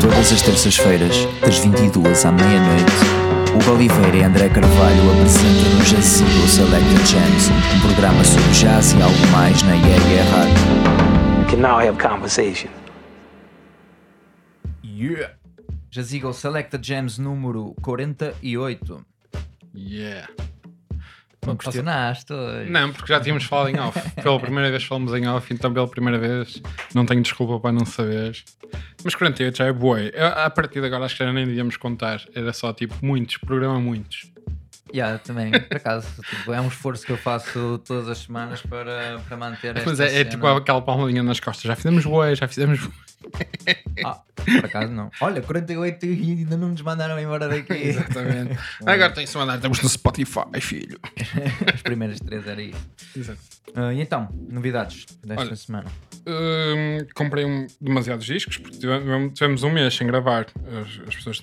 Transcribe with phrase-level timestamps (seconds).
[0.00, 2.92] Todas as terças-feiras, das 22 à meia-noite,
[3.54, 9.00] Hugo Oliveira e André Carvalho apresentam no Jazigo Selected Jams, um programa sobre jazz e
[9.00, 11.50] algo mais na Yeah Yeah Rádio.
[11.50, 12.70] can now have conversation.
[14.82, 15.30] Yeah!
[15.90, 19.02] Jazigo Selected Jams número 48.
[19.74, 20.28] Yeah.
[21.44, 22.70] Não questionaste hoje.
[22.70, 23.98] Não, porque já tínhamos falado em off.
[24.22, 26.62] Pela primeira vez falamos em off, então pela primeira vez
[26.94, 28.32] não tenho desculpa para não saber.
[29.02, 30.12] Mas 48 já é boi.
[30.36, 32.22] A partir de agora acho que já nem devíamos contar.
[32.32, 34.30] Era só tipo muitos, programa muitos.
[34.92, 39.20] Yeah, também, por acaso, tipo, é um esforço que eu faço todas as semanas para,
[39.26, 41.64] para manter esta Mas é, é tipo aquela palmadinha nas costas.
[41.64, 42.88] Já fizemos boi, já fizemos.
[44.04, 45.10] Ah, por acaso não.
[45.20, 47.72] Olha, 48 e ainda não nos mandaram embora daqui.
[47.88, 48.58] Exatamente.
[48.84, 50.98] Agora tem-se mandar, estamos no Spotify, filho.
[51.72, 52.90] As primeiras três era isso.
[53.16, 53.38] Exato.
[53.74, 55.56] Ah, e então, novidades desta Olha.
[55.56, 55.90] semana?
[56.26, 60.46] Hum, comprei um- demasiados discos porque tivemos, tivemos um mês sem gravar.
[60.66, 61.40] As, as pessoas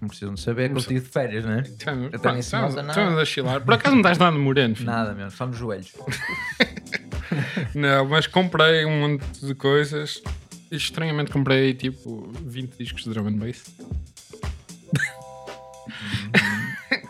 [0.00, 1.64] não precisam de saber que eu estive de férias, não é?
[1.64, 2.12] se tivemos-
[2.52, 2.92] nota nada.
[2.92, 3.60] tivemos a chilar.
[3.60, 4.86] Por acaso não estás nada moreno, filho.
[4.86, 5.92] Nada mesmo, só nos joelhos.
[7.74, 10.22] Não, mas comprei um monte de coisas.
[10.70, 13.64] E estranhamente comprei tipo 20 discos de drum and bass.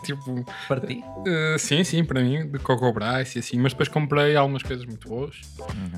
[0.03, 1.03] tipo, Para ti?
[1.25, 3.57] eh, sim, sim, para mim, de Coco Bryce e assim.
[3.57, 5.39] Mas depois comprei algumas coisas muito boas.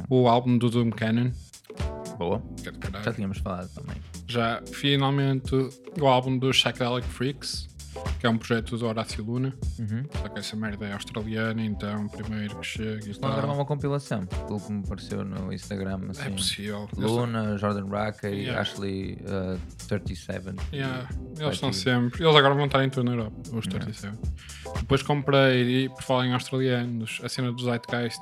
[0.09, 1.31] O álbum do Doom Cannon.
[2.17, 2.39] Boa.
[2.39, 3.03] do.
[3.03, 3.97] Já tínhamos falado também.
[4.27, 5.53] Já finalmente
[5.99, 7.67] o álbum dos Psychedelic Freaks,
[8.19, 9.53] que é um projeto do Horácio Luna.
[10.21, 13.65] Só que essa merda é australiana, então primeiro que chega e Estão a gravar uma
[13.65, 15.99] compilação, pelo que me pareceu no Instagram.
[16.07, 16.31] É Assim.
[16.31, 16.89] possível.
[16.97, 18.61] Luna, Jordan Raka e Yeah.
[18.61, 20.55] Ashley uh, 37.
[20.71, 22.23] Yeah, eles estão sempre.
[22.23, 24.15] Eles agora vão estar em tour na Europa, os 37.
[24.79, 28.19] Depois comprei, e por falar em australianos, a cena do Zeitgeist,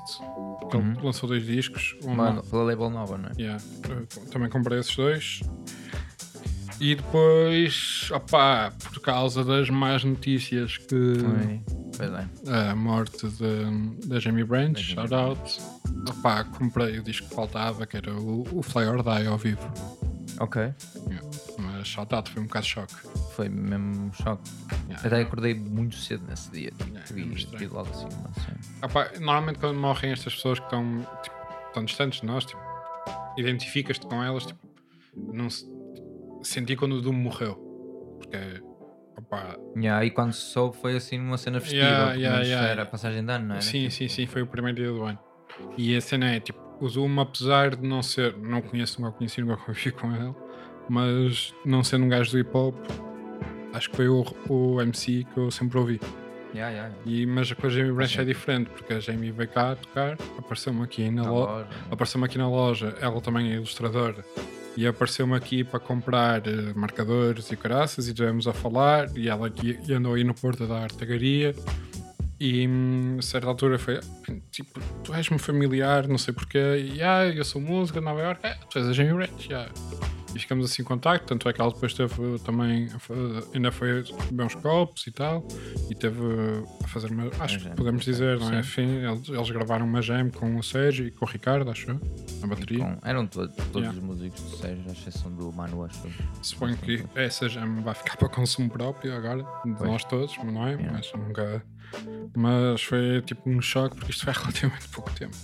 [0.70, 1.94] que ele lançou dois discos.
[2.04, 3.32] Um Uma, pela label nova, não é?
[3.38, 5.40] Yeah, eu também comprei esses dois.
[6.86, 11.62] E depois, opá, por causa das más notícias que Foi.
[11.96, 12.70] Pois é.
[12.70, 13.26] a morte
[14.06, 15.62] da Jamie Branch, shout out,
[16.10, 19.66] opá, comprei o disco que faltava, que era o, o Fly or Die ao vivo.
[20.40, 20.60] Ok.
[21.08, 21.26] Yeah.
[21.58, 22.94] Mas shout out, foi um bocado choque.
[23.34, 24.42] Foi mesmo um choque.
[24.88, 25.06] Yeah.
[25.06, 26.70] Até acordei muito cedo nesse dia.
[27.06, 28.08] Tipo, Yeah, vi, logo assim.
[28.82, 31.36] Opá, normalmente quando morrem estas pessoas que estão tipo,
[31.72, 32.60] tão distantes de nós, tipo,
[33.38, 34.58] identificas-te com elas, tipo,
[35.32, 35.64] não se-
[36.44, 37.54] senti quando o Doom morreu.
[38.18, 38.36] Porque,
[39.18, 41.84] opá, Yeah, e quando soube foi assim numa cena festiva.
[41.84, 42.68] Yeah, yeah, yeah.
[42.68, 43.62] Era a passagem de ano, não era?
[43.62, 45.18] sim, sim, sim, foi o primeiro dia do ano.
[45.76, 49.40] E a cena é, tipo, o Doom, apesar de não ser, não conheço, nunca conheci,
[49.40, 50.34] nunca convivi com ele,
[50.88, 52.74] mas não sendo um gajo do hip hop,
[53.72, 56.00] acho que foi o, o MC que eu sempre ouvi.
[56.54, 56.94] Yeah, yeah.
[57.04, 58.20] E, mas com a Jamie Branch sim.
[58.20, 61.52] é diferente, porque a Jamie veio cá tocar, apareceu-me aqui na Na loja.
[61.52, 61.68] loja.
[61.90, 64.24] Apareceu-me aqui na loja, ela também é ilustradora,
[64.76, 69.46] e apareceu-me aqui para comprar eh, marcadores e caraças, e estivemos a falar, e ela
[69.46, 71.54] aqui e andou aí no Porto da Artagaria,
[72.40, 74.00] e hum, a certa altura foi
[74.50, 78.40] tipo, tu és-me familiar, não sei porquê, e ah, eu sou música de Nova York,
[78.44, 79.70] é, tu és a Jamie Branch, yeah.
[80.34, 82.88] E ficamos assim em contacto, tanto é que ela depois teve também,
[83.54, 85.46] ainda foi beber uns copos e tal,
[85.88, 86.18] e teve
[86.82, 88.60] a fazer uma, acho que podemos dizer, não é?
[88.60, 92.00] Enfim, eles, eles gravaram uma jam com o Sérgio e com o Ricardo, acho eu,
[92.40, 92.78] na bateria.
[92.80, 93.98] Com- eram todos, todos Yeah.
[93.98, 96.00] os músicos do Sérgio, à exceção do Manu, acho.
[96.42, 99.90] Suponho que essa jam vai ficar para consumo próprio agora, de Pois.
[99.90, 100.72] nós todos, não é?
[100.72, 100.92] Yeah.
[100.92, 101.62] Mas nunca.
[102.36, 105.36] Mas foi tipo um choque porque isto foi há relativamente pouco tempo.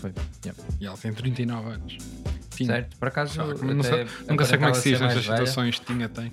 [0.00, 0.12] Foi.
[0.44, 0.62] Yeah.
[0.80, 1.98] E ela tem 39 anos.
[2.64, 2.74] Tinha.
[2.74, 2.96] Certo?
[2.98, 3.64] Por acaso, Choque.
[3.64, 5.36] Não sei- nunca sei como é que se diz nestas velha.
[5.38, 5.78] situações.
[5.80, 6.32] Tinha, tem.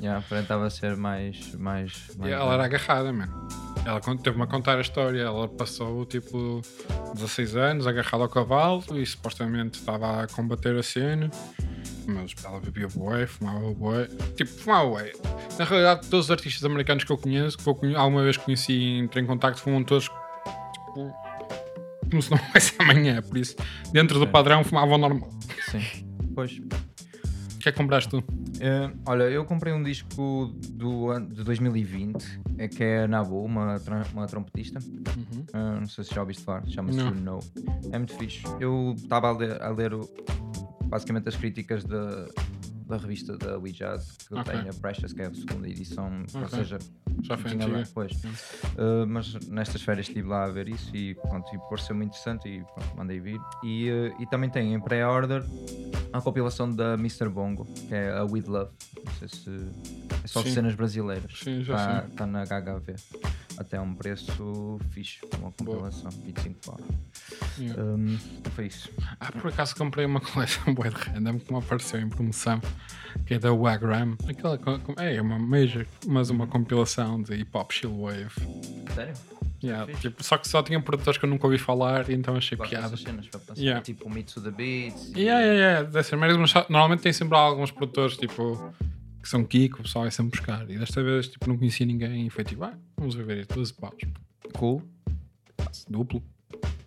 [0.00, 1.54] Yeah, aparentava ser mais.
[1.54, 3.48] mais, mais ela era agarrada, mano.
[3.84, 5.20] Ela teve-me a contar a história.
[5.22, 6.60] Ela passou tipo
[7.14, 11.30] 16 anos agarrada ao cavalo e supostamente estava a combater a cena.
[12.06, 14.06] Mas ela bebia bué, fumava bué.
[14.36, 15.12] Tipo, fumava bué.
[15.58, 18.98] Na realidade, todos os artistas americanos que eu conheço, que eu alguma vez conheci e
[18.98, 21.14] entrei em contacto, fumam todos tipo,
[22.10, 23.20] como se não fosse amanhã.
[23.22, 23.56] Por isso,
[23.92, 25.30] dentro do padrão, fumavam normal.
[25.70, 25.80] Sim.
[26.34, 26.52] Pois.
[26.58, 28.22] O que é que compraste tu?
[28.60, 33.76] Eh, olha, eu comprei um disco do de 2020, é que é a Nabu, uma,
[34.12, 34.78] uma trompetista.
[35.52, 37.40] Eh, não sei se já ouviste falar, chama-se Know.
[37.90, 38.42] É muito fixe.
[38.60, 40.08] Eu estava a ler, a ler o-
[40.84, 42.26] basicamente as críticas da,
[42.86, 44.52] da revista da We Jazz, que eu Ok.
[44.54, 46.48] tenho, a Precious, que é a segunda edição, ou Ok.
[46.58, 46.78] seja,
[47.22, 47.78] Já foi tinha antiga.
[47.78, 48.12] lá depois.
[48.12, 52.48] Uh, mas nestas férias estive lá a ver isso e pronto, e pareceu muito interessante
[52.48, 53.40] e pronto, mandei vir.
[53.64, 55.42] E, uh, e também tem em pré-order
[56.12, 57.28] a compilação da Mr.
[57.28, 58.70] Bongo, que é a With Love.
[59.04, 59.50] Não sei se
[60.22, 60.54] é só de Sim.
[60.54, 61.32] cenas brasileiras.
[61.42, 62.10] Sim, já Está sei.
[62.16, 62.94] tá na HHV.
[63.58, 66.80] Até um preço fixe, uma compilação, 25 pau.
[67.58, 67.82] Yeah.
[67.82, 68.18] Um,
[68.50, 68.90] foi isso.
[69.18, 72.60] Ah, por acaso comprei uma coleção de random que me apareceu em promoção,
[73.24, 74.16] que é da Wagram.
[74.28, 78.30] Aquela co- é uma major, mas uma compilação de hip hop chillwave.
[78.94, 79.14] Sério?
[79.64, 82.70] Yeah, tipo, só que só tinha produtores que eu nunca ouvi falar, então achei Gosto
[82.70, 82.94] piada.
[82.94, 83.26] cenas,
[83.56, 83.80] Yeah.
[83.80, 85.12] tipo o Mitsu da Beats.
[85.16, 88.70] e- Yeah, yeah, yeah, dessas merdas, normalmente tem sempre alguns produtores tipo
[89.26, 90.70] que são Kiko, o pessoal vai sempre buscar.
[90.70, 93.74] E desta vez tipo, não conhecia ninguém e foi tipo, ah, vamos ver isto, 12
[93.74, 93.94] paus.
[94.54, 94.80] Cool.
[95.88, 96.22] Duplo.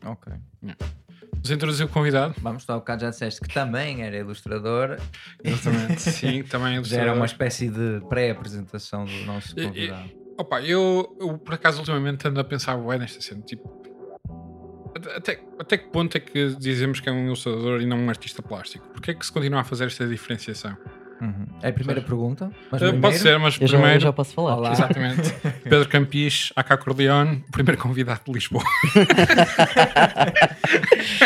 [0.06, 0.34] Ok.
[0.62, 2.34] Vamos introduzir o convidado.
[2.40, 4.98] Vamos, tu há bocado já disseste que também era ilustrador.
[5.44, 6.00] Exatamente.
[6.02, 7.16] Sim, também Já era ilustrador.
[7.18, 10.10] uma espécie de pré-apresentação do nosso E- e- convidado.
[10.38, 13.78] Opa, eu, eu por acaso ultimamente ando a pensar bem nesta cena, tipo.
[15.16, 18.42] Até, até que ponto é que dizemos que é um ilustrador e não um artista
[18.42, 18.88] plástico?
[18.90, 20.76] Porquê é que se continua a fazer esta diferenciação?
[21.22, 21.46] Uhum.
[21.62, 22.50] É a primeira pergunta.
[22.72, 24.00] Mas primeiro, Pode ser, mas Eu já, eu primeiro.
[24.02, 24.56] já posso falar.
[24.56, 24.72] Olá.
[24.72, 25.34] Exatamente.
[25.64, 28.64] Pedro Campis, AK Corleone, primeiro convidado de Lisboa.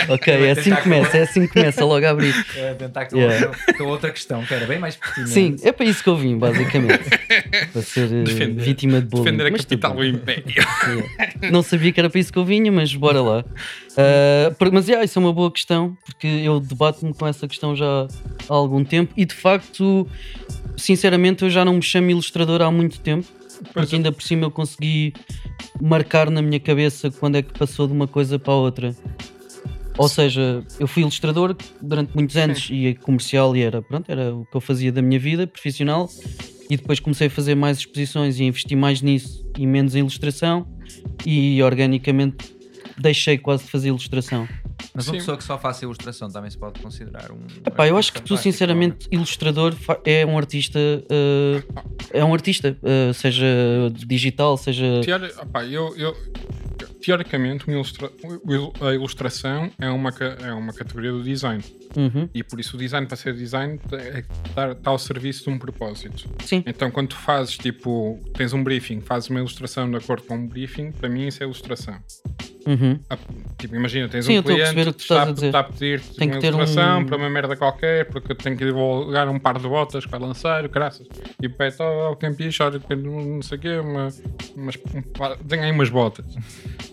[0.09, 2.33] Ok, é assim que começa, é assim que começa logo a abrir.
[2.57, 3.47] É, tentar com, Yeah.
[3.47, 5.31] outra, com outra questão, que era bem mais pertinente.
[5.31, 7.03] Sim, é para isso que eu vim, basicamente.
[7.71, 9.23] Para ser eh, Defender- vítima de bullying.
[9.23, 10.09] Defender a Mas tudo capital do bem.
[10.11, 10.43] Império.
[10.47, 11.51] Yeah.
[11.51, 13.45] Não sabia que era para isso que eu vinha, mas bora lá.
[14.57, 18.07] Por- mas yeah, isso é uma boa questão, porque eu debato-me com essa questão já
[18.49, 20.07] há algum tempo e de facto,
[20.75, 23.27] sinceramente, eu já não me chamo ilustrador há muito tempo.
[23.71, 25.13] Porque ainda por cima eu consegui
[25.79, 28.95] marcar na minha cabeça quando é que passou de uma coisa para a outra.
[29.97, 34.35] Ou seja, eu fui ilustrador durante muitos anos e é comercial e era, pronto, era
[34.35, 36.09] o que eu fazia da minha vida profissional
[36.69, 40.67] e depois comecei a fazer mais exposições e investi mais nisso e menos em ilustração
[41.25, 42.53] e organicamente
[42.97, 44.47] deixei quase de fazer ilustração.
[44.93, 45.19] Mas uma Sim.
[45.19, 47.37] pessoa que só faça ilustração também se pode considerar um.
[47.65, 49.73] Epá, eu acho que tu sinceramente ilustrador
[50.05, 51.63] é um artista eh,
[52.11, 53.45] é um artista, eh, seja
[53.93, 56.15] digital, seja Teori- opá, eu, eu-
[57.01, 58.11] teoricamente, uma ilustra-
[58.81, 61.63] a ilustração é uma, ca- é uma categoria do design.
[61.95, 65.49] Uhum, E por isso o design, para ser design, é estar está ao serviço de
[65.51, 66.27] um propósito.
[66.43, 70.35] sim, Então, quando tu fazes, tipo, tens um briefing, fazes uma ilustração de acordo com
[70.35, 71.99] um briefing, para mim isso é ilustração.
[72.65, 72.99] Uhum.
[73.09, 73.17] Ah,
[73.57, 77.05] Tipo, imagina, tens Sim, um cliente que está, está a pedir Tem uma ilustração um-
[77.05, 80.67] para uma merda qualquer, porque tenho que divulgar um par de botas que vai lançar,
[80.67, 81.07] graças.
[81.41, 84.09] E pede ao campiche, olha, tem não sei o quê, uma,
[84.55, 86.25] umas, um tem aí umas botas.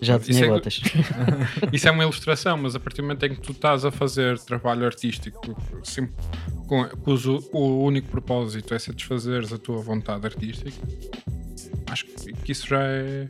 [0.01, 0.79] já tinha é- botas.
[1.73, 4.39] Isso é uma ilustração, mas a partir do momento em que tu estás a fazer
[4.39, 6.07] trabalho artístico sim,
[6.67, 10.71] com, cujo o único propósito é satisfazeres a tua vontade artística,
[11.91, 12.05] acho
[12.43, 13.27] que isso já é.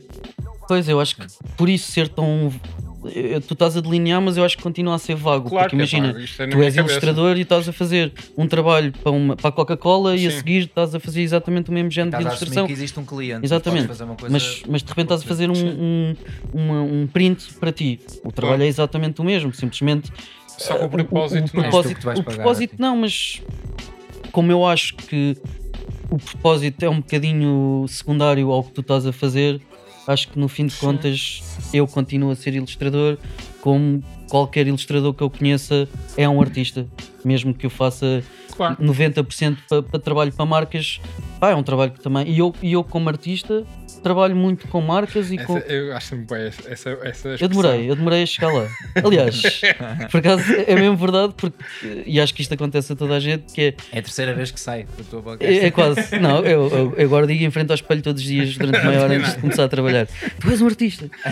[0.68, 1.26] Pois, eu acho que
[1.56, 2.52] por isso ser tão.
[3.14, 5.50] eh, Tu estás a delinear, mas eu acho que continua a ser vago.
[5.50, 6.80] Claro porque que é imagina, vago, é tu és cabeça.
[6.80, 10.64] ilustrador e estás a fazer um trabalho para, uma, para a Coca-Cola e a seguir
[10.66, 12.66] estás a fazer exatamente o mesmo género de Estás ilustração.
[12.68, 13.44] que existe um cliente.
[13.44, 13.86] Exatamente.
[13.88, 16.16] podes fazer uma coisa- Mas, mas de repente estás a fazer um, um,
[16.54, 17.98] uma- um print para ti.
[18.24, 18.62] O trabalho Claro.
[18.62, 20.10] é exatamente o mesmo, simplesmente
[20.46, 21.64] Só que o o- propósito o, não.
[21.64, 23.42] És tu propósito, vais o propósito não, mas
[24.30, 25.36] como eu acho que
[26.12, 29.60] o propósito é um bocadinho secundário ao que tu estás a fazer,
[30.06, 31.42] acho que no fim de contas
[31.72, 33.16] eu continuo a ser ilustrador,
[33.62, 36.86] como qualquer ilustrador que eu conheça é um artista,
[37.24, 38.22] mesmo que eu faça
[38.54, 38.76] Claro.
[38.82, 41.00] 90% para, para trabalho para marcas,
[41.40, 42.28] pá, é um trabalho que também.
[42.28, 43.64] E eu, e eu como artista,
[44.02, 45.56] trabalho muito com marcas e com.
[45.58, 48.68] Essa, eu acho bem essa, essa, essa Eu demorei, eu demorei a chegar lá.
[49.04, 49.40] Aliás,
[50.10, 51.56] por acaso é mesmo verdade, porque,
[52.06, 54.50] e acho que isto acontece a toda a gente, que é, É a terceira vez
[54.50, 55.44] que sai da tua boca.
[55.44, 56.18] é, é quase.
[56.18, 59.02] Não, eu, eu- eu agora digo em frente ao espelho todos os dias durante meia
[59.02, 60.06] hora antes de começar a trabalhar.
[60.40, 61.08] Tu és um artista.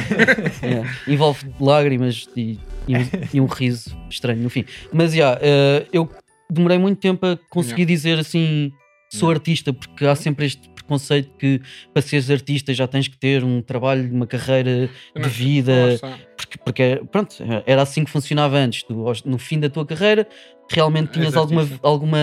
[0.62, 4.64] É, envolve lágrimas e, e um, e um riso estranho, no fim.
[4.92, 6.08] Mas já, eh, eu
[6.50, 8.72] demorei muito tempo a conseguir dizer assim.
[9.12, 9.40] Sou Yeah.
[9.40, 11.60] artista, porque há sempre este preconceito que
[11.94, 15.72] para seres artista já tens que ter um trabalho, uma carreira de vida,
[16.36, 18.82] porque, porque pronto, era assim que funcionava antes.
[18.82, 18.94] Tu,
[19.24, 20.26] no fim da tua carreira,
[20.68, 22.18] realmente És tinhas alguma, alguma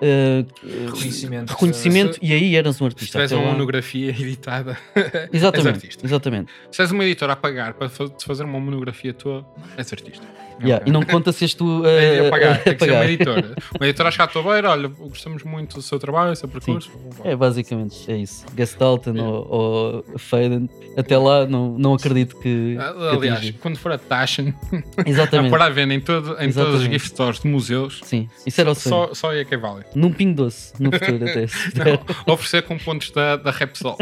[0.00, 0.44] eh,
[0.86, 1.50] Reconhecimento.
[1.50, 3.12] reconhecimento Se- e aí eras um Se artista.
[3.12, 6.06] tiveres Até uma monografia editada, és Exatamente, artista.
[6.06, 6.52] exatamente.
[6.70, 9.44] Se és uma editora a pagar para te fazer uma monografia tua,
[9.76, 10.24] és artista.
[10.62, 12.90] Yeah, E não conta se és tu a, É a pagar, tem a que ser
[12.92, 13.54] uma editora.
[13.78, 16.90] Uma editora à tua beira, olha, gostamos muito do seu trabalho, do seu percurso.
[17.22, 18.44] É basicamente, é isso.
[18.56, 22.74] Gestalt ou, ou Faden, até lá não, não acredito que.
[22.74, 23.54] que Ah, Aliás, atinja.
[23.60, 24.52] quando for a Taschen,
[24.96, 25.50] a exatamente.
[25.50, 26.92] pôr à venda em, todo, em todas as Exatamente.
[26.92, 29.08] gift stores de museus, Sim, isso era o sonho.
[29.08, 29.84] só, só aí é que vale.
[29.94, 31.46] Num pingo doce, no futuro até.
[32.26, 33.96] Não, oferecer com pontos da, da Repsol.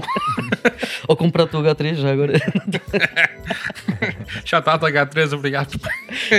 [1.09, 2.33] Ou comprar o teu H3 já agora.
[4.45, 5.79] Já está a H3, obrigado.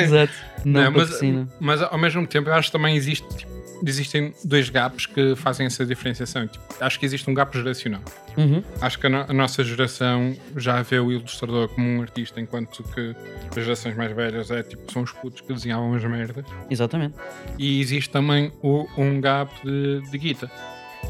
[0.08, 0.34] Exato.
[0.66, 1.48] Não, Não, mas, patrocina.
[1.60, 3.52] mas ao mesmo tempo eu acho que também existe tipo,
[3.86, 6.48] existem dois gaps que fazem essa diferenciação.
[6.48, 8.02] Tipo, acho que existe um gap geracional.
[8.36, 8.64] Uhum.
[8.82, 12.82] Acho que a, no- a nossa geração já vê o ilustrador como um artista, enquanto
[12.84, 13.16] que
[13.56, 16.44] as gerações mais velhas é tipo, são os putos que desenhavam as merdas.
[16.70, 17.14] Exatamente.
[17.60, 20.50] E existe também o- um gap de, de guita.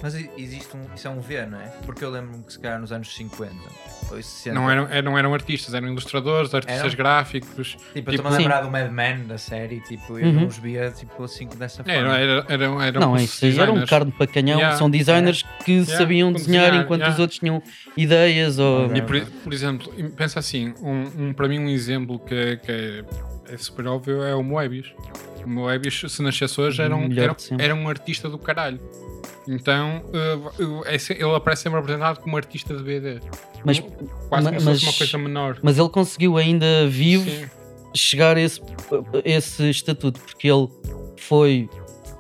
[0.02, 0.82] Mas existe um.
[0.96, 1.66] Isso é um V, não é?
[1.86, 3.52] Porque eu lembro-me que se calhar nos anos 50
[4.12, 4.54] ou 60.
[4.54, 6.96] Não eram, é- não eram artistas, eram ilustradores, artistas Eram?
[6.96, 7.70] gráficos.
[7.72, 8.44] Tipo, eu tipo- estou-me a Sim.
[8.44, 10.34] lembrar do Mad Men da série, tipo, eu Uhum.
[10.34, 12.00] não os via tipo, assim dessa forma.
[12.00, 13.90] Era, era, eram, eram não, os isso aí era um designers.
[13.90, 14.60] carne para canhão.
[14.60, 14.78] Yeah.
[14.78, 17.14] São designers que Yeah, sabiam desenhar desenhar, enquanto yeah.
[17.16, 17.62] os outros tinham
[17.96, 18.60] ideias.
[18.60, 18.96] Ou...
[18.96, 22.72] E por, por exemplo, pensa assim, um, um- para mim um exemplo que, é- que
[22.72, 23.04] é,
[23.54, 24.94] é super óbvio é o Moebius.
[25.44, 28.80] O Moebius, se nascesse hoje, era um, era, era um artista do caralho.
[29.48, 33.20] Então, uh, é ele aparece sempre apresentado como artista de BD.
[33.64, 33.80] Mas,
[34.30, 35.58] Quase ma- como mas, uma coisa menor.
[35.62, 37.46] mas ele conseguiu ainda vivo Sim.
[37.96, 40.68] chegar a esse, a esse estatuto, porque ele
[41.18, 41.70] foi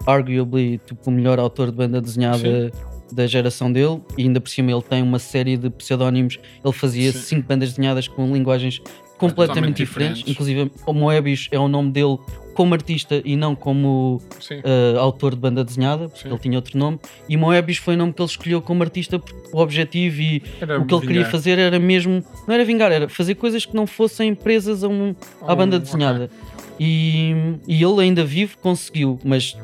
[0.06, 2.72] arguably tipo, o melhor autor de banda desenhada
[3.12, 6.40] da geração dele, e ainda por cima ele tem uma série de pseudónimos.
[6.64, 7.20] Ele fazia Sim.
[7.20, 8.82] cinco bandas desenhadas com linguagens
[9.18, 10.20] completamente diferentes.
[10.24, 10.32] diferentes.
[10.32, 12.18] Inclusive, o Moebius é o nome dele
[12.54, 14.56] como artista e não como Sim.
[14.56, 16.30] uh, autor de banda desenhada, porque Sim.
[16.30, 17.00] ele tinha outro nome.
[17.30, 20.80] E Moebius foi o nome que ele escolheu como artista, porque o objetivo e Era
[20.80, 21.32] o que ele queria vingar.
[21.32, 25.16] fazer era mesmo, não era vingar, era fazer coisas que não fossem presas a um,
[25.42, 26.32] à Oh, banda desenhada.
[26.80, 27.32] E,
[27.68, 29.56] e ele ainda vive, conseguiu, mas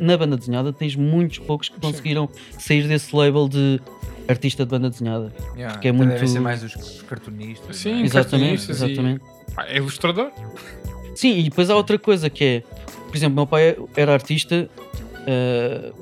[0.00, 3.80] na banda desenhada tens muitos poucos que conseguiram sair desse label de
[4.30, 5.32] artista de banda desenhada.
[5.54, 7.76] Yeah, porque é até muito- Devem ser mais os, cartunistas.
[7.76, 8.02] Sim, não é?
[8.04, 9.20] Exatamente, cartunistas e- exatamente.
[9.54, 10.30] Pá, é ilustrador?
[11.14, 12.60] Sim, e depois há outra coisa que é,
[13.08, 14.68] por exemplo, meu pai era artista
[15.26, 15.92] eh,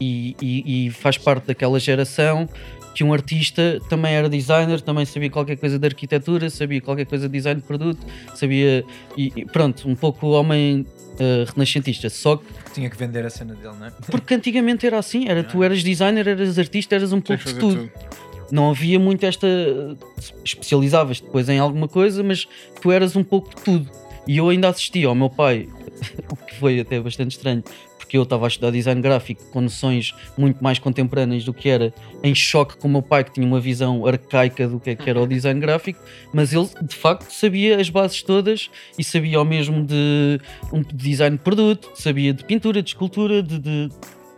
[0.00, 2.48] e, e- e faz parte daquela geração
[2.94, 7.26] que um artista também era designer, também sabia qualquer coisa de arquitetura, sabia qualquer coisa
[7.26, 7.98] de design de produto,
[8.34, 8.84] sabia.
[9.16, 10.84] E, e pronto, um pouco homem
[11.18, 12.08] eh, renascentista.
[12.10, 13.92] Só que Tinha que vender a cena dele, não é?
[14.10, 17.60] porque antigamente era assim, era tu eras designer, eras artista, eras um Tens pouco de
[17.60, 17.88] tudo.
[17.88, 18.22] tudo.
[18.50, 19.46] Não havia muito esta.
[20.44, 22.46] especializavas depois em alguma coisa, mas
[22.80, 23.90] tu eras um pouco de tudo.
[24.26, 25.68] E eu ainda assisti ao meu pai,
[26.30, 27.62] o que foi até bastante estranho,
[28.12, 31.94] porque eu estava a estudar design gráfico com noções muito mais contemporâneas do que era,
[32.22, 35.08] em choque com o meu pai, que tinha uma visão arcaica do que, é que
[35.08, 35.98] era o design gráfico,
[36.30, 40.38] mas ele de facto sabia as bases todas e sabia ao mesmo de
[40.70, 43.88] um design de produto, sabia de pintura, de escultura, de, de-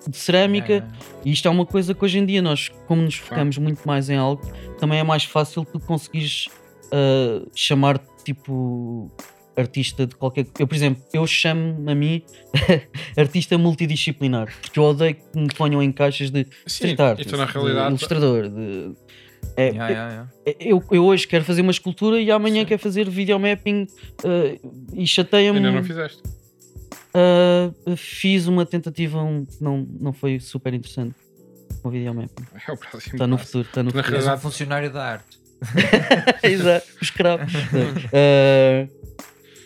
[0.07, 0.73] de cerâmica.
[0.75, 0.93] Yeah,
[1.25, 4.09] E isto é uma coisa que hoje em dia nós, como nos focamos muito mais
[4.09, 4.43] em algo,
[4.79, 6.47] também é mais fácil tu conseguires
[6.93, 9.11] ah, chamar tipo
[9.57, 12.23] artista de qualquer Eu, por exemplo, eu chamo a mim
[13.17, 17.39] artista multidisciplinar, porque eu odeio que me ponham em caixas de Sim, street art, então
[17.39, 18.93] na de realidade ilustrador, de.
[19.57, 20.31] É, yeah, yeah, yeah.
[20.59, 22.67] eu, eu hoje quero fazer uma escultura e amanhã Sim.
[22.67, 23.87] quero fazer videomapping
[24.25, 24.59] ah,
[24.93, 25.59] e chateia-me.
[25.59, 26.23] ainda não fizeste.
[27.15, 31.15] Ah, fiz uma tentativa, um, não, não foi super interessante.
[31.83, 32.45] Com videomapping.
[32.67, 33.13] É o próximo.
[33.15, 33.47] Está no passo.
[33.47, 34.07] futuro, está no Na futuro.
[34.07, 35.39] Um realidade- funcionário da arte.
[36.43, 37.45] Exato, o escravo.
[37.45, 39.04] uh,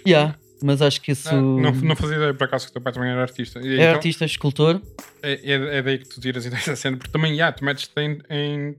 [0.07, 2.83] yeah, mas acho que isso Ah, não, não fazia ideia por acaso que o teu
[2.83, 3.61] pai também era artista.
[3.61, 4.81] E é então, artista, escultor.
[5.23, 7.91] É, é, é daí que tu tiras ideias da cena, porque também já, tu metes
[7.97, 8.77] em, em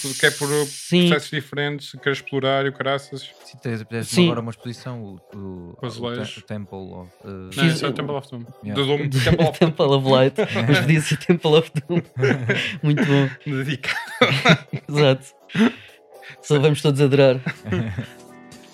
[0.00, 3.30] tudo que é por Sim, processos diferentes, queres explorar e o caraças.
[3.44, 7.10] Se tens, agora uma exposição, o, o, o, Temple of.
[7.24, 8.44] uh, Não, é o Temple of Doom.
[8.64, 8.74] Yeah.
[8.74, 10.34] Do Doom, Temple of Temple of Light,
[10.68, 12.02] mas podia ser Temple of Doom.
[12.82, 13.58] Muito bom, Doom.
[13.58, 13.90] Dedica.
[14.88, 15.26] exato.
[16.42, 17.40] Só vamos todos adorar.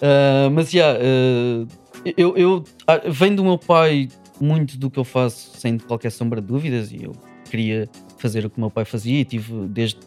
[0.02, 1.68] Uh, mas já, uh,
[2.16, 4.09] eu, eu ah, vem do meu pai
[4.40, 7.12] muito do que eu faço, sem qualquer sombra de dúvidas, e eu
[7.49, 10.00] queria fazer o que o meu pai fazia e tive desde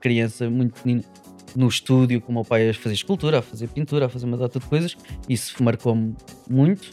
[0.00, 1.02] criança muito pequenino
[1.56, 4.36] no estúdio com o meu pai a fazer escultura, a fazer pintura, a fazer uma
[4.36, 4.96] data de coisas.
[5.28, 6.14] Isso marcou-me
[6.50, 6.92] muito.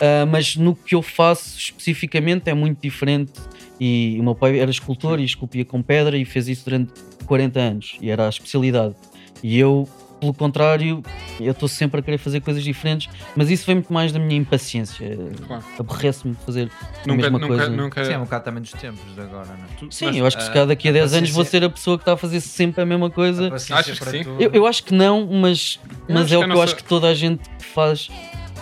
[0.00, 3.32] Ah, mas no que eu faço especificamente é muito diferente.
[3.78, 6.92] E o meu pai era escultor e esculpia com pedra e fez isso durante
[7.26, 8.94] 40 anos e era a especialidade.
[9.42, 9.86] E eu,
[10.20, 11.02] pelo contrário,
[11.40, 14.36] eu estou sempre a querer fazer coisas diferentes, mas isso vem muito mais da minha
[14.40, 15.16] impaciência.
[15.46, 15.62] Claro.
[15.78, 16.70] Aborrece-me fazer
[17.04, 17.68] a Nunca, mesma nunca, coisa.
[17.70, 18.04] nunca.
[18.04, 19.90] Sim, é um bocado também dos tempos de agora, não é?
[19.90, 21.62] Sim, mas- eu acho que se ah, calhar daqui a a 10 anos vou ser
[21.64, 23.48] a pessoa que está a fazer sempre a mesma coisa.
[23.48, 23.50] A
[23.82, 24.22] que sim?
[24.38, 26.76] Eu, eu acho que não, mas, mas é o que a que eu nossa- acho
[26.76, 28.08] que toda a gente que faz,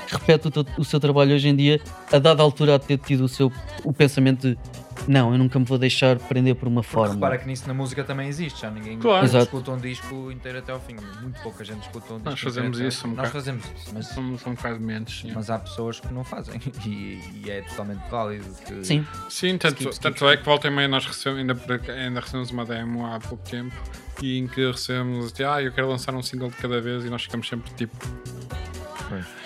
[0.07, 1.81] que repete o, teu- o seu trabalho hoje em dia,
[2.13, 3.53] a dada altura de ter tido o seu
[3.85, 4.59] o pensamento de
[5.07, 7.15] não, eu nunca me vou deixar prender por uma Porque forma.
[7.15, 9.27] repara que nisso na música também existe, já ninguém Claro.
[9.27, 10.97] Escuta um disco inteiro até ao fim.
[11.21, 12.31] Muito pouca gente escuta um disco.
[12.31, 13.17] Nós fazemos inteiro até ao isso um fim.
[13.17, 13.33] Nós bocado.
[13.33, 15.21] fazemos isso, mas, Somos um bocado menos.
[15.21, 15.33] sim.
[15.35, 18.45] mas há pessoas que não fazem e, e é totalmente válido.
[18.67, 20.33] Que, Sim, Sim, tanto, Skip, skip, tanto skip.
[20.33, 23.75] é que volta e meia nós recebemos, ainda, ainda recebemos uma demo há pouco tempo
[24.23, 27.23] e em que recebemos, ah, eu quero lançar um single de cada vez e nós
[27.23, 27.97] ficamos sempre tipo.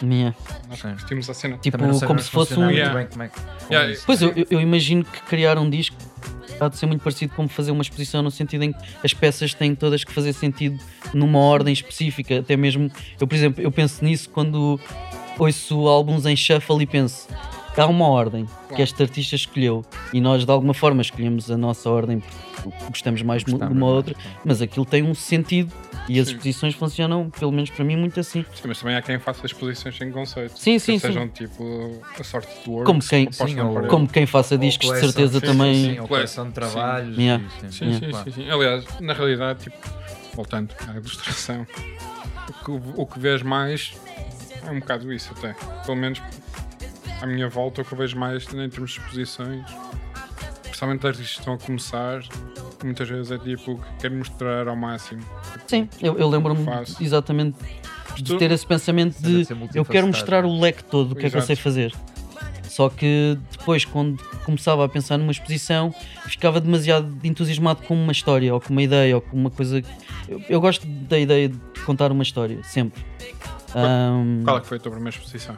[0.02, 0.36] Yeah.
[0.68, 0.90] Nós Sim.
[0.94, 1.58] curtimos a cena.
[1.58, 2.70] Tipo, Também não como se fosse um.
[2.70, 2.94] Yeah.
[2.94, 4.02] bem como é que- como Yeah, isso.
[4.06, 5.96] Pois eu, eu- eu imagino que criar um disco
[6.60, 9.54] há de ser muito parecido como fazer uma exposição, no sentido em que as peças
[9.54, 10.78] têm todas que fazer sentido
[11.14, 12.40] numa ordem específica.
[12.40, 14.80] Até mesmo, eu, por exemplo, eu penso nisso quando
[15.38, 17.28] ouço álbuns em shuffle e penso.
[17.76, 21.88] Há uma ordem que este artista escolheu e nós de alguma forma escolhemos a nossa
[21.88, 22.20] ordem
[22.62, 25.72] porque gostamos mais de uma Gostamos de uma mais, outra, mas aquilo tem um sentido
[26.08, 26.32] e as Sim.
[26.32, 28.44] exposições funcionam, pelo menos para mim, muito assim.
[28.54, 30.58] Sim, mas também há quem faça exposições sem conceito.
[30.58, 30.98] Sim, que sim, sim.
[30.98, 32.86] sejam tipo a sorte de works.
[32.86, 33.86] Como quem- que Sim, ou-.
[33.88, 35.74] Como quem faça Ou discos, de coleção, certeza sim, também.
[35.74, 37.16] Sim, ou coleção de trabalhos.
[37.16, 37.44] Yeah.
[37.70, 38.24] Sim, sim, claro.
[38.32, 38.50] sim, sim.
[38.50, 39.76] Aliás, na realidade, tipo,
[40.34, 41.66] voltando à ilustração,
[42.48, 43.92] o que, o que vês mais
[44.66, 45.54] é um bocado isso até.
[45.84, 46.22] Pelo menos
[47.20, 49.64] à minha volta, o que eu vejo mais em termos de exposições,
[50.62, 52.22] principalmente artistas que estão a começar,
[52.84, 55.22] muitas vezes é tipo que quero mostrar ao máximo.
[55.66, 56.64] Sim, eu, eu lembro-me
[57.00, 57.58] exatamente
[58.16, 61.36] de ter esse pensamento de eu quero mostrar o leque todo do que é que
[61.36, 61.92] eu sei fazer.
[62.68, 65.92] Só que depois, quando começava a pensar numa exposição,
[66.26, 69.82] ficava demasiado entusiasmado com uma história, ou com uma ideia, ou com uma coisa.
[70.28, 73.04] Eu, eu gosto da ideia de contar uma história, sempre.
[73.74, 75.56] Ahm, Qual é que foi a tua primeira exposição?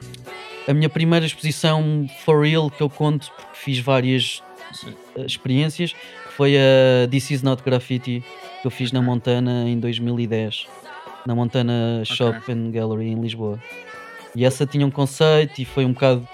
[0.68, 4.94] A minha primeira exposição for real que eu conto, porque fiz várias Sim.
[5.16, 5.94] eh, experiências,
[6.36, 8.22] foi a This Is Not Graffiti
[8.60, 10.66] que eu fiz na Montana em 2010,
[11.26, 13.58] na Montana Shop and Gallery em Lisboa.
[14.34, 16.26] E essa tinha um conceito e foi um bocado.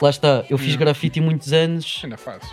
[0.00, 0.78] Lá está, eu fiz Hum.
[0.78, 2.00] grafite muitos anos.
[2.04, 2.48] Ainda fazes?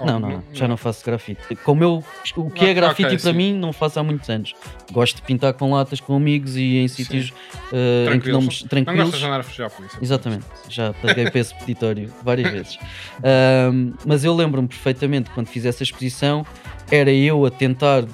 [0.00, 1.56] Não, não, não, já não faço grafite.
[1.64, 2.04] Como eu,
[2.36, 3.36] o que é grafite ok, para sim.
[3.36, 4.54] mim, não faço há muitos anos.
[4.92, 7.32] Gosto de pintar com latas com amigos e em sítios
[7.72, 8.86] eh, em que não me- Tranquilos.
[8.98, 9.98] Não gostas de andar a fugir à polícia?
[10.00, 12.78] Exatamente, já paguei para esse peditório várias vezes.
[13.22, 16.44] Ahm, mas eu lembro-me perfeitamente quando fiz essa exposição,
[16.90, 18.04] era eu a tentar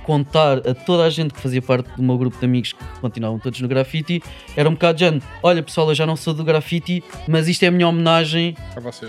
[0.00, 3.38] contar a toda a gente que fazia parte do meu grupo de amigos que continuavam
[3.38, 4.22] todos no grafite,
[4.56, 7.62] era um bocado de género, olha pessoal, eu já não sou do grafite, mas isto
[7.62, 8.56] é a minha homenagem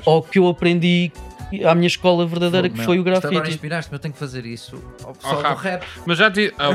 [0.05, 1.11] ao que eu aprendi
[1.65, 3.49] à minha escola verdadeira que Meu, foi o isto Agora grafite.
[3.55, 4.81] inspiraste-me, eu tenho que fazer isso.
[5.03, 5.57] Ao pessoal do rap.
[5.81, 5.85] rap.
[6.05, 6.53] Mas já te.
[6.57, 6.69] ah,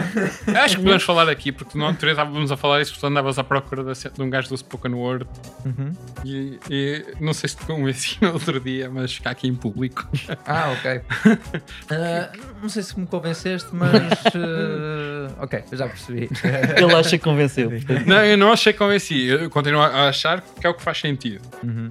[0.65, 3.39] acho que podemos falar aqui, porque outro dia estávamos a falar isso, porque tu andavas
[3.39, 5.27] à procura de um gajo do Spoken Word
[5.65, 5.93] Uhum.
[6.25, 10.09] e, e não sei se te convenci no outro dia, mas ficar aqui em público.
[10.47, 11.01] Ah, ok.
[11.91, 13.91] Ah, não sei se me convenceste, mas.
[13.93, 16.29] ah, ok, eu já percebi.
[16.77, 17.71] Ele acha que convenceu.
[18.07, 20.99] Não, eu não achei que convenci, eu continuo a achar que é o que faz
[20.99, 21.41] sentido.
[21.63, 21.91] Uhum.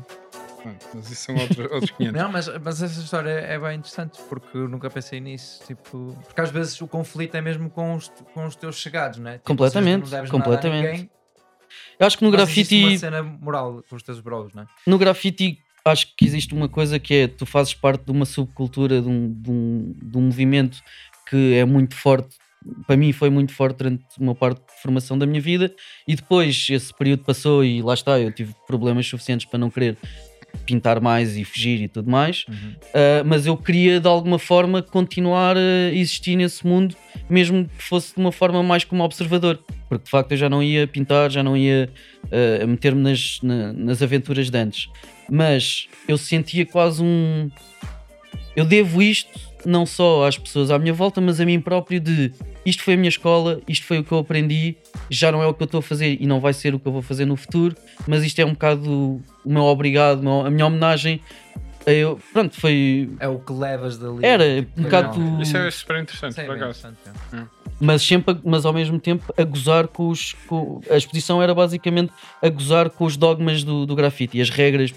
[0.65, 2.13] Pronto, mas isso são outros, outros 500.
[2.21, 5.61] Não, mas, mas essa história é bem interessante porque eu nunca pensei nisso.
[5.67, 9.33] Tipo, porque às vezes o conflito é mesmo com os, com os teus chegados, né?
[9.33, 10.85] Tipo, Completamente, não completamente.
[10.87, 11.09] ninguém,
[11.99, 12.83] Eu acho que no grafite.
[12.83, 14.65] uma cena moral com os teus bros, né?
[14.87, 18.99] no grafite acho que existe uma coisa que é tu fazes parte de uma subcultura
[19.03, 20.79] de um, de um, de um movimento
[21.29, 22.37] que é muito forte
[22.87, 25.71] para mim foi muito forte durante uma parte de formação da minha vida
[26.07, 29.95] e depois esse período passou e lá está, eu tive problemas suficientes para não querer
[30.65, 32.55] pintar mais e fugir e tudo mais Uhum.
[32.55, 36.95] Uh, mas eu queria de alguma forma continuar a existir nesse mundo,
[37.29, 40.61] mesmo que fosse de uma forma mais como observador, porque de facto eu já não
[40.63, 41.89] ia pintar, já não ia
[42.25, 44.89] uh, meter-me nas, na- nas aventuras de antes,
[45.29, 47.49] mas eu sentia quase um.
[48.55, 49.29] Eu devo isto
[49.65, 52.31] não só às pessoas à minha volta, mas a mim próprio de
[52.65, 54.75] isto foi a minha escola, isto foi o que eu aprendi,
[55.09, 56.87] já não é o que eu estou a fazer e não vai ser o que
[56.87, 57.75] eu vou fazer no futuro,
[58.07, 61.19] mas isto é um bocado o meu obrigado, a minha homenagem.
[61.85, 63.11] Eu, pronto, foi.
[63.19, 64.17] É o que levas dali.
[64.25, 65.19] Era Tipo, um bocado.
[65.19, 65.39] não.
[65.39, 66.87] Isso é super interessante, Isso é por acaso.
[67.31, 67.43] é.
[67.79, 70.33] Mas sempre, mas ao mesmo tempo a gozar com os.
[70.47, 74.49] com- a exposição era basicamente a gozar com os dogmas do, do grafite e as
[74.49, 74.95] regras,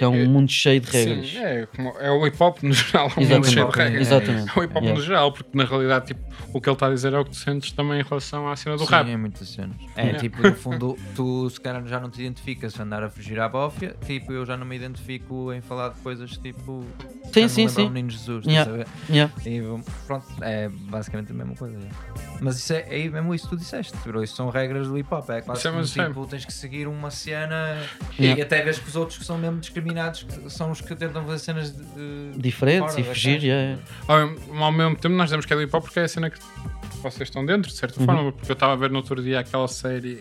[0.00, 1.28] porque é um mundo cheio de regras.
[1.28, 3.76] Sim, é, como- é o hip hop no geral, é um mundo Exatamente, cheio de
[3.78, 4.00] regras.
[4.06, 4.48] exatamente.
[4.56, 4.98] É o hip hop Yeah.
[5.00, 6.20] no geral, porque na realidade tipo,
[6.54, 8.56] o que ele está a dizer é o que tu sentes também em relação à
[8.56, 9.10] cena do Sim, rap.
[9.10, 9.76] é muitas cenas.
[9.96, 10.18] É Yeah.
[10.20, 13.48] tipo, no fundo, tu se calhar já não te identificas a andar a fugir à
[13.48, 13.94] bófia.
[14.06, 16.84] Tipo, eu já não me identifico em falar de coisas tipo.
[17.32, 17.82] Sim, sim, sim.
[17.82, 18.84] ao Menino Jesus, Yeah.
[19.08, 19.32] Yeah.
[19.46, 19.60] E
[20.06, 21.78] pronto, é basicamente a mesma coisa.
[22.40, 24.22] Mas isso é, é mesmo isso que tu disseste, bro.
[24.24, 25.28] Isso são regras do hip hop.
[25.30, 27.76] É quase é mesmo tipo, tens que seguir uma cena
[28.18, 28.40] Yeah.
[28.40, 31.24] e até vês que os outros que são mesmo discriminados que são os que tentam
[31.24, 31.82] fazer cenas de,
[32.32, 33.78] de- Diferentes fora e fugir, yeah.
[34.08, 36.08] Ao, mesmo- ao mesmo tempo, nós dizemos que é do hip hop porque é a
[36.08, 36.38] cena que
[37.02, 38.06] vocês estão dentro, de certa Uhum.
[38.06, 38.32] forma.
[38.32, 40.20] Porque eu estava a ver no outro dia aquela série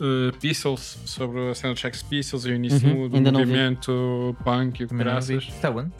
[0.00, 4.36] uh, Pistols sobre a cena dos Sex Pistols e o início Uhum, do ainda movimento
[4.44, 5.44] punk e o graças.
[5.44, 5.90] Está onde?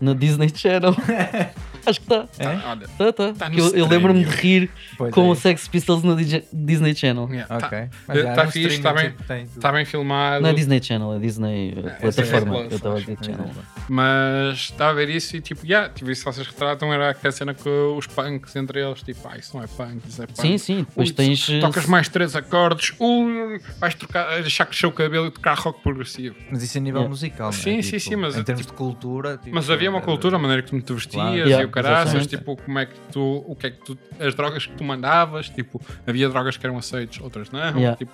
[0.00, 0.94] No Disney Channel.
[1.86, 2.28] Acho que está.
[2.38, 2.44] É?
[2.56, 3.32] Tá, olha, Tá, tá.
[3.32, 5.30] Tá Que eu eu lembro-me de rir Pois com é.
[5.30, 7.26] o Sex Pistols no DJ Disney Channel.
[7.30, 7.78] yeah, tá- Ok.
[7.78, 9.10] eh, tá no fixe, streaming, tá bem-
[9.44, 9.56] tipo.
[9.56, 10.42] Está bem filmado.
[10.42, 12.10] Não é Disney Channel, é Disney É, plataforma.
[12.12, 13.50] Disney Plus, eu estava a dizer Channel.
[13.88, 17.54] Mas estava a ver isso e tipo, yeah, tipo, isso vocês retratam era aquela cena
[17.54, 20.40] que os punks entre eles, tipo, ah, isso não é punk, isso é punk.
[20.40, 20.78] Sim, sim.
[20.88, 21.46] Depois Ui, tens.
[21.60, 26.36] Tocas mais três acordes, ui, vais trocar, deixar crescer o cabelo e tocar rock progressivo.
[26.50, 27.08] Mas isso a nível Yeah.
[27.10, 27.62] musical, não é?
[27.62, 29.38] Sim, sim, Tipo, sim, mas Em é termos tipo- de cultura.
[29.38, 31.36] tipo, Mas havia uma cultura, a maneira que tu te vestias Claro.
[31.36, 34.34] e Yeah, o caraças, tipo, como é que tu, o que é que tu, as
[34.34, 37.96] drogas que tu mandavas, tipo, havia drogas que eram aceites, outras não, Yeah.
[37.96, 38.12] tipo,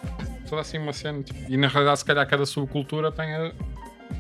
[0.49, 3.53] toda assim uma cena, tipo, e na realidade se calhar cada subcultura tem a-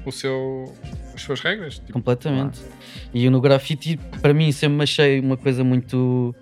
[0.04, 0.72] o seu,
[1.14, 2.60] as suas regras, tipo, Completamente.
[3.14, 6.34] E no grafite, para mim, sempre me achei uma coisa muito.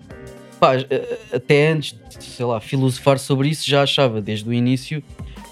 [0.59, 5.03] Pá, eh, até antes de, sei lá, filosofar sobre isso, já achava desde o início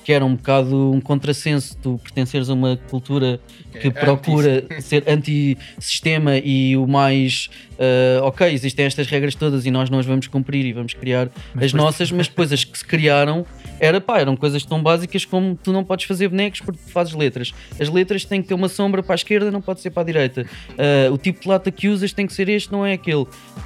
[0.05, 3.39] que era um bocado um contrassenso tu pertenceres a uma cultura
[3.73, 9.71] que é procura ser anti-sistema e o mais eh, ok, existem estas regras todas e
[9.71, 12.77] nós não as vamos cumprir e vamos criar Mas as nossas, mas depois as que
[12.77, 13.45] se criaram
[13.79, 17.13] era pá, eram coisas tão básicas como tu não podes fazer bonecos porque tu fazes
[17.13, 17.53] letras.
[17.79, 20.05] As letras têm que ter uma sombra para a esquerda, não pode ser para a
[20.05, 20.45] direita.
[20.77, 23.25] Ah, o tipo de lata que usas tem que ser este, não é aquele.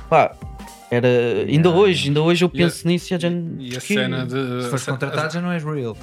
[0.09, 0.35] Pá,
[0.89, 1.07] era.
[1.47, 1.69] Ainda Yeah.
[1.81, 3.45] hoje, ainda hoje eu E a- penso nisso e a gente.
[3.59, 4.63] E a cena de.
[4.63, 5.95] Se fores contratado já não és real.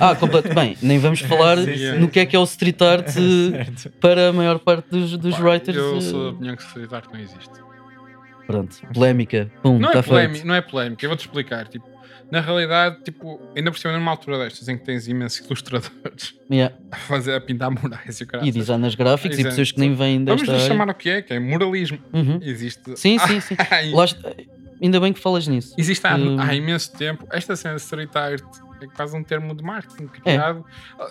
[0.00, 0.54] Ah, completo.
[0.54, 1.98] Bem, nem vamos falar Sim, sim.
[1.98, 3.90] no que é que é o street art Certo.
[4.00, 5.76] para a maior parte dos, dos Pá, writers.
[5.76, 7.50] Eu eh, sou da opinião que street art não existe.
[8.46, 9.50] Pronto, polémica.
[9.62, 10.46] Pum, Não está é, polémica, feito.
[10.46, 11.66] não é polémica, eu vou-te explicar.
[11.66, 11.86] Tipo,
[12.30, 16.74] na realidade, tipo, ainda por cima numa altura destas em que tens imensos ilustradores Yeah.
[16.92, 18.48] a, fazer, a pintar murais e o caralho.
[18.48, 19.52] E designers gráficos e Exato.
[19.52, 20.68] pessoas que nem vêm Vamos desta lhe área.
[20.68, 21.98] chamar o que é, que é muralismo.
[22.12, 22.38] Uhum.
[22.42, 22.82] Existe.
[22.98, 23.56] Sim, sim, sim.
[23.92, 24.04] Lá
[24.82, 25.74] Ainda bem que falas nisso.
[25.78, 27.26] existe há, há imenso tempo.
[27.30, 28.42] Esta cena de street art
[28.82, 30.20] é quase um termo de marketing É.
[30.20, 30.64] criado.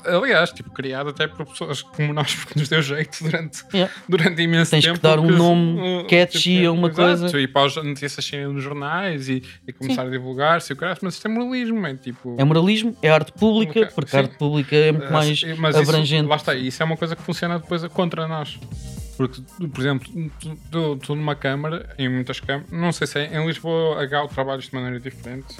[0.06, 3.94] Aliás, tipo, criado até por pessoas como nós, porque nos deu jeito durante, Yeah.
[4.08, 5.02] durante imenso Tens que tempo.
[5.02, 7.40] dar um porque, nome uh, catchy a uma exato, coisa.
[7.40, 10.72] E para as notícias saírem nos jornais e, e começar a divulgar-se.
[10.72, 12.36] e o caralho, Mas isto é muralismo, é tipo.
[12.40, 14.18] É moralismo, é arte pública, porque sim.
[14.18, 16.28] a arte pública é muito mais sim, mas isso- abrangente.
[16.28, 18.60] lá está, isso é uma coisa que funciona depois contra nós.
[19.16, 20.10] Porque, por exemplo,
[21.02, 24.60] tu numa câmara, em muitas câmaras, não sei se é, em Lisboa a GAU trabalha
[24.60, 25.56] de maneira diferente,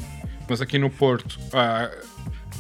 [0.50, 1.90] mas aqui no Porto ah,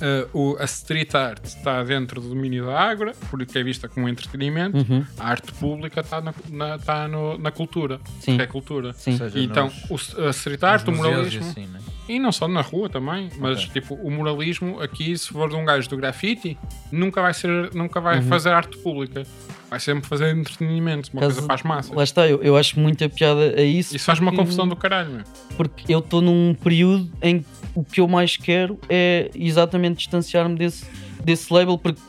[0.02, 4.08] ah, o, a street art está dentro do domínio da Ágora, porque é vista como
[4.10, 8.36] entretenimento, Uhum, a arte pública está na, na, está no- na cultura, Sim.
[8.38, 8.94] que é cultura.
[8.94, 9.18] sim.
[9.18, 11.80] Seja, então, nos- o, a street art, o muralismo, assim, né?
[12.08, 13.82] E não só na rua também, mas Ok.
[13.82, 16.58] tipo, o muralismo aqui, se for de um gajo do grafite,
[16.92, 18.24] nunca vai ser, nunca vai Uhum.
[18.28, 19.24] fazer arte pública.
[19.70, 21.96] Vai sempre fazer entretenimento, uma Caso- coisa para as massas.
[21.96, 23.96] Lá está, eu, eu acho muita piada a isso.
[23.96, 25.24] Isso faz uma confusão do caralho, meu.
[25.58, 30.56] Porque eu estou num período em que o que eu mais quero é exatamente distanciar-me
[30.56, 30.86] desse,
[31.24, 32.00] desse label, porque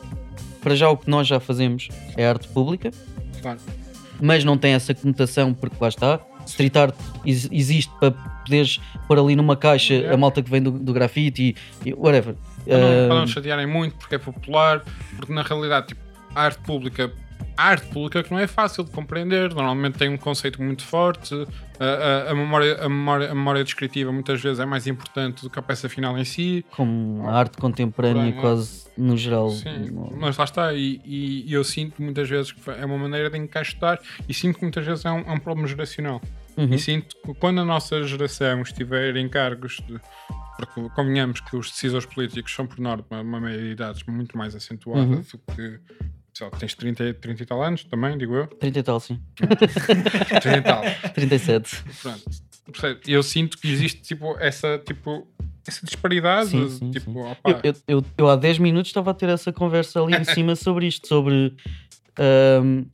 [0.61, 2.91] para já o que nós já fazemos é arte pública,
[3.41, 3.59] Claro.
[4.21, 6.21] mas não tem essa conotação, porque lá está.
[6.47, 10.15] Street art ex- existe para poderes pôr ali numa caixa Yeah.
[10.15, 12.35] a malta que vem do, do grafite e, e whatever.
[12.67, 14.83] Para não, Ah, para não chatearem muito, porque é popular,
[15.17, 16.01] porque na realidade, tipo,
[16.35, 17.13] a arte pública.
[17.57, 21.33] A arte pública que não é fácil de compreender, normalmente tem um conceito muito forte,
[21.79, 25.49] a, a- a memória, a, memória, a memória descritiva muitas vezes é mais importante do
[25.49, 26.65] que a peça final em si.
[26.73, 29.51] como a arte contemporânea, quase no geral.
[29.51, 33.39] Sim, mas lá está, e, e- eu sinto muitas vezes que é uma maneira de
[33.39, 36.21] encaixotar e sinto que muitas vezes é um, é um problema geracional.
[36.57, 36.75] Uhum.
[36.75, 40.01] E sinto que quando a nossa geração estiver em cargos de.
[40.57, 44.55] Porque convenhamos que os decisores políticos são, por norma, uma meia de idades muito mais
[44.57, 45.21] acentuada Uhum.
[45.21, 45.81] do que.
[46.35, 48.47] Sei lá, tens 30, 30 e tal anos também, digo eu.
[48.49, 49.21] 30 e tal, sim.
[49.37, 50.83] 30 e tal.
[51.15, 51.85] 37.
[52.03, 53.01] Pronto.
[53.07, 55.29] Eu sinto que existe tipo, essa, tipo,
[55.65, 56.49] essa disparidade.
[56.49, 57.21] Sim, sim, tipo, sim.
[57.21, 60.57] opá, Eu, eu, eu, há 10 minutos estava a ter essa conversa ali em cima
[60.57, 61.55] sobre isto, sobre
[62.19, 62.85] ahm,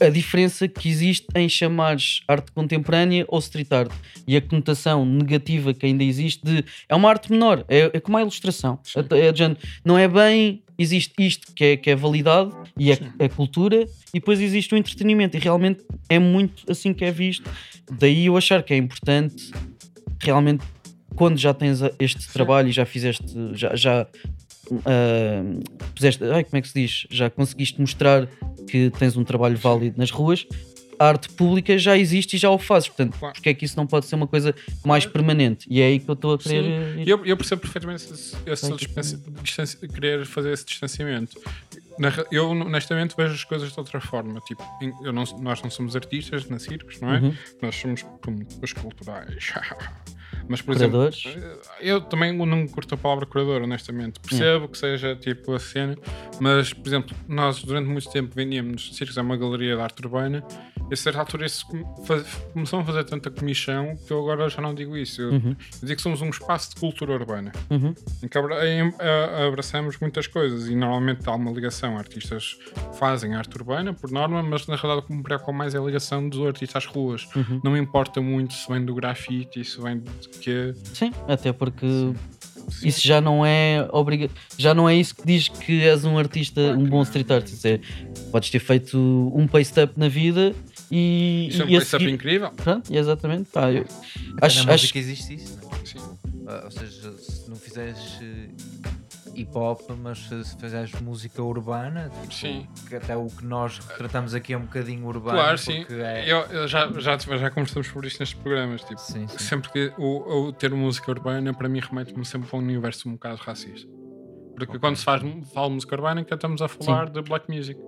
[0.00, 3.92] a diferença que existe em chamares arte contemporânea ou street art
[4.26, 8.16] e a conotação negativa que ainda existe de é uma arte menor, é, é como
[8.18, 8.78] a ilustração.
[9.10, 13.28] É, género, não é bem, existe isto que é, que é validado e é, é
[13.28, 17.48] cultura, e depois existe o entretenimento, e realmente é muito assim que é visto.
[17.90, 19.50] Daí eu achar que é importante
[20.20, 20.64] realmente
[21.14, 24.06] quando já tens este trabalho e já fizeste, já, já
[24.84, 25.42] ah,
[25.94, 27.06] puseste, ai, como é que se diz?
[27.10, 28.28] Já conseguiste mostrar
[28.68, 30.46] que tens um trabalho válido nas ruas,
[30.98, 32.88] a arte pública já existe e já o fazes.
[32.88, 33.34] Portanto, Claro.
[33.34, 34.54] porque é que isso não pode ser uma coisa
[34.84, 35.66] mais permanente?
[35.70, 36.62] E é aí que eu estou a querer.
[36.62, 37.00] Sim.
[37.00, 37.06] ir.
[37.06, 41.40] E Eu, eu percebo perfeitamente esse, esse que- querer fazer esse distanciamento.
[41.98, 44.40] Na eu, honestamente, vejo as coisas de outra forma.
[44.40, 44.62] Tipo,
[45.04, 47.18] eu não- nós não somos artistas na circos, não é?
[47.20, 47.34] Uhum.
[47.62, 49.52] Nós somos promotores culturais.
[50.48, 51.24] Mas, por exemplo, Curadores.
[51.80, 54.18] eu também não curto a palavra curador, honestamente.
[54.20, 55.96] Percebo que seja tipo a cena,
[56.40, 60.44] mas, por exemplo, nós durante muito tempo vendíamos circos, é uma galeria de arte urbana
[60.92, 61.66] a certa altura isso
[62.52, 65.20] começou a fazer tanta comissão que eu agora já não digo isso.
[65.22, 65.50] Eu, Uhum.
[65.50, 67.94] eu digo que somos um espaço de cultura urbana Uhum.
[68.22, 68.38] em que
[69.46, 71.96] abraçamos muitas coisas e normalmente há uma ligação.
[71.98, 72.58] Artistas
[72.98, 75.82] fazem arte urbana, por norma, mas na realidade o que me preocupa mais é a
[75.82, 77.26] ligação do artista às ruas.
[77.34, 77.60] Uhum.
[77.64, 80.74] Não me importa muito se vem do grafite, se vem de quê.
[80.92, 81.86] Sim, até porque
[82.82, 86.60] isso já não é obriga já não é isso que diz que és um artista,
[86.60, 87.64] Claro um que bom street artist.
[87.64, 87.80] É,
[88.30, 90.54] podes ter feito um paste up na vida
[90.90, 92.50] e, Isso é um seguir- incrível.
[92.50, 93.48] Pronto, exatamente.
[93.50, 93.84] Pá, eu
[94.36, 95.86] Até acho, na acho música existe isso, é?
[95.86, 95.98] Sim.
[96.46, 98.48] Ah, ou seja, se não fizeres eh,
[99.34, 102.66] hip hop, mas se se fizeres música urbana, tipo, Sim.
[102.88, 105.38] que até o que nós retratamos aqui é um bocadinho urbano.
[105.38, 105.80] Claro, sim.
[105.84, 106.30] porque É...
[106.30, 108.82] Eu, eu já, já, já conversamos sobre isto nestes programas.
[108.82, 109.38] Tipo, Sim, sim.
[109.38, 113.12] sempre que o, o termo música urbana, para mim, remete-me sempre a um universo um
[113.12, 113.88] bocado racista.
[114.56, 114.80] Porque Ok.
[114.80, 117.80] quando se faz, fala música urbana, que estamos a falar de black music.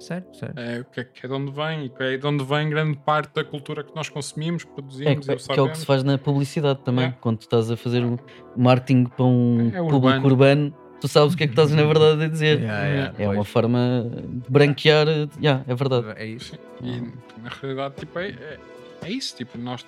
[0.00, 0.58] Certo, certo.
[0.58, 2.70] É, o que é, que é de onde vem e que é de onde vem
[2.70, 5.76] grande parte da cultura que nós consumimos, é, produzimos que- e que é o que
[5.78, 7.08] se faz na publicidade também.
[7.08, 7.14] É.
[7.20, 8.16] Quando tu estás a fazer um
[8.56, 10.74] marketing para um É público urbano.
[11.00, 12.60] Tu sabes o que é que estás na verdade a dizer.
[12.60, 13.48] Yeah, yeah, É uma pois.
[13.48, 15.06] forma de branquear.
[15.40, 16.06] Yeah, é verdade.
[16.16, 16.58] É isso.
[16.82, 17.00] E
[17.42, 18.34] na realidade, tipo, é,
[19.02, 19.36] é, é isso.
[19.36, 19.84] Tipo, nós,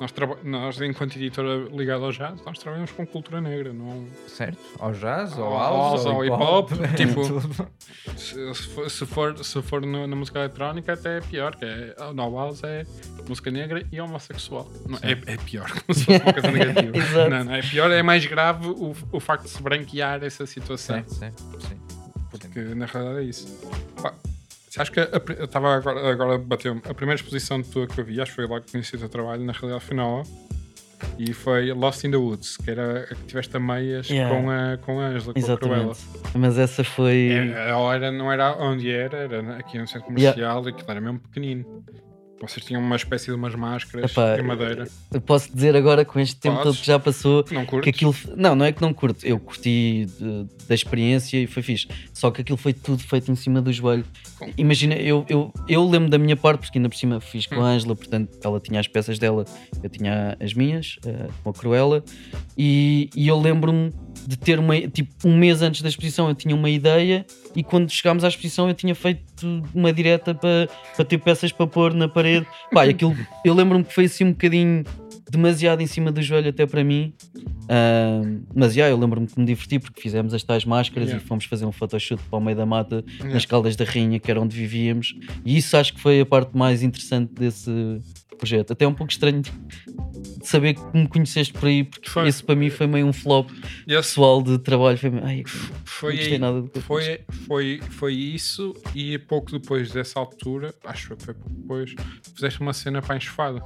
[0.00, 0.12] nós,
[0.44, 3.72] nós, enquanto editora ligada ao jazz, nós trabalhamos com cultura negra.
[3.72, 4.58] Não, Certo.
[4.78, 6.70] Ao jazz, ao house, ao ao hip hop.
[6.72, 7.66] hip-hop, tipo-
[8.16, 8.54] se,
[8.90, 11.54] se for, se for no- na música eletrónica, até é pior.
[11.56, 12.84] Que é, no house é
[13.28, 14.70] música negra e homossexual.
[14.88, 16.96] Não, é, é pior, como se fosse uma coisa negativa.
[16.96, 17.30] Exato.
[17.30, 20.96] não, não, é pior, é mais grave o, o facto de se branquear essa situação.
[20.96, 21.42] Certo, certo.
[21.68, 21.76] Sim.
[22.30, 23.46] Porque na realidade é isso.
[24.02, 24.12] Pá,
[24.76, 28.32] acha que eu estava agora, agora bateu a primeira exposição tua que eu vi, acho
[28.32, 30.22] que foi logo que conheci o teu trabalho, na realidade foi na O.
[31.18, 34.34] E foi Lost in the Woods, que era a que tiveste a meias Yeah.
[34.34, 35.90] com a com a Angela, com a Cruella.
[35.92, 36.38] Exatamente.
[36.38, 37.28] Mas essa foi.
[37.54, 40.90] É, A O era, não era onde era, era aqui no centro comercial e aquilo
[40.90, 41.84] era mesmo pequenino.
[42.38, 44.86] Vocês tinham uma espécie de umas máscaras Epá, de madeira.
[45.10, 46.72] Eu posso dizer agora, com este tempo Podes.
[46.74, 48.14] todo que já passou, Não que aquilo.
[48.36, 49.24] Não, não é que não curto.
[49.26, 50.06] Eu curti
[50.68, 51.88] da experiência e foi fixe.
[52.12, 54.04] Só que aquilo foi tudo feito em cima do joelho.
[54.38, 57.56] Com- Imagina, eu, eu, eu lembro da minha parte, porque ainda por cima fiz com
[57.56, 57.62] Hum.
[57.64, 59.46] a Ângela, portanto ela tinha as peças dela,
[59.82, 62.04] eu tinha as minhas, eh, com a Cruella,
[62.56, 63.92] e, e eu lembro-me
[64.26, 64.80] de ter uma.
[64.80, 68.68] Tipo, um mês antes da exposição eu tinha uma ideia, e quando chegámos à exposição
[68.68, 69.22] eu tinha feito
[69.74, 72.46] uma direta para, para ter peças para pôr na parede.
[72.72, 74.84] Pá, aquilo, eu lembro-me que foi assim um bocadinho
[75.30, 77.12] demasiado em cima do joelho até para mim.
[77.68, 81.24] Ahm, mas já, eu lembro-me que me diverti porque fizemos as tais máscaras Yeah.
[81.24, 83.34] e fomos fazer um photoshoot para o meio da mata Yeah.
[83.34, 86.56] nas Caldas da Rainha, que era onde vivíamos, e isso acho que foi a parte
[86.56, 87.70] mais interessante desse
[88.38, 88.72] projeto.
[88.72, 89.42] Até é um pouco estranho
[90.46, 92.28] de saber que me conheceste por aí, porque Foi.
[92.28, 93.50] esse para mim foi meio um flop
[93.86, 94.96] esse pessoal de trabalho.
[94.96, 95.42] Foi, meio, ai,
[95.84, 99.90] foi, não gostei nada do que eu fiz." foi, foi, foi isso e pouco depois
[99.90, 101.94] dessa altura, acho que foi pouco depois,
[102.34, 103.60] fizeste uma cena para a enxofada.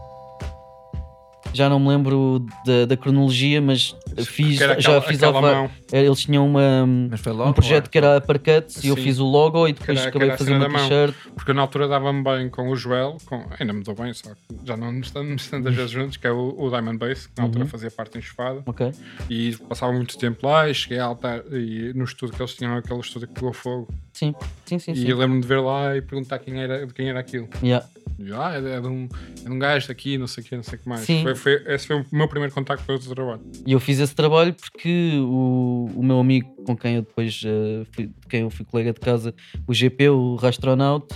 [1.52, 5.36] Já não me lembro da, da cronologia, mas fiz, Que era já aquela- fiz aquela
[5.38, 5.70] ao va- mão.
[5.92, 6.86] eh, Eles tinham uma,
[7.26, 7.50] logo.
[7.50, 10.28] um projeto que era Uppercuts e eu fiz o logo e depois era- que acabei
[10.28, 11.14] de a fazer uma t-shirt.
[11.34, 14.56] Porque na altura dava-me bem com o Joel, com, ainda me dou bem, só que
[14.64, 17.64] já não estamos tantas vezes juntos, que é o, o Diamond Bass, que na altura
[17.64, 17.70] Uhum.
[17.70, 18.62] fazia parte em enxofada.
[18.66, 18.92] Ok.
[19.28, 22.76] E passava muito tempo lá e cheguei a altar e no estúdio que eles tinham,
[22.76, 23.88] aquele estúdio que pegou fogo.
[24.12, 24.34] Sim,
[24.66, 24.92] sim, sim.
[24.92, 25.08] e sim.
[25.08, 27.48] eu lembro-me de ver lá e perguntar quem era, de quem era aquilo.
[27.62, 27.86] Yeah.
[28.18, 29.08] E ah, é de, é de um,
[29.40, 31.00] é de um gajo daqui, não sei o que, não sei o que mais.
[31.02, 31.22] Sim.
[31.22, 33.40] Foi, foi, esse foi o meu primeiro contacto com o teu trabalho.
[33.64, 37.86] E eu fiz esse trabalho porque o, o meu amigo com quem eu depois eh,
[37.92, 39.34] fui, de quem eu fui colega de casa,
[39.66, 41.06] o GP, o Rastronaut,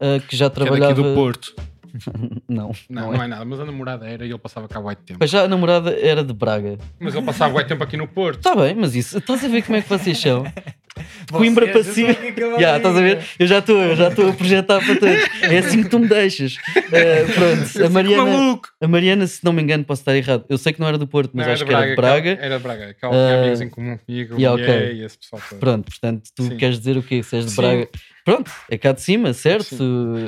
[0.00, 0.94] eh, que já Que é trabalhava.
[0.94, 1.54] daqui do Porto.
[2.48, 3.24] Não, Não, não não é.
[3.24, 5.18] é nada, mas a namorada era e ele passava cá muito tempo.
[5.20, 6.76] Mas já a namorada era de Braga.
[7.00, 8.38] Mas ele passava muito tempo aqui no Porto.
[8.38, 10.44] Está bem, mas isso, estás a ver como é que vocês são?
[10.98, 12.14] De Coimbra para cima.
[12.58, 13.18] Já, estás a ver?
[13.38, 15.18] Eu já estou, já estou a projetar para todos.
[15.42, 16.56] É assim que tu me deixas.
[16.92, 20.44] Eh, pronto, a Mariana, a Mariana, se não me engano, posso estar errado.
[20.48, 22.38] Eu sei que não era do Porto, mas Não, acho que era de Braga.
[22.40, 22.94] Era de Braga.
[22.94, 24.92] Que ela tinha Ah, amigos em comum comigo, yeah, o Miguel ok.
[24.94, 25.58] e esse pessoal todo.
[25.58, 26.56] Pronto, portanto, tu Sim.
[26.56, 27.22] queres dizer o quê?
[27.22, 27.56] Se és de Sim.
[27.62, 27.88] Braga.
[28.24, 29.74] Pronto, é cá de cima, certo?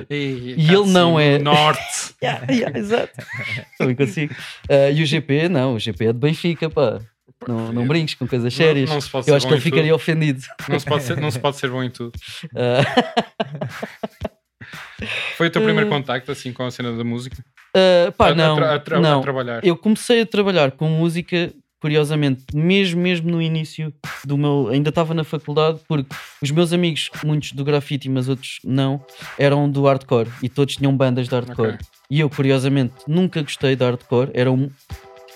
[0.08, 1.80] E, E cá ele não cima, é- no Norte.
[2.22, 3.12] Yeah, yeah, exato.
[3.78, 4.34] Também consigo.
[4.68, 7.00] Ah, e o GP, não, o GP é de Benfica, pá.
[7.48, 8.90] Não, não brinques com coisas Não- sérias.
[8.90, 9.94] não se pode Eu ser acho que ele em ficaria tudo.
[9.96, 10.42] ofendido.
[10.68, 12.12] Não se, pode ser, não se pode ser bom em tudo.
[12.54, 12.82] Ah,
[15.36, 17.42] Foi o teu primeiro Eh, contacto assim com a cena da música?
[17.74, 19.20] ah, pá, A- a não, a tra- a não.
[19.22, 19.64] trabalhar.
[19.64, 21.50] Eu comecei a trabalhar com música,
[21.80, 23.92] curiosamente, mesmo, mesmo no início
[24.24, 24.68] do meu.
[24.68, 29.02] Ainda estava na faculdade, porque os meus amigos, muitos do grafite, mas outros não,
[29.38, 31.74] eram do hardcore e todos tinham bandas de hardcore.
[31.74, 31.86] Ok.
[32.10, 34.30] E eu, curiosamente, nunca gostei de hardcore.
[34.34, 34.68] Era um.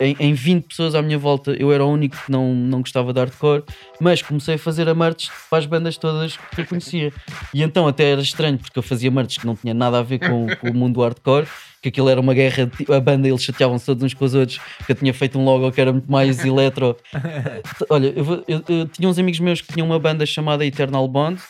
[0.01, 3.13] Em, em 20 pessoas à minha volta eu era o único que não, não gostava
[3.13, 3.63] de hardcore,
[4.01, 7.13] mas comecei a fazer a merch para as bandas todas que eu conhecia.
[7.53, 10.19] E então até era estranho, porque eu fazia merch que não tinha nada a ver
[10.19, 11.47] com, com o mundo hardcore,
[11.83, 14.93] que aquilo era uma guerra, a banda eles chateavam-se todos uns com os outros, que
[14.93, 16.97] eu tinha feito um logo que era muito mais eletro.
[17.91, 21.41] Olha, eu, eu- eu tinha uns amigos meus que tinham uma banda chamada Eternal Bond,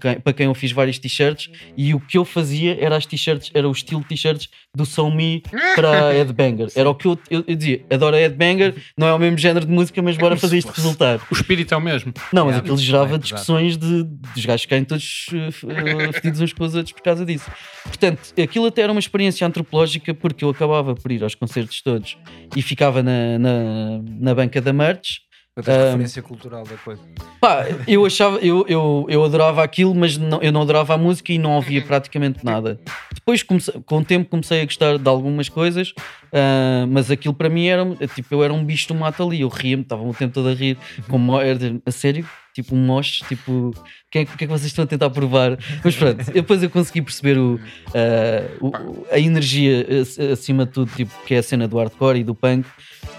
[0.00, 3.50] quem- para quem eu fiz vários t-shirts, e o que eu fazia era as t-shirts,
[3.52, 5.42] era o estilo de t-shirts do So Me
[5.74, 6.68] para a Headbanger.
[6.76, 9.66] Era o que eu, eu, eu dizia, adoro a Headbanger, não é o mesmo género
[9.66, 10.80] de música, mas bora como se fazer isto fosse.
[10.82, 11.20] resultar.
[11.30, 12.12] O espírito é o mesmo.
[12.32, 16.52] Não, mas Yeah, aquilo gerava bem, discussões de, dos gajos ficarem todos eh, fedidos uns
[16.52, 17.50] com os outros por causa disso.
[17.84, 22.16] Portanto, aquilo até era uma experiência antropológica porque eu acabava por ir aos concertos todos
[22.56, 25.20] e ficava na, na, na banca da merch.
[25.54, 27.02] Outra Ahm, referência cultural da coisa.
[27.38, 31.30] Pá, eu achava, eu, eu, eu adorava aquilo, mas não, eu não adorava a música
[31.30, 32.80] e não ouvia praticamente nada.
[33.14, 35.92] Depois, comecei- com o tempo, comecei a gostar de algumas coisas,
[36.32, 37.84] ah, mas aquilo para mim era
[38.14, 39.42] tipo, eu era um bicho do mato ali.
[39.42, 43.22] Eu ria-me, estava o tempo todo a rir, como era a sério, tipo um moche,
[43.28, 43.74] tipo, o
[44.10, 45.58] que, é, que é que vocês estão a tentar provar?
[45.84, 47.60] Mas pronto, depois eu consegui perceber o,
[47.94, 52.20] ah, o- a energia ac- acima de tudo, tipo, que é a cena do hardcore
[52.20, 52.66] e do punk.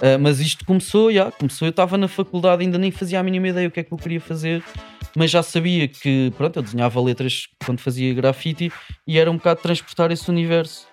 [0.02, 1.66] Uh, mas isto começou, já, começou.
[1.66, 3.98] Eu estava na faculdade, ainda nem fazia a mínima ideia o que é que eu
[3.98, 4.64] queria fazer,
[5.16, 8.72] mas já sabia que, pronto, eu desenhava letras quando fazia grafite
[9.08, 10.88] e era um bocado transportar esse universo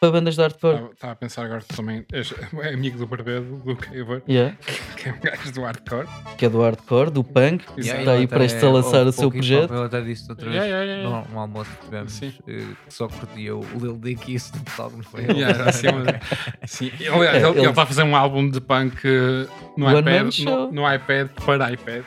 [0.00, 0.74] para bandas de hardcore.
[0.74, 4.56] Estava estava a pensar agora também és é amigo do Barbedo, do Caver, Yeah,
[4.96, 6.06] que é um gajo do hardcore.
[6.36, 7.98] que é do hardcore, do punk, Exato.
[8.00, 9.72] está aí prestes a lançar houve o seu projeto.
[9.74, 12.34] Eu até disse outra vez, Yeah, yeah, yeah, num um almoço que tivemos, Sim.
[12.46, 15.22] eh, que só curtia o Lil Dick e isso do pessoal que nos foi.
[15.24, 16.90] Yeah, assim, mas- sim.
[17.12, 20.38] Aliás, ele, Ele- ele está a fazer um álbum de punk eh, no One iPad,
[20.40, 22.04] no, no iPad para iPad.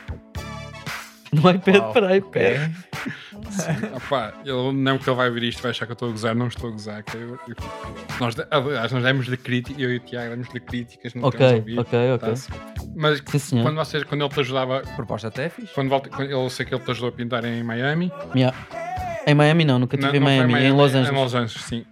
[1.32, 2.72] No iPad Uau, para iPad.
[3.34, 3.90] ok.
[3.96, 6.36] Opa, ele, não que ele vai ver isto, vai achar que eu estou a gozar,
[6.36, 7.04] não estou a gozar.
[7.04, 7.56] que eu- eu-
[8.20, 11.24] nós, de- aliás, nós demos de crítica, eu e o Tiago demos de críticas, não
[11.26, 11.82] Ok, temos ouvido.
[11.82, 12.30] ok, ok.
[12.30, 12.50] tá-se.
[12.96, 13.64] Mas Sim, senhor.
[13.64, 15.74] quando, vocês, quando ele te ajudava, proposta até é fixe.
[15.74, 18.56] quando, volta, quando eu sei que ele te ajudou a pintar em Miami, Yeah.
[19.28, 21.10] Em Miami não, nunca não, estive em não foi Miami, em Los Angeles.
[21.10, 21.86] Em Los Angeles, sim.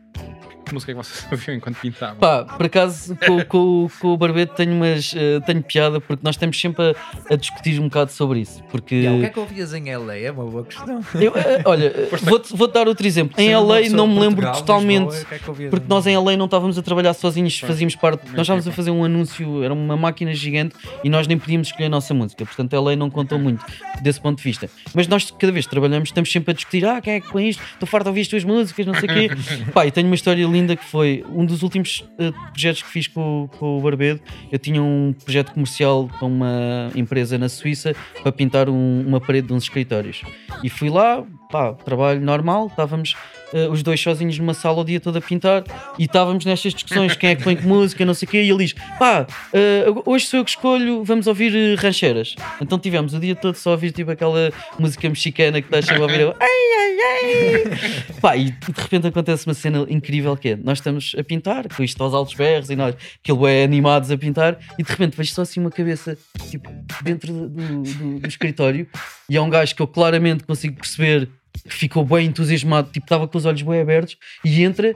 [0.68, 2.18] Que música é que vocês ouviam enquanto pintavam?
[2.18, 6.36] Pá, por acaso com, com, com o Barbeto tenho, umas, eh, tenho piada porque nós
[6.36, 6.96] estamos sempre
[7.30, 8.62] a, a discutir um bocado sobre isso.
[8.70, 10.16] Porque Yeah, o que é que ouvias em LA?
[10.18, 11.00] É uma boa questão.
[11.16, 13.34] eu, eh, olha, vou-te vou dar outro exemplo.
[13.40, 15.06] Em Sendo uma LA pessoa não me lembro Portugal, totalmente.
[15.12, 17.14] Lisboa, o que é que ouvias Porque em- nós em LA não estávamos a trabalhar
[17.14, 18.26] sozinhos, fazíamos parte.
[18.32, 21.86] Nós estávamos a fazer um anúncio, era uma máquina gigante e nós nem podíamos escolher
[21.86, 22.46] a nossa música.
[22.46, 23.64] Portanto, LA não contou muito
[24.02, 24.70] desse ponto de vista.
[24.94, 27.48] Mas nós, cada vez que trabalhamos, estamos sempre a discutir: ah, quem é que põe
[27.50, 27.64] isto?
[27.74, 29.30] Estou farto de ouvir as tuas músicas, não sei o quê.
[29.74, 33.08] Pá, e tenho uma história linda que foi um dos últimos eh, projetos que fiz
[33.08, 34.20] com, com o Barbedo.
[34.52, 37.94] Eu tinha um projeto comercial com uma empresa na Suíça
[38.24, 40.22] para pintar um- uma parede de uns escritórios.
[40.64, 43.16] E fui lá, pá, trabalho normal, estávamos
[43.54, 45.64] eh, os dois sozinhos numa sala o dia todo a pintar
[45.98, 48.44] e estávamos nestas discussões: quem é que põe que música, não sei o quê.
[48.44, 52.36] E ele diz: pá, eh, hoje sou eu que escolho, vamos ouvir eh, rancheiras.
[52.62, 56.02] Então tivemos o dia todo só a ouvir tipo aquela música mexicana que estás sempre
[56.02, 56.20] a ouvir.
[56.22, 58.18] eu, Ai, ai, ai.
[58.22, 61.84] Pá, e de repente acontece uma cena incrível que é: nós estamos a pintar, com
[61.84, 65.32] isto aos altos berros e nós, aquilo é animados a pintar, e de repente vejo
[65.34, 66.18] só assim uma cabeça
[66.50, 66.70] tipo,
[67.02, 68.88] dentro do, do- do escritório,
[69.30, 71.30] e é um gajo que eu claramente consigo perceber
[71.66, 74.96] ficou bem entusiasmado, tipo, estava com os olhos bem abertos, e entra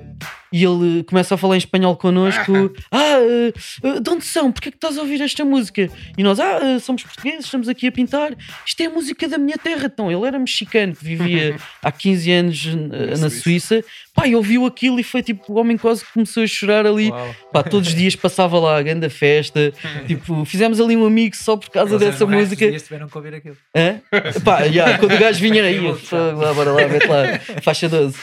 [0.51, 2.51] e ele começa a falar em espanhol connosco.
[2.91, 4.51] Ah, eh, eh, de onde são?
[4.51, 5.89] Porquê é que estás a ouvir esta música?
[6.17, 8.35] E nós, ah, eh, somos portugueses, estamos aqui a pintar.
[8.65, 9.85] Isto é a música da minha terra.
[9.85, 13.83] Então, ele era mexicano que vivia há 15 anos eh, na Suíça.
[14.21, 17.09] Pá, e ouviu aquilo e foi tipo, o homem quase começou a chorar ali.
[17.09, 17.35] Uau.
[17.51, 19.73] Pá, todos os dias passava lá a grande festa.
[20.05, 22.69] tipo, fizemos ali um amigo só por causa Vocês dessa música.
[22.69, 23.57] dias tiveram que ouvir aquilo.
[23.75, 23.99] Hã?
[24.43, 27.89] Pá, yeah, quando o gajo vinha aí, eu, "Fogo, lá, bora lá, mete lá, faixa
[27.89, 28.15] 12.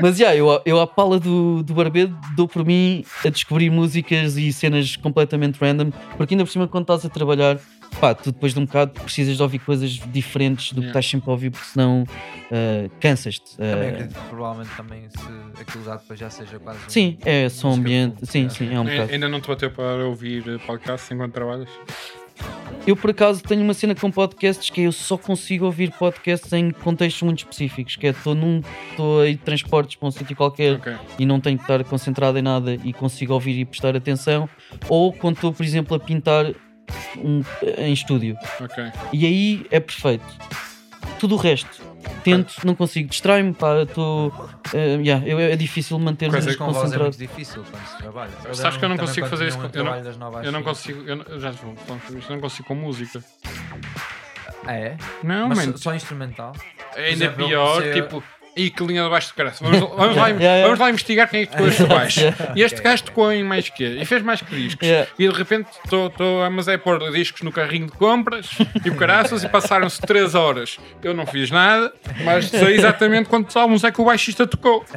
[0.00, 4.36] Mas yeah, eu, eu à pala do, do Barbedo dou por mim a descobrir músicas
[4.36, 7.58] e cenas completamente random, porque ainda por cima quando estás a trabalhar,
[8.00, 10.88] pá, tu depois de um bocado precisas de ouvir coisas diferentes do que Yeah.
[11.00, 12.04] estás sempre a ouvir, porque senão
[12.50, 13.56] ah, cansas-te.
[13.56, 17.18] Também Ah, acredito que provavelmente também se aquilo já depois já seja quase um- sim,
[17.24, 19.12] é som música ambiente, sim, sim, é um bocado.
[19.12, 21.68] Ainda não te bateu para ouvir podcasts enquanto trabalhas?
[22.84, 26.72] Eu, por acaso, tenho uma cena com podcasts que eu só consigo ouvir podcasts em
[26.72, 30.74] contextos muito específicos, que é estou num estou aí de transportes para um sítio qualquer
[30.76, 30.92] Ok.
[31.18, 34.48] e não tenho que estar concentrado em nada e consigo ouvir e prestar atenção,
[34.88, 36.46] ou quando estou, por exemplo, a pintar
[37.16, 37.42] um-
[37.78, 38.36] em estúdio.
[38.60, 38.84] Ok.
[39.12, 40.24] E aí é perfeito.
[41.18, 41.80] Tudo o resto,
[42.24, 44.32] tento, não consigo, distrai-me, pá, estou.
[44.74, 47.04] eh, yeah, eu- é difícil manter-me Coisa Mas com voz é concentrado.
[47.04, 48.30] muito difícil quando se trabalha.
[48.44, 49.92] Eu Sabes que eu não consigo fazer isso com- eu não-
[50.44, 51.74] Eu não consigo, eu, não- já vou
[52.30, 53.22] não consigo com música.
[54.64, 54.96] Ah, é?
[55.22, 56.52] Não, Mas man, só- só instrumental?
[56.94, 58.22] ainda é exemplo, pior, você- tipo,
[58.54, 59.64] E que linha de baixo de caraça.
[59.64, 60.64] Vamos, vamos, lá, Yeah, yeah.
[60.64, 62.20] vamos lá investigar quem é que tocou este baixo.
[62.20, 62.52] Yeah.
[62.56, 63.98] E este gajo tocou em mais quê?
[64.00, 64.86] E fez mais que discos.
[64.86, 65.10] Yeah.
[65.18, 68.50] E de repente estou a mas é pôr discos no carrinho de compras
[68.84, 70.78] e o caraças e passaram-se 3 horas.
[71.02, 71.92] Eu não fiz nada,
[72.24, 74.84] mas sei exatamente quantos álbuns é que o baixista tocou.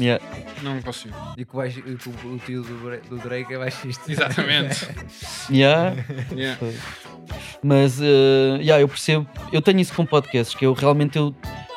[0.00, 0.24] Yeah.
[0.62, 1.12] Não consigo.
[1.36, 4.12] E que o, baixi- e que o- o tio do, do Drake é baixista.
[4.12, 4.86] Exatamente.
[5.50, 5.96] Yeah.
[6.32, 6.56] Yeah.
[7.62, 11.34] Mas eh, yeah, eu percebo, eu tenho isso com podcasts, que eu realmente eu,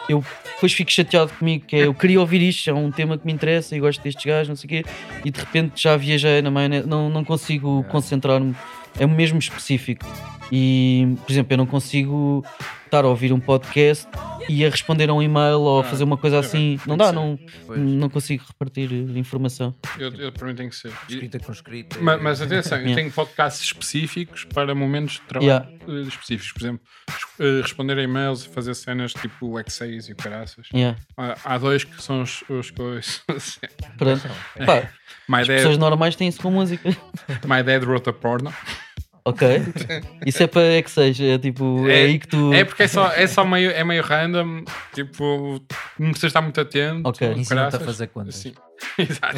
[0.09, 0.23] eu
[0.53, 3.33] depois fico chateado comigo, que é, eu queria ouvir isto, é um tema que me
[3.33, 4.85] interessa e gosto destes gajos, não sei o quê,
[5.25, 8.55] e de repente já viajei na maionese, não, não consigo concentrar-me,
[8.99, 10.05] é mesmo específico.
[10.51, 12.45] E, por exemplo, eu não consigo
[12.91, 14.05] estar a ouvir um podcast
[14.49, 16.77] e a responder a um e-mail ou a Ah, fazer uma coisa é assim.
[16.85, 17.39] Não dá, não,
[17.69, 19.73] não consigo repartir eh, informação.
[19.97, 20.91] Eu, eu, para mim tem que ser.
[21.07, 21.97] Escrita com escrita.
[22.01, 25.69] mas, mas atenção, eu tenho podcasts específicos para momentos de trabalho Yeah.
[25.87, 26.51] eh, específicos.
[26.51, 26.81] Por exemplo,
[27.39, 30.67] eh, responder a e-mails e fazer cenas tipo o X6 e o caraças.
[30.73, 30.97] Yeah.
[31.45, 33.23] Há, dois que são os, os ouço.
[33.97, 34.21] Pronto.
[34.65, 34.89] Pá,
[35.29, 36.89] My as pessoas Dad, normais têm isso com música.
[37.45, 38.53] My Dad wrote a porno.
[39.23, 39.47] Ok.
[40.25, 42.53] Isso é para X6, é tipo, é, É- aí que tu.
[42.53, 44.63] É porque é só, é só meio, é meio random.
[44.93, 45.61] Tipo,
[45.99, 47.07] não precisas estar muito atento.
[47.07, 47.27] Ok.
[47.33, 48.35] Ensina-te a fazer contas.
[48.35, 48.53] Sim.
[48.97, 49.37] Exato.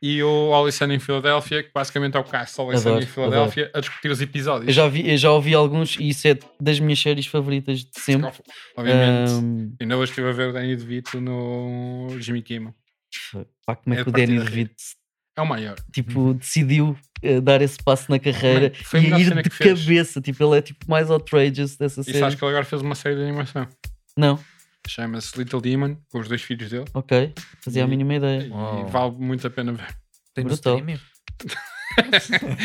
[0.00, 3.12] e o Always Sunny em Filadélfia, que basicamente é o cast Always Sunny em Adoro,
[3.12, 4.68] Filadélfia, a discutir os episódios.
[4.68, 7.90] Eu já, vi, eu já ouvi alguns e isso é das minhas séries favoritas de
[8.00, 8.30] sempre.
[8.74, 9.32] Obviamente.
[9.32, 12.74] Ahm, Ainda hoje estive a ver o Danny DeVito no Jimmy Kimmel.
[13.66, 14.38] pá, como é, É que o Danny.
[14.38, 14.74] DeVito
[15.36, 15.76] É o maior.
[15.92, 16.96] tipo, decidiu
[17.42, 20.20] dar esse passo na carreira a e ir de cabeça.
[20.20, 22.18] Tipo, ele é tipo mais outrageous dessa E série.
[22.18, 23.66] sabes que ele agora fez uma série de animação.
[24.16, 24.38] Não,
[24.86, 26.84] Chama-se Little Demon, com os dois filhos dele.
[26.92, 27.32] ok.
[27.62, 28.48] Fazia a E- mínima E ideia.
[28.52, 28.86] Uau.
[28.88, 29.86] vale muito a pena ver.
[30.34, 30.76] Tem no Brutal.
[30.78, 31.00] streaming.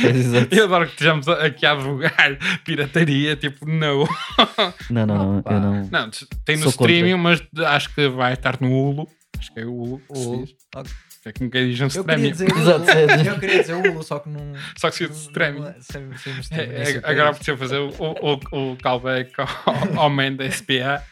[0.04, 0.54] Exato.
[0.56, 4.06] Eu adoro que estejamos aqui a advogar pirataria, tipo, não.
[4.90, 5.44] Não, não, não.
[5.60, 5.90] Não.
[5.90, 6.10] Não,
[6.44, 6.92] tem no Sou contra.
[6.94, 9.08] streaming, mas acho que vai estar no Hulu.
[9.38, 10.46] Acho que é o Hulu.
[10.46, 10.54] que
[11.34, 11.36] se.
[11.36, 12.32] É como quem diz um Eu queria streaming.
[12.32, 13.30] dizer Exato, é.
[13.30, 14.54] Eu queria dizer o só que não.
[14.78, 15.68] Só que se não-
[16.52, 20.34] É, nem é, sei agora que precisa fazer o, o, o callback ao, ao man
[20.34, 21.04] da SPA.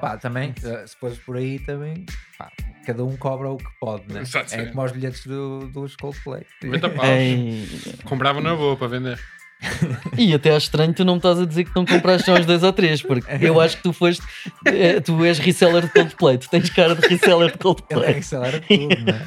[0.00, 2.06] Pá, também, eh, se fores por aí também,
[2.38, 2.48] pá,
[2.86, 4.20] cada um cobra o que pode, né?
[4.20, 6.46] Exato, É como os bilhetes do, dos Coldplay.
[6.62, 7.06] 90 paus.
[8.06, 9.20] Comprava na boa para vender.
[10.16, 12.46] E até acho estranho tu não me estás a dizer que não compraste só uns
[12.46, 14.22] dois ou três, porque eu acho que tu foste.
[14.66, 18.18] eh, Tu és reseller de Coldplay, tu tens cara de reseller de Ele Coldplay.
[18.18, 19.22] acelera tudo, né?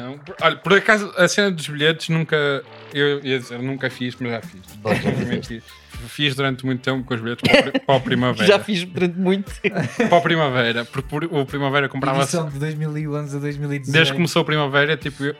[0.00, 2.62] Não, por- olha, por acaso a cena dos bilhetes nunca.
[2.94, 4.60] Eu ia dizer, nunca fiz, mas já fiz.
[4.82, 5.64] Obviamente fiz.
[6.08, 8.46] Fiz durante muito tempo com os bilhetes para, o pri- para o Primavera.
[8.46, 9.74] Já fiz durante muito tempo.
[10.08, 12.22] Para o Primavera, porque por- o Primavera comprava.
[12.22, 13.92] Edição de 2011 a 2018.
[13.92, 15.34] Desde que começou o Primavera, tipo, eu,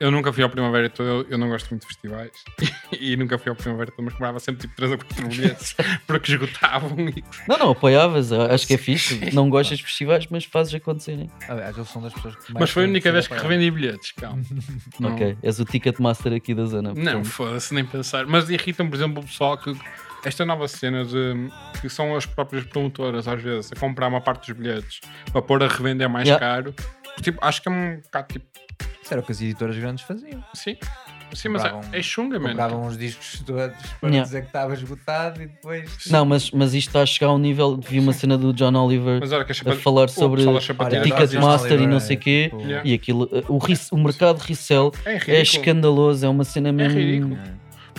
[0.00, 2.30] eu nunca fui ao Primavera todo, eu, eu não gosto muito de festivais
[2.98, 5.76] e nunca fui ao Primavera todo, mas comprava sempre tipo 3 ou 4 bilhetes
[6.06, 9.32] porque esgotavam e Não, não, apoiavas, acho que é fixe.
[9.34, 11.30] Não gostas de festivais, mas fazes acontecerem.
[11.48, 14.12] Aliás, eles são das pessoas que mais Mas foi a única vez que revendi bilhetes,
[14.12, 14.42] calma.
[14.98, 16.88] Não- Ok, és o Ticketmaster aqui da zona.
[16.90, 17.24] Não, portanto.
[17.26, 18.26] foda-se, nem pensar.
[18.26, 19.72] Mas irritam, por exemplo, o pessoal que.
[20.24, 21.48] Esta nova cena de.
[21.80, 25.00] que são as próprias promotoras, às vezes, a comprar uma parte dos bilhetes
[25.32, 26.44] para pôr a revender mais Yeah.
[26.46, 26.74] caro.
[27.22, 28.46] Tipo, acho que é um bocado tipo.
[29.02, 30.42] Isso era o que as editoras grandes faziam.
[30.54, 30.76] Sim.
[31.32, 32.48] Sim, mas é, Compravam- é chunga, mano.
[32.50, 34.24] Compravam uns discos todos para Yeah.
[34.24, 35.88] dizer que estava esgotado e depois.
[36.10, 37.76] Não, mas, mas isto está a chegar a um nível.
[37.76, 40.42] Vi uma cena do John Oliver Mas olha que a falar o sobre.
[41.04, 42.48] Ticketmaster e não é sei o quê.
[42.50, 42.88] tipo- Yeah.
[42.88, 46.98] E aquilo, o, ris- o mercado resell É é escandaloso, é uma cena mesmo.
[46.98, 47.38] ridículo.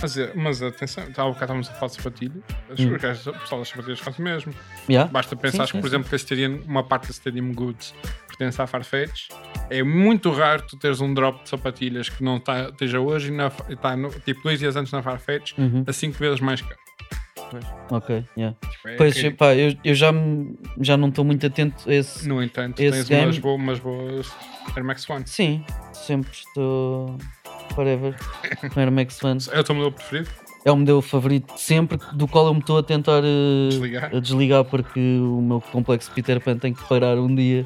[0.01, 2.43] Mas, é- mas atenção, estava um bocado estávamos a falar de sapatilhas.
[2.69, 2.95] As Hum.
[2.95, 4.53] o pessoal das sapatilhas faz o mesmo.
[4.89, 5.09] Yeah?
[5.11, 5.95] Basta pensar Sim, que, sim, por sim.
[5.95, 7.93] exemplo, que a Stadium, uma parte da Stadium Goods
[8.41, 9.27] pertence à Farfetch.
[9.69, 13.73] É muito raro tu teres um drop de sapatilhas que não tá, esteja hoje e
[13.73, 16.75] está tipo dois dias antes na Farfetch Uhum, a 5 vezes mais caro.
[17.91, 18.57] ok, yeah.
[18.61, 20.11] Tipo, é Pois, pá, eu, eu já,
[20.79, 22.27] já não estou muito atento a esse.
[22.27, 24.31] No entanto, esse tens game- umas, bo- umas boas
[24.75, 25.23] Air Max One.
[25.27, 25.63] Sim,
[25.93, 27.17] sempre estou.
[27.75, 28.15] Forever.
[28.73, 29.39] com Air Max One.
[29.51, 30.29] É o teu modelo preferido?
[30.65, 34.15] É o modelo favorito de sempre, do qual eu me estou a tentar eh, Desligar?
[34.15, 37.65] a desligar porque o meu complexo Peter Pan tem que parar um dia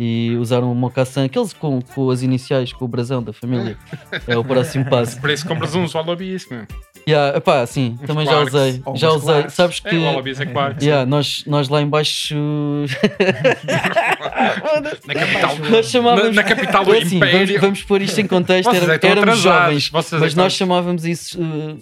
[0.00, 3.76] e usar um mocassin, aqueles com, com as iniciais, com o brasão da família.
[4.26, 5.20] É o próximo passo.
[5.20, 6.66] Por isso compras uns Wallabies, meu.
[7.08, 8.54] Yeah, epá, sim, Uns também já Clarks.
[8.54, 8.82] usei.
[8.96, 9.34] Já usei.
[9.34, 9.54] Clarks.
[9.54, 9.94] Sabes que.
[9.94, 10.76] É, Wallabies é claro.
[10.82, 12.34] Yeah, nós, nós lá em baixo
[15.06, 17.60] Na capital, nós chamávamos na, na capital do É assim, vamos, Império.
[17.60, 18.74] vamos pôr isto em contexto.
[18.74, 21.78] Era- é éramos atrasados, jovens, vocês é mas que nós chamávamos isso uh,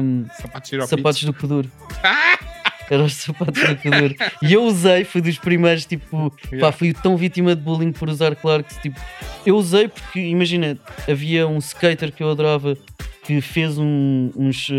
[0.00, 1.32] um, Sapatos de ir ao sapatos pizza.
[1.32, 1.70] do Kuduro.
[2.92, 4.14] Eram os sapatos do Kuduro.
[4.42, 6.72] E eu usei, fui dos primeiros, tipo, pá, Yeah.
[6.72, 8.76] fui tão vítima de bullying por usar Clarks.
[8.76, 9.00] Tipo,
[9.46, 10.78] eu usei porque, imagina,
[11.10, 12.76] havia um skater que eu adorava
[13.24, 14.72] que fez um- uns, uh,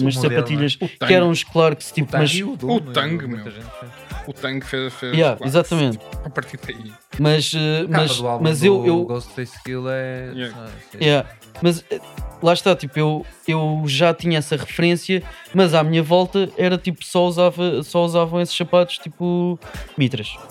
[0.00, 0.84] umas modelo, sapatilhas é?
[0.84, 1.14] O que Tang.
[1.14, 3.52] eram uns Clarks, tipo, Tang mas e o o Tang, muita meu.
[3.52, 3.92] gente fez.
[4.26, 4.92] o tanque fez.
[4.94, 5.98] fez Yeah, exatamente.
[6.24, 6.92] A partir daí.
[7.18, 10.32] Mas, capa mas, mas eu, eu, Ghostface Kill é.
[10.34, 10.56] Yeah.
[10.58, 11.00] ah, sei.
[11.00, 11.28] Yeah.
[11.62, 12.00] Mas eh,
[12.42, 15.22] lá está, tipo, eu, eu já tinha essa referência,
[15.54, 19.58] mas à minha volta era tipo, só, usava, só usavam esses sapatos tipo
[19.96, 20.34] mitras.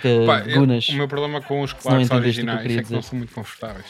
[0.00, 0.88] Que, Pá, eu- gunas.
[0.90, 3.34] o meu problema com os não que eu originais queria é que não são muito
[3.34, 3.86] confortáveis.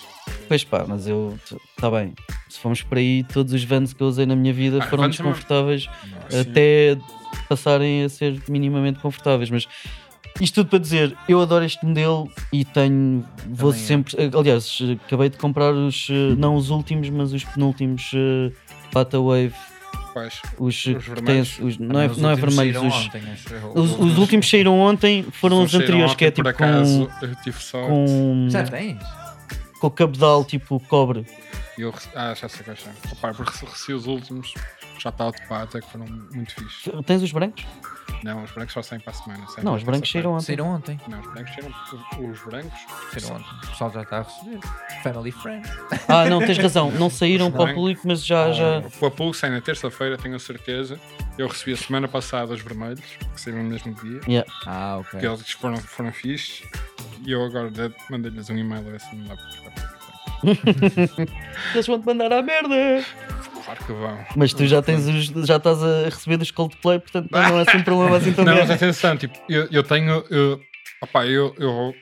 [0.48, 1.38] Pois pá, mas eu.
[1.76, 2.14] Está bem.
[2.48, 5.06] Se formos por aí, todos os vans que eu usei na minha vida Ah, foram
[5.10, 5.86] desconfortáveis
[6.30, 6.40] Sim.
[6.40, 6.96] até
[7.46, 9.50] passarem a ser minimamente confortáveis.
[9.50, 9.68] Mas
[10.40, 13.24] isto tudo para dizer, eu adoro este modelo e tenho.
[13.48, 14.14] Vou Também sempre.
[14.36, 16.08] Aliás, acabei de comprar os.
[16.10, 18.52] eh, Não os últimos, mas os penúltimos eh,
[18.92, 19.54] Bata Wave.
[20.12, 20.40] Quais?
[20.58, 21.58] Os, têm- vermelhos?
[21.60, 22.82] os- não, é, Os não é vermelhos.
[22.82, 23.72] Os, ontem, eu.
[23.82, 28.62] os, os últimos saíram ontem foram os anteriores, que é tipo acaso, com, com, Já
[28.64, 28.98] tens?
[29.80, 31.26] com o cabedal tipo cobre.
[31.78, 32.92] E eu ah, já sei quais são.
[33.12, 34.54] Opa, porque rece- recebi os últimos,
[34.98, 36.90] já está de pata, que foram muito fixe.
[37.04, 37.64] Tens os brancos?
[38.22, 39.46] Não, os brancos só saem para a semana.
[39.48, 40.44] saem Não, para os brancos saíram ontem.
[40.46, 41.00] Saíram ontem.
[41.06, 42.30] Não, os brancos saíram.
[42.32, 42.80] Os brancos.
[43.12, 43.50] Saíram ontem.
[43.62, 44.60] O pessoal já está a receber.
[45.02, 45.68] Family Friend.
[46.08, 46.90] Ah, não, tens razão.
[46.92, 48.50] Não saíram para o público, mas já.
[48.52, 48.82] já...
[49.00, 50.98] O Apolo sai na terça-feira, tenho a certeza.
[51.36, 53.00] Eu recebi a semana passada os vermelhos,
[53.34, 54.20] que saíram no mesmo dia.
[54.26, 54.50] Yeah.
[54.64, 55.20] Ah, ok.
[55.20, 56.62] Que eles foram, foram fixes.
[57.26, 59.95] E eu agora de- mandei-lhes um e-mail a ver se não dá para.
[61.74, 63.04] Eles vão te mandar à merda.
[63.64, 64.18] Claro que vão.
[64.36, 67.62] Mas tu já tens os, já estás a receber dos Coldplay, portanto não, não é
[67.62, 68.84] assim um problema assim tão Não, mas grande.
[68.84, 70.24] atenção, tipo, eu, eu tenho.
[70.30, 70.60] Eu,
[71.02, 71.94] opá, eu, eu,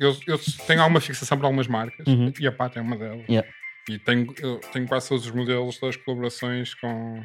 [0.00, 2.32] eu, eu tenho alguma fixação para algumas marcas Uhum.
[2.40, 3.24] e a PAT é uma delas.
[3.28, 3.46] Yeah.
[3.90, 7.22] E tenho, eu tenho quase todos os modelos das colaborações com,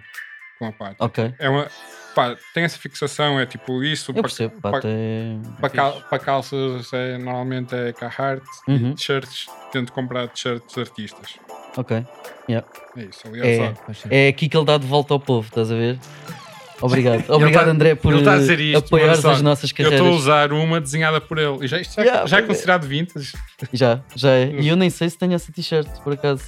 [0.60, 0.96] com a.
[1.00, 1.68] Ok, É uma.
[2.16, 4.10] Pá, tem essa fixação, é tipo isso.
[4.10, 4.60] eu para- percebo.
[4.60, 5.36] para- até...
[5.62, 8.90] Para, cal- para calças é, normalmente é Carhartt Uhum.
[8.92, 11.36] e t-shirts tento comprar t-shirts de artistas.
[11.78, 12.04] Ok.
[12.50, 12.64] É
[13.04, 13.76] isso, aliás,
[14.10, 16.00] É, é aqui que ele dá de volta ao povo, estás a ver?
[16.82, 17.24] Obrigado.
[17.30, 20.16] Obrigado, tá- André, por tá isto, apoiar as nossas eu estou a carreiras.
[20.20, 21.66] usar uma desenhada por ele.
[21.66, 23.34] E já, isto já, Yeah, já é porque- considerado vintage.
[23.74, 24.46] Já, já é.
[24.60, 26.44] E eu nem sei se tenho essa t-shirt, por acaso.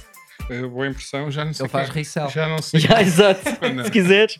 [0.70, 1.64] Boa impressão, já não sei.
[1.64, 2.28] Ele faz quem- resell.
[2.30, 2.80] Já não sei.
[2.80, 3.40] Já, exato.
[3.74, 3.84] Não.
[3.84, 4.38] Se quiseres,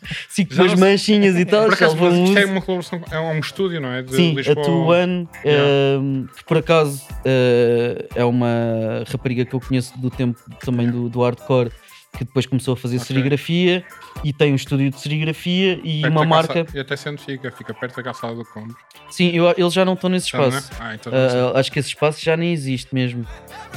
[0.49, 1.65] Já com as manchinhas e tal.
[1.65, 4.01] Por acaso, isto é uma colaboração, é um estúdio, não é?
[4.01, 4.65] De Sim, a Lisboa.
[4.65, 5.67] Tuan, Yeah.
[5.99, 11.07] ehm, que por acaso eh, é uma rapariga que eu conheço do tempo também do,
[11.09, 11.71] do hardcore,
[12.17, 13.07] que depois começou a fazer Ok.
[13.07, 13.85] serigrafia
[14.23, 16.53] e tem um estúdio de serigrafia e Perto uma marca.
[16.55, 18.75] calçada- E até sendo fica, fica perto da calçada do Combo.
[19.09, 20.49] Sim, eu- eles já não estão nesse Já não é?
[20.49, 20.71] espaço.
[20.81, 21.13] Ah, então.
[21.15, 23.25] Ah, acho que esse espaço já nem existe mesmo.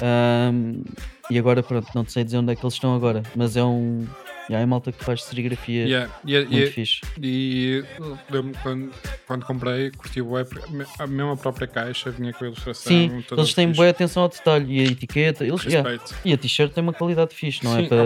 [0.02, 0.82] Ahm,
[1.30, 4.06] e agora, pronto, não sei dizer onde é que eles estão agora, mas é um.
[4.50, 7.00] já é malta que faz serigrafia Yeah, e, muito e, fixe.
[7.20, 7.82] e
[8.30, 8.90] lembro-me quando,
[9.26, 10.50] quando comprei, curti o web,
[10.98, 12.92] a mesma própria caixa vinha com a ilustração.
[12.92, 13.76] Sim, toda eles têm fixe.
[13.78, 15.44] boa atenção ao detalhe e a etiqueta.
[15.46, 15.88] Eles, yeah.
[15.88, 16.14] Respeito.
[16.26, 17.82] E a t-shirt tem uma qualidade fixe, não é?
[17.84, 18.02] Sim, Para...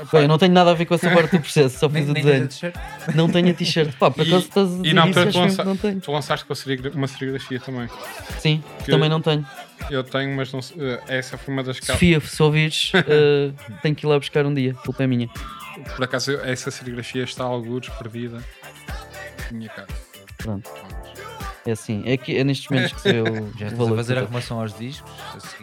[0.00, 2.08] Epá, Bem, eu não tenho nada a ver com essa parte do processo, só fiz
[2.08, 2.48] o desenho.
[2.48, 2.74] t-shirt?
[3.14, 3.92] Não tenho a t-shirt.
[3.96, 5.68] Pá, por E- acaso estás a e dizer na isso, altura acho tu, lança- que
[5.68, 6.00] não tenho.
[6.00, 6.54] tu lançaste com
[6.98, 7.88] uma serigrafia também.
[8.40, 9.46] Sim, que- também não tenho.
[9.90, 13.50] Eu tenho, mas não sei- eh, essa foi uma das cal- Sofia, se ouvires, eh,
[13.82, 14.72] tenho que ir lá buscar um dia.
[14.72, 15.28] A culpa é minha.
[15.96, 18.42] Por acaso eu- essa serigrafia está alguns perdida
[19.50, 19.88] na minha casa.
[20.38, 20.70] Pronto.
[21.66, 23.24] É assim, é, que, é nestes momentos que se o
[23.58, 25.10] Já o estás a fazer a eu- arrumação aos discos?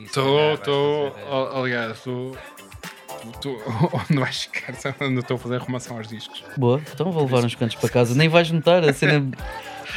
[0.03, 1.07] Estou, estou.
[1.09, 2.35] eh, Aliás, estou.
[3.33, 3.61] estou-
[4.09, 4.75] Onde vais chegar?
[5.01, 6.43] Onde eu estou a fazer arrumação aos discos.
[6.57, 8.15] Boa, então vou levar uns cantos para casa.
[8.15, 9.29] Nem vais notar a cena,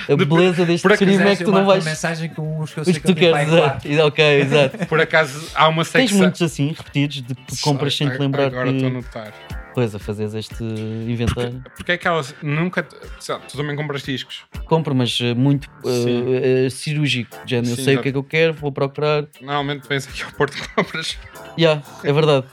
[0.09, 1.85] a De- beleza deste stream é que tu não marco uma vais.
[1.85, 3.61] mensagem com os que eu sei que que tu queres dizer.
[3.61, 4.07] quatro.
[4.07, 4.79] Ok, exato.
[4.87, 6.19] Por acaso há uma Tens secção.
[6.19, 8.97] muitos assim, repetidos, de que compras sem te lembrar Agora estou a que.
[8.97, 9.33] notar.
[9.75, 11.61] Pois, a fazeres este inventário.
[11.77, 12.87] Porque é que elas nunca.
[13.19, 14.43] sei lá, Tu também compras discos.
[14.67, 16.25] Compro, mas eh, muito Sim.
[16.33, 17.37] eh, cirúrgico.
[17.45, 18.03] de género, eu Sim, sei o exato.
[18.05, 19.25] que é que eu quero, vou procurar.
[19.41, 21.19] Normalmente vens aqui ao Porto e compras.
[21.59, 22.47] Já, é verdade.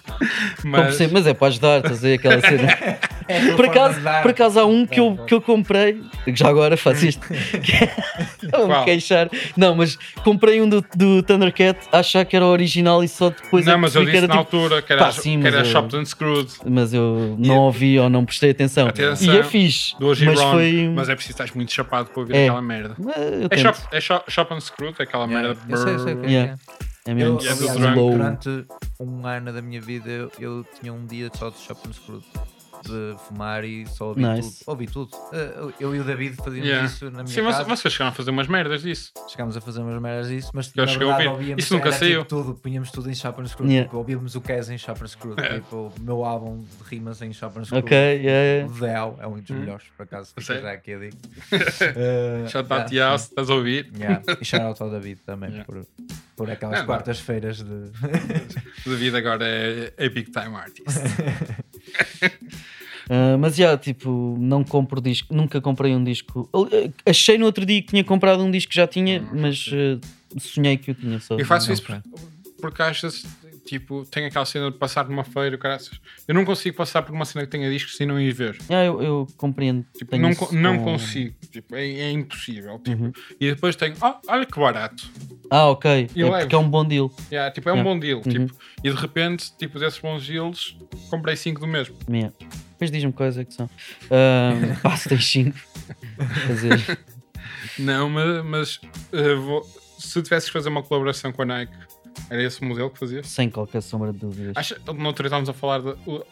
[0.63, 0.95] Mas.
[0.95, 2.67] sempre, mas é para ajudar, estás a ver aquela cena.
[3.31, 6.75] É Por acaso, por acaso há um que eu, que eu comprei, que já agora
[6.77, 7.25] faço isto,
[7.63, 7.91] que é-
[8.57, 9.29] vou-me queixar.
[9.55, 13.65] Não, mas comprei um do, do Thundercat achar que era o original e só depois
[13.65, 14.57] é não, que mas eu disse que na era tipo.
[14.57, 16.51] altura que era, Pá, sim, que mas era eu- Chopped and Screwed.
[16.65, 18.87] Mas eu E- não ouvi ou não prestei atenção.
[18.87, 19.97] Atenção, e é fixe.
[19.99, 20.91] Do Oji mas foi.
[20.93, 22.43] Mas é preciso estar muito chapado para ouvir É.
[22.45, 22.95] aquela merda.
[23.49, 25.61] É shop, é shop, shop and Screwed, é aquela Yeah, merda.
[25.69, 26.27] eu sei, eu sei é.
[26.31, 26.57] Yeah.
[27.07, 28.65] É mesmo Eu, é aliás, durante
[28.99, 32.21] um ano da minha vida eu, eu tinha um dia só de shopping screw
[32.83, 34.59] de fumar e só ouvi Nice.
[34.59, 34.69] tudo.
[34.71, 35.11] Ouvi tudo.
[35.33, 36.85] Eh, Eu e o David fazíamos Yeah.
[36.87, 37.69] isso na minha Sim, mas casa.
[37.69, 39.11] vocês chegaram a fazer umas merdas disso.
[39.29, 41.27] Chegámos a fazer umas merdas disso, mas Eu na a verdade ouvir.
[41.29, 42.23] ouvíamos Isso nunca era, saiu.
[42.23, 43.67] Tipo, tudo, punhamos tudo em Shopper Screw.
[43.67, 43.85] Yeah.
[43.87, 45.35] Tipo, ouvíamos o Kes em Shopper Screw.
[45.37, 45.55] É.
[45.55, 47.79] Tipo, o meu álbum de rimas em Shopper Screw.
[47.79, 48.67] Ok, yeah, yeah.
[48.67, 49.59] O Del é um dos Hum.
[49.59, 50.33] melhores, por acaso.
[50.37, 51.17] Fica já aqui a digo.
[51.81, 53.91] Eh, Shout out yeah, yeah, se estás a ouvir.
[53.97, 54.21] yeah.
[54.39, 55.65] E shout out ao David também Yeah.
[55.65, 55.85] por,
[56.37, 56.85] por aquelas não.
[56.85, 57.91] quartas-feiras de.
[58.85, 60.87] David agora é, é Big Time Artist.
[63.09, 66.47] Ah, mas já, tipo, não compro disco, nunca comprei um disco.
[67.05, 69.99] Achei no outro dia que tinha comprado um disco que já tinha, mas ah,
[70.39, 71.35] sonhei que eu tinha só.
[71.37, 72.01] Eu faço isso por-
[72.61, 73.25] porque vezes,
[73.65, 75.99] tipo, tenho aquela cena de passar numa feira, caraças.
[76.27, 78.57] Eu não consigo passar por uma cena que tenha discos sem não ir ver.
[78.69, 79.85] Ah, eu, eu compreendo.
[79.97, 81.35] Tipo, não, co- não consigo.
[81.51, 82.79] Tipo, é, é impossível.
[82.79, 83.03] Tipo.
[83.03, 83.11] Uhum.
[83.39, 85.09] E depois tenho, "Ah, olha que barato.
[85.49, 86.09] Ah, ok.
[86.15, 86.41] Eu é levo.
[86.43, 87.11] porque é um bom deal.
[87.31, 87.93] Yeah, tipo, é um Yeah.
[87.93, 88.17] bom deal.
[88.25, 88.45] Uhum.
[88.47, 90.77] Tipo, e de repente, tipo, desses bons deals,
[91.09, 91.95] comprei 5 do mesmo.
[92.09, 92.33] Yeah.
[92.71, 93.69] Depois diz-me quais é que são.
[94.05, 95.57] Uh, se tens 5.
[96.47, 96.99] Quer dizer,
[97.79, 98.81] Não, mas, mas
[99.13, 99.63] eh, vou-
[99.99, 101.73] se tivesses que fazer uma colaboração com a Nike,
[102.29, 103.27] era esse o modelo que fazias?
[103.27, 104.53] sem qualquer sombra de dúvidas.
[104.55, 105.79] Acha, no outro dia estávamos a falar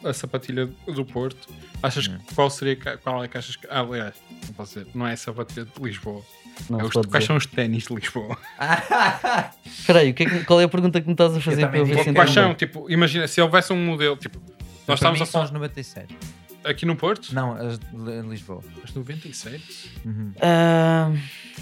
[0.01, 1.47] da sapatilha do Porto.
[1.84, 3.67] Achas que qual seria qual é que achas que.
[3.69, 4.15] Ah, aliás,
[4.47, 6.21] não posso dizer, não é a sapatilha de Lisboa.
[6.69, 8.38] Não É os- quais são os ténis de Lisboa?
[9.65, 11.77] Espera aí, o que é qual é a pergunta que me estás a fazer para
[11.77, 12.53] eu ver se Quais são?
[12.53, 15.59] Tipo, imagina, se houvesse um modelo, tipo, nós Para estávamos mim a são os falar
[15.59, 16.15] 97.
[16.63, 18.61] aqui no Porto, Não, as de Li- Lisboa.
[18.82, 19.91] mas 97?
[20.05, 20.34] Uhum.
[20.41, 21.11] Ah,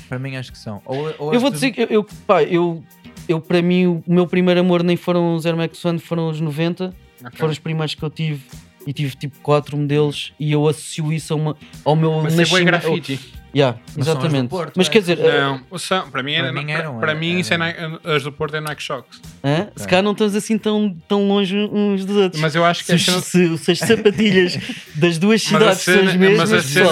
[0.10, 0.82] Para mim acho que são.
[0.86, 2.84] Ou, ou eu as vou dizer que eu, eu, pá, eu,
[3.28, 6.40] eu, para mim, o meu primeiro amor nem foram os Air Max One, foram os
[6.40, 6.94] 90.
[7.24, 7.40] Ok.
[7.40, 8.42] Foram os primeiros que eu tive.
[8.86, 12.38] E tive tipo 4 modelos e eu associo isso a uma, ao meu Mas é
[12.38, 12.66] nascimento.
[12.66, 13.20] grafite.
[13.56, 14.50] Yeah, Mas são as do exatamente.
[14.50, 14.90] Porto, Mas é?
[14.92, 17.40] quer dizer, Não, o são, para mim, era, Para mim para, eram, para era- mim
[17.40, 17.66] isso é era.
[17.66, 19.20] Nike- as do Porto é Nike Shocks.
[19.44, 19.68] hã?
[19.76, 22.42] se calhar não estamos assim tão, tão longe uns dos outros.
[22.42, 24.58] Mas eu acho que se, a cena, se- se as sapatilhas
[24.96, 26.90] das duas Mas a cidades são as mesmas, mas a cena-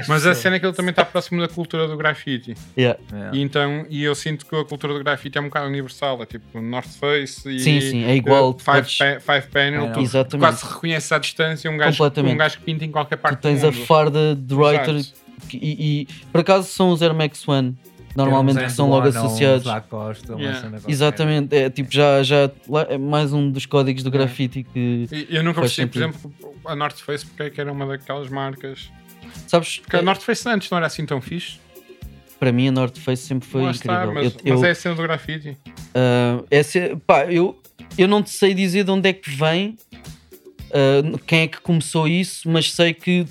[0.00, 2.54] as mas a cena é que ele também está próximo da cultura do grafite.
[2.76, 2.98] Yeah.
[3.12, 3.36] É.
[3.36, 6.26] E então, e eu sinto que a cultura do grafite é um bocado universal, é
[6.26, 9.90] tipo North Face e Sim, sim, é igual, uh, tu five, pa- five panel, É,
[9.90, 10.38] tu Exatamente.
[10.38, 13.60] quase reconheces à distância um gajo, um gajo que pinta em qualquer Tu parte tens
[13.60, 13.84] do a mundo.
[13.86, 14.54] farda de
[15.02, 17.76] que- e, e por acaso são os Air Max One,
[18.16, 19.64] normalmente Tem que são logo uns associados.
[19.64, 20.78] Lacoste, uma Yeah.
[20.88, 22.50] Exatamente, é tipo já, já
[22.88, 24.26] é mais um dos códigos do Yeah.
[24.26, 26.34] grafite que E eu nunca percebi, por exemplo,
[26.64, 28.90] a North Face porque é que era uma daquelas marcas.
[29.46, 31.58] sabes, Porque a North Face antes não era assim tão fixe.
[32.40, 33.94] para mim a North Face sempre foi Lá incrível.
[34.00, 35.56] está, mas, eu, mas eu- é a cena do grafite.
[35.94, 37.60] Ah, essa, pá, eu,
[37.96, 39.76] eu não te sei dizer de onde é que vem,
[40.72, 43.26] ah, quem é que começou isso, mas sei que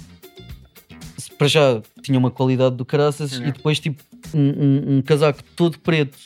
[1.38, 3.50] para já tinha uma qualidade do caraças Yeah.
[3.50, 4.02] e depois tipo
[4.34, 6.18] um, um- um casaco todo preto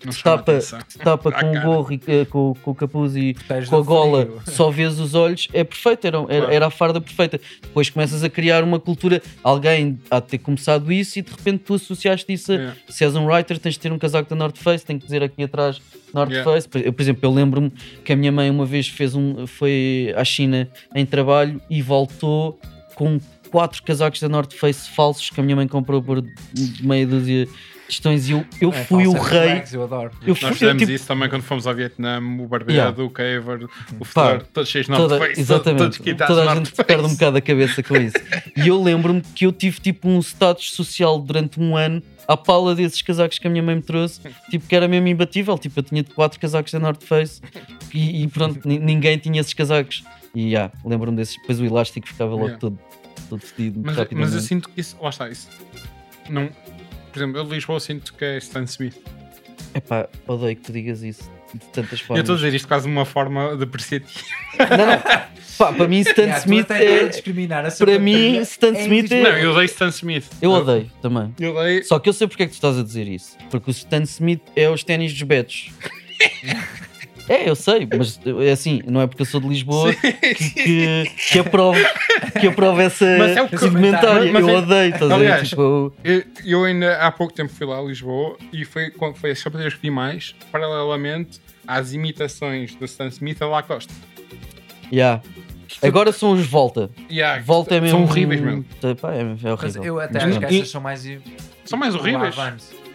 [0.00, 3.34] que chama tapa, que tapa com o gorro e eh, com, com o capuz e
[3.68, 4.42] com a gola, frio.
[4.54, 7.40] só vês os olhos, é perfeito, era, era, era a farda perfeita.
[7.60, 11.64] Depois começas a criar uma cultura, alguém há de ter começado isso e de repente
[11.64, 12.76] tu associaste isso a, Yeah.
[12.88, 15.20] se és um writer, tens de ter um casaco da North Face, tem que dizer
[15.22, 15.80] aqui atrás
[16.14, 16.48] North Yeah.
[16.48, 16.68] Face.
[16.68, 17.72] Por- Eu, por exemplo, eu lembro-me
[18.04, 22.56] que a minha mãe uma vez fez um, foi à China em trabalho e voltou
[22.94, 23.18] com
[23.50, 26.22] quatro casacos da North Face falsos que a minha mãe comprou por
[26.82, 27.52] meia dúzia de
[27.86, 29.48] questões e eu, eu É, fui o rei.
[29.48, 30.10] flags, Eu adoro.
[30.26, 33.02] Eu fui, Nós eu, fizemos tipo, isso também quando fomos ao Vietnã, o barbeiro, Yeah.
[33.02, 33.40] o caver,
[33.98, 36.76] o fedor, todos cheios de North toda, Face, todos exatamente, quitados toda a North gente
[36.76, 36.86] Face.
[36.86, 38.16] perde um bocado a cabeça com isso.
[38.56, 42.74] E eu lembro-me que eu tive tipo um status social durante um ano à pala
[42.74, 44.20] desses casacos que a minha mãe me trouxe,
[44.50, 45.56] tipo que era mesmo imbatível.
[45.56, 47.40] Tipo, eu tinha quatro casacos da North Face
[47.94, 50.04] e, e pronto, ni- ninguém tinha esses casacos.
[50.34, 51.36] E já, lembro-me desses.
[51.40, 52.60] Depois o elástico ficava logo Yeah.
[52.60, 52.78] todo,
[53.36, 53.80] fedido.
[53.84, 55.48] Mas, mas eu sinto que isso, lá está, isso
[56.28, 56.48] não.
[57.12, 58.96] Por exemplo, eu de Lisboa sinto que é Stan Smith.
[59.74, 62.20] Epá, odeio que tu digas isso de tantas Eu formas.
[62.22, 64.20] estou a dizer isto quase de uma forma depreciativa.
[64.58, 65.38] Não, não.
[65.58, 67.08] Pá, para mim, Stan Yeah, Smith a é.
[67.08, 69.22] discriminar a Para mim, Stan é Smith é.
[69.22, 70.26] Não, eu odeio Stan Smith.
[70.40, 71.34] Eu odeio também.
[71.40, 71.84] Eu odeio.
[71.84, 73.36] Só que eu sei porque é que tu estás a dizer isso.
[73.50, 75.70] Porque o Stan Smith é os ténis dos betos.
[77.28, 81.04] É, eu sei, mas é assim, não é porque eu sou de Lisboa que, que,
[81.32, 81.78] que aprovo,
[82.40, 84.32] que aprovo essa, Mas é esse comentário.
[84.32, 87.78] mas eu é- odeio, estás a Tipo, Eu, eu ainda há pouco tempo fui lá
[87.78, 92.84] a Lisboa e foi quando foi as sapatilhas que vi mais, paralelamente às imitações do
[92.86, 93.92] Stan Smith a Lacoste.
[94.92, 95.22] yeah.
[95.82, 96.90] Agora são os Volta.
[97.10, 97.98] Yeah, Volta é mesmo.
[97.98, 98.64] São horríveis mesmo.
[99.00, 99.84] Pá, é, é Mas horrível.
[99.84, 101.06] eu até Mas acho que essas são mais.
[101.66, 102.34] São mais horríveis.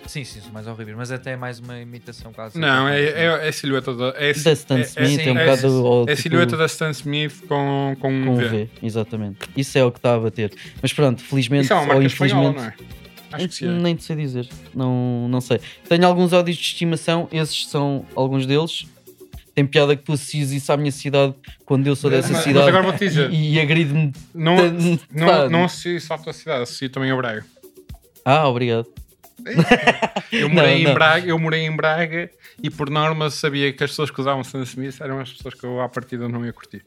[0.08, 2.60] Sim, sim, são mais horríveis, mas até é mais uma imitação quase.
[2.60, 4.14] Não, é, é, é a silhueta da.
[4.18, 5.68] É, Da Stan Smith é, um é- bocado.
[5.88, 8.47] ao é a tipo- silhueta da Stan Smith com, com um V.
[8.47, 9.39] V, exatamente.
[9.56, 10.51] Isso é o que está a bater.
[10.82, 12.56] Mas pronto, felizmente Isso é uma ou infelizmente.
[12.58, 12.74] não é?
[13.32, 13.68] Acho que sim.
[13.68, 15.60] Nem te sei dizer, não, não sei.
[15.89, 18.86] Tenho alguns áudios de estimação, esses são alguns deles.
[19.56, 21.34] Tem piada que tu associes isso à minha cidade
[21.66, 23.32] quando eu sou dessa Mas- mas cidade agora vou-te dizer.
[23.32, 24.12] e, e agride-me.
[24.34, 24.56] Não,
[25.12, 27.45] não, não associo só a tua cidade, associo também a Braga.
[28.26, 28.88] Ah, obrigado.
[30.31, 30.91] Eu morei, não.
[30.91, 32.29] Em Braga, eu morei em Braga
[32.61, 35.63] e por norma sabia que as pessoas que usavam Stan Smith eram as pessoas que
[35.63, 36.84] eu à partida não ia curtir.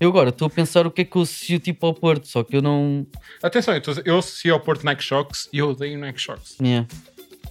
[0.00, 2.42] Eu agora estou a pensar o que é que eu associo tipo ao Porto, só
[2.42, 3.06] que eu não.
[3.42, 6.56] Atenção, eu associo ao Porto Nike Shocks e eu odeio Nike Shocks.
[6.60, 6.88] Yeah.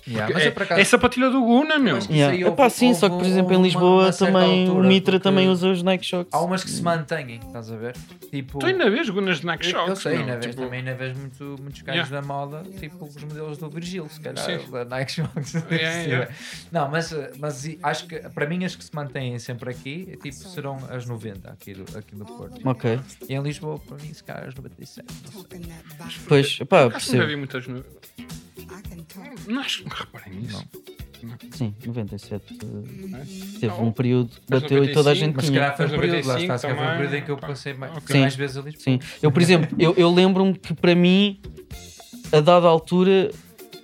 [0.08, 1.99] Yeah, mas é, eu por acaso- é sapatilha do Guna, meu.
[2.10, 2.36] Yeah.
[2.47, 5.70] Epá, houve- sim, só que por exemplo em Lisboa também altura, o Mitra também usa
[5.70, 6.34] os Nike Shocks.
[6.34, 7.95] Há umas que se mantêm, estás a ver?
[8.32, 10.95] Tipo, Tu ainda vês Gunas de Nike Shocks, eu sei, ainda vês, tipo, também ainda
[10.95, 12.22] vês muito, muitos gajos Yeah.
[12.22, 14.72] da moda, tipo os modelos do Virgil, se calhar, Sim.
[14.72, 15.54] da Nike Shocks.
[15.70, 16.32] Yeah, yeah.
[16.72, 20.78] Não, mas, mas acho que para mim as que se mantêm sempre aqui tipo, serão
[20.89, 22.60] as 90 aqui do, aqui do Porto.
[22.66, 22.99] Ok.
[23.30, 25.06] E em Lisboa, para mim, se calhar as 97.
[25.34, 26.22] Não sei.
[26.28, 27.28] Pois, pá, Por acaso nunca percebo.
[27.28, 27.66] vi muitas.
[29.47, 30.65] Não que reparem nisso.
[31.51, 32.43] Sim, 97.
[32.53, 33.59] eh, É?
[33.59, 33.84] Teve Não.
[33.88, 35.61] um período que Mas bateu e toda a 95, gente Mas se tinha.
[35.61, 37.38] calhar foi Mas período, lá 95 está, se calhar foi também, período em que eu
[37.38, 38.84] passei mais, mais vezes a Lisboa.
[38.84, 41.39] Sim, eu por exemplo, eu, eu lembro-me que para mim,
[42.32, 43.30] a dada altura,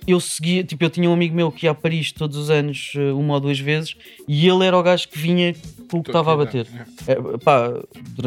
[0.08, 2.92] eu seguia, tipo, eu tinha um amigo meu que ia a Paris todos os anos,
[2.96, 3.94] eh, uma ou duas vezes,
[4.26, 5.54] e ele era o gajo que vinha
[5.90, 6.66] com o que estava a bater.
[7.06, 7.70] É, pá,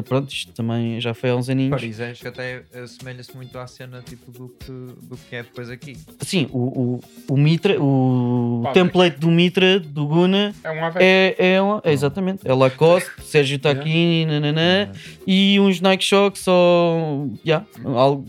[0.08, 1.72] pronto, isto também já foi há uns aninhos.
[1.72, 5.70] Paris, acho que até assemelha-se muito à cena tipo, do, que, do que é depois
[5.70, 5.98] aqui.
[6.22, 11.36] Sim, o, o, o Mitra, o Pá, template do Mitra, do Guna, É um é,
[11.38, 14.92] é, uma- é exatamente, é Lacoste, Sérgio Tacchini, nananã,
[15.26, 17.34] e uns Nike Shocks ou.
[17.46, 18.26] Yeah, algo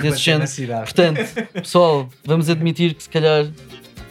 [0.00, 0.50] desse género.
[0.82, 1.20] Portanto,
[1.54, 3.46] pessoal, vamos admitir que se calhar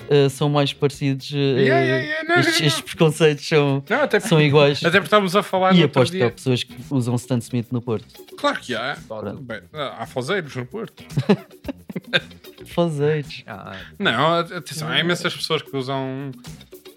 [0.10, 1.32] eh, são mais parecidos.
[1.34, 4.80] eh, Yeah, yeah, yeah, não, estes, não, estes preconceitos são, Não, até, são iguais.
[4.80, 7.82] até porque estávamos a falar E aposto que há pessoas que usam Stan Smith no
[7.82, 8.06] Porto.
[8.38, 8.98] Claro que há.
[9.42, 11.04] Bem, há fazeiros no Porto.
[12.68, 13.44] Fazeiros.
[13.48, 16.32] Ah, Não, atenção, há imensas pessoas que usam.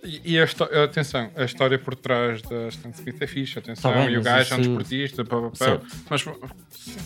[0.04, 0.44] E, e a
[0.84, 4.22] atenção, a história por trás da Stan Smith é fixe, atenção, Tá bem, e o
[4.22, 5.80] gajo é um desportista, pá, pá, pá.
[6.08, 6.32] Mas o,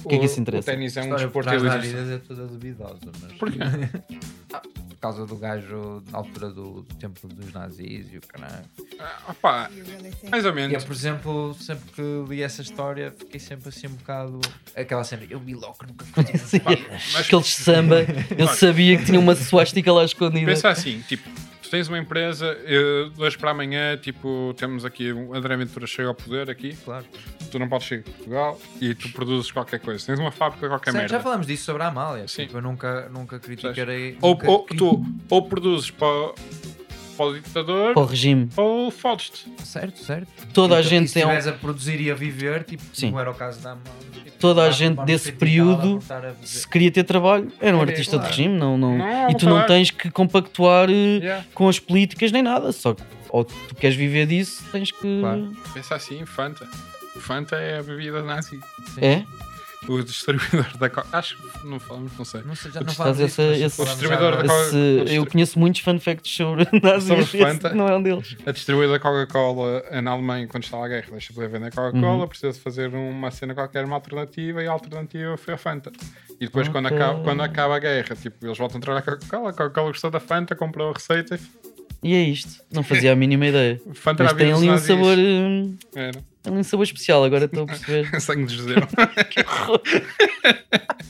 [0.08, 0.70] que é que isso interessa?
[0.70, 3.58] O ténis é a um história por desporto é toda duvidosa, mas Porquê?
[4.88, 8.64] por causa do gajo na altura do, do tempo dos nazis e o caralho.
[9.00, 9.70] Ah, pá,
[10.30, 10.84] mais ou E eu, menos.
[10.84, 14.38] por exemplo, sempre que li essa história, fiquei sempre assim um bocado.
[14.76, 18.06] Aquela cena, eu vi logo que nunca mas- Aqueles samba,
[18.38, 20.46] eu sabia que tinha uma suástica lá escondida.
[20.46, 21.28] Pensa assim, tipo,
[21.72, 26.08] tens uma empresa, eh, de hoje para amanhã, tipo, temos aqui um André Ventura chega
[26.10, 27.06] ao poder aqui, Claro.
[27.50, 30.04] tu não podes chegar a Portugal e tu produzes qualquer coisa.
[30.04, 31.16] Tens uma fábrica qualquer Certo, merda.
[31.16, 32.28] já falamos disso sobre a Amália.
[32.28, 32.42] Sim.
[32.44, 34.18] Tipo, eu nunca, nunca criticarei.
[34.20, 36.34] Ou, nunca ou cri- tu ou produzes para,
[37.22, 38.48] para o ditador Para o regime.
[38.56, 39.46] ou fodes-te.
[39.64, 40.28] Certo, certo.
[40.52, 43.10] Toda a Então, gente se tem um- estiveres a produzir e a viver, tipo, Sim.
[43.12, 43.76] não era o caso da
[44.12, 46.34] tipo, Toda a vamos- gente desse período, a.
[46.44, 48.32] Se queria ter trabalho, era um É, artista claro.
[48.32, 50.92] de regime, não, não, Não, e tu não tens que compactuar eh,
[51.22, 51.44] Yeah.
[51.54, 52.72] com as políticas nem nada.
[52.72, 55.20] Só que ou tu queres viver disso, tens que.
[55.20, 55.52] Claro.
[55.72, 56.66] Pensa assim, Fanta.
[57.20, 58.58] Fanta é a bebida nazi.
[59.00, 59.22] É?
[59.88, 61.08] O distribuidor da Coca.
[61.16, 62.42] Acho que não falamos, não sei.
[62.42, 65.26] Não sei, já não falamos esse- falamos O distribuidor já- da Coca- Esse- Esse- eu
[65.26, 67.08] conheço muitos fun facts sobre nazis.
[67.08, 67.74] Sobre esse Fanta.
[67.74, 68.36] não é um deles.
[68.46, 72.22] A distribuidora da Coca-Cola na Alemanha, quando está a guerra, deixa de poder vender Coca-Cola,
[72.22, 72.28] Uhum.
[72.28, 75.90] precisa de fazer uma cena qualquer, uma alternativa, e a alternativa foi a Fanta.
[76.40, 76.96] E depois, quando, Ok.
[76.98, 79.88] acaba, quando acaba a guerra, tipo, eles voltam a trabalhar com a Coca-Cola, a Coca-Cola
[79.88, 81.38] gostou da Fanta, comprou a receita
[81.71, 81.71] E
[82.02, 82.62] é isto.
[82.72, 83.80] Não fazia a mínima ideia.
[84.18, 85.16] Mas tem ali um sabor.
[85.94, 86.12] Era.
[86.42, 88.10] tem ali um sabor especial, agora estou a perceber.
[88.20, 88.76] Sangue de judeu.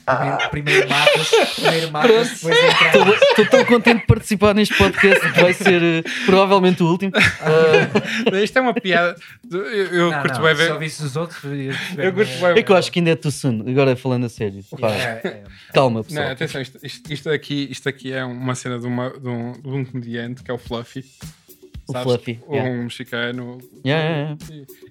[0.04, 3.22] Primeiro, primeiro matas, primeiro matas, depois.
[3.30, 7.12] Estou tão contente de participar neste podcast que vai ser eh, provavelmente o último.
[7.14, 9.16] Ah, Isto é uma piada.
[9.50, 12.76] Eu, eu Não, curto não, bem se os outros, Eu curto bué- é que eu
[12.76, 13.64] acho que ainda é too soon.
[13.68, 14.62] Agora falando a sério.
[14.82, 15.42] É, é.
[15.72, 16.24] calma, pessoal.
[16.26, 19.52] Não, atenção, isto, isto, isto aqui, isto aqui é uma cena de, uma, de, um,
[19.52, 21.04] de um comediante que é o Fluffy.
[21.88, 22.04] O Sabes?
[22.12, 22.82] Fluffy, Um yeah.
[22.84, 23.58] mexicano.
[23.84, 24.36] Yeah, yeah,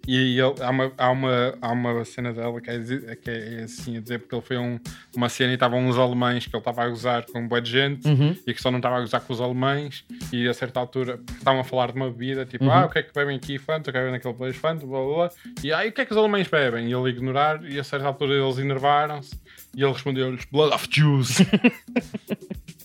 [0.07, 3.63] E, e ele, há, uma, há, uma, há uma cena dela que é, que é
[3.63, 4.77] assim a dizer, porque ele foi um,
[5.15, 7.71] uma cena e estavam uns alemães que ele estava a gozar com um boa de
[7.71, 8.35] gente Uhum.
[8.45, 10.03] e que só não estava a gozar com os alemães.
[10.33, 12.71] E a certa altura estavam a falar de uma bebida, tipo, Uhum.
[12.71, 13.57] ah, o que é que bebem aqui?
[13.57, 14.55] Fanta, o que é que bebem naquele país?
[14.57, 15.29] Fanta, blá blá blá.
[15.63, 16.89] E aí, o que é que os alemães bebem?
[16.89, 19.39] E ele ignorar, e a certa altura eles enervaram-se.
[19.75, 21.37] E ele respondeu-lhes, Blood of Jews.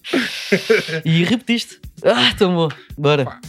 [1.04, 1.80] E repetiste.
[2.04, 2.68] Ah, tão bom.
[2.96, 3.24] Bora.
[3.24, 3.40] Pá,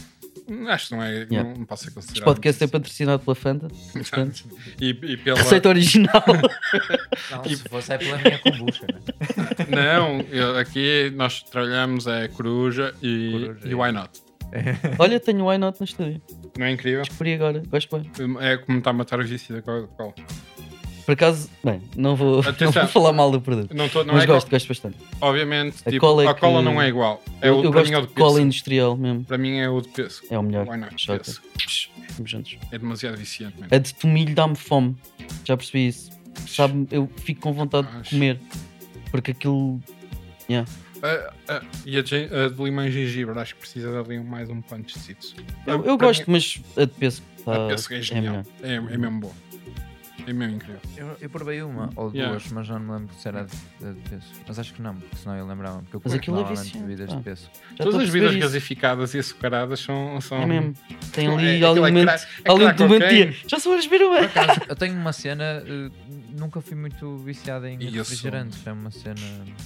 [0.70, 1.44] Acho que não é, Yeah.
[1.44, 2.26] não, não pode ser Este considerado.
[2.26, 3.68] podcast é patrocinado pela Fanta.
[3.94, 4.44] portanto.
[4.80, 5.38] e, e pela.
[5.40, 6.24] Receita original.
[7.32, 9.00] Não, se fosse é pela minha kombucha, né?
[9.70, 13.76] Não, eu- aqui nós trabalhamos é coruja e, Coruja, e é.
[13.76, 14.10] why not.
[14.98, 16.22] Olha, tenho o Why Not no estúdio.
[16.58, 17.02] Não é incrível?
[17.02, 17.62] Descobri agora.
[17.70, 18.10] Gosto bem.
[18.40, 20.14] É como está a matar o vício da Coca-Cola.
[21.08, 23.74] Por acaso, bem, não vou, não vou falar mal do produto.
[23.74, 24.60] Não tô, não mas é gosto, igual.
[24.60, 24.98] gosto bastante.
[25.22, 27.24] Obviamente, A tipo, cola é a cola que- não é igual.
[27.42, 28.42] É eu o, eu gosto mim é o de de cola peso.
[28.42, 29.24] industrial mesmo.
[29.24, 30.22] Para mim é o de peso.
[30.30, 30.68] É o melhor.
[30.68, 31.08] Why not?
[31.08, 31.42] Peso.
[32.72, 33.74] É demasiado viciante mesmo.
[33.74, 34.98] A de tomilho dá-me fome.
[35.46, 36.12] Já percebi isso.
[36.46, 38.10] Sabe, eu fico com vontade de Acho.
[38.10, 38.40] comer.
[39.10, 39.80] Porque aquilo.
[41.02, 44.20] Ah, ah, e a, de- a de limão e gengibre, acho que precisa de ali
[44.20, 45.36] mais um punchzito.
[45.66, 47.22] Eu, Para eu gosto, mim, mas a de peso.
[47.46, 48.44] A tá- peso é é genial.
[48.64, 49.34] É, é mesmo bom.
[50.28, 50.82] É mesmo incrível.
[50.98, 52.34] Eu, eu provei uma ou Yeah.
[52.38, 54.26] duas, mas já não me lembro se era de, de, peso.
[54.46, 55.80] Mas acho que não, porque senão eu lembrava.
[55.80, 57.16] Porque eu Mas curto aquilo é normalmente viciante, bebidas pá.
[57.18, 57.42] de peso.
[57.44, 58.42] Já estou a Todas as perceber bebidas isso.
[58.54, 60.20] gasificadas e açucaradas são.
[60.22, 60.74] são É mesmo.
[61.14, 63.38] Tem É, ali aquilo é alimento, crack- é alimento crack do cocaine.
[63.48, 64.20] Já sou horas beber uma.
[64.20, 65.90] Acaso, eu tenho uma cena, eh,
[66.38, 67.98] nunca fui muito viciado em E eu sou.
[68.00, 68.68] refrigerantes.
[68.68, 69.16] É uma cena.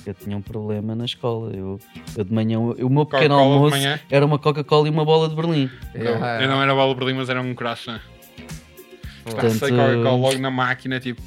[0.05, 1.51] Eu tinha um problema na escola.
[1.55, 1.79] Eu,
[2.15, 3.99] eu de manhã, o meu pequeno Coca-Cola de almoço manhã.
[4.11, 5.71] era uma Coca-Cola e uma bola de Berlim.
[5.95, 7.99] Eu, Ah, eu não era bola de Berlim, mas era um croissant.
[9.23, 11.21] Pô, Portanto, Passei Coca-Cola logo na máquina, tipo.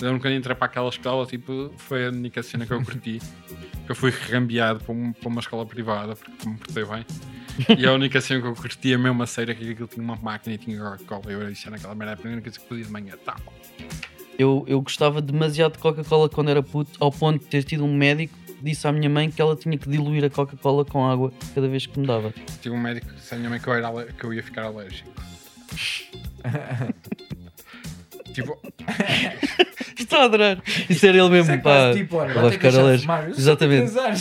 [0.00, 3.20] Eu nunca entrei para aquela escola, tipo, foi a única cena que eu curti.
[3.84, 7.06] que eu fui regambeado para, um- para uma escola privada, porque me portei bem.
[7.76, 10.14] E a única cena que eu curtia mesmo a sério é que aquilo tinha uma
[10.14, 11.22] máquina e tinha Coca-Cola.
[11.32, 13.14] Eu era isso naquela merda, a primeira coisa que podia de manhã.
[13.24, 13.34] Tá.
[14.38, 17.92] Eu, eu gostava demasiado de Coca-Cola quando era puto, ao ponto de ter tido um
[17.96, 21.32] médico que disse à minha mãe que ela tinha que diluir a Coca-Cola com água
[21.54, 22.32] cada vez que me dava.
[22.62, 24.62] Tive um médico que disse à minha mãe que eu, era que eu ia ficar
[24.64, 25.10] alérgico.
[28.42, 28.58] tipo,
[29.98, 30.62] Estou a adorar.
[30.88, 31.92] Isso era ele mesmo, pá.
[31.92, 32.88] tipo, olha, vai ficar só
[33.36, 33.84] Exatamente.
[33.84, 34.16] Exato.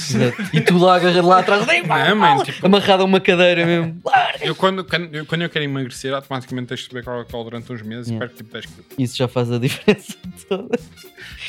[0.51, 3.65] E tu lá agarrado lá atrás, "Ei, pá, Não, mano, tipo- amarrado a uma cadeira
[3.65, 4.01] mesmo.
[4.41, 7.81] eu quando, quando, eu, quando eu quero emagrecer, automaticamente deixo de beber Coca-Cola durante uns
[7.83, 8.85] meses e perco tipo 10 quilos.
[8.97, 10.15] Isso já faz a diferença
[10.49, 10.79] toda.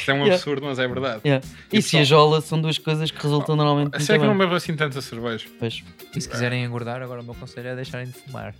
[0.09, 0.34] Isto é um Yeah.
[0.34, 1.20] absurdo, mas é verdade.
[1.24, 1.46] Yeah.
[1.72, 4.26] E Isso e a jola são duas coisas que resultam normalmente A muito sério que
[4.26, 5.46] eu não bebo assim tanta cerveja.
[5.59, 5.82] Pois.
[6.16, 8.54] E se quiserem engordar, agora o meu conselho é deixarem de fumar.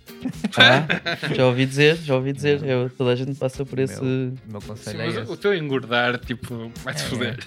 [0.57, 2.63] Ah, já ouvi dizer, já ouvi dizer.
[2.63, 3.99] Eu, toda a gente passa por esse.
[3.99, 5.31] O meu Sim, conselho é mas esse.
[5.31, 7.37] o teu engordar, tipo, vai-te É, foder.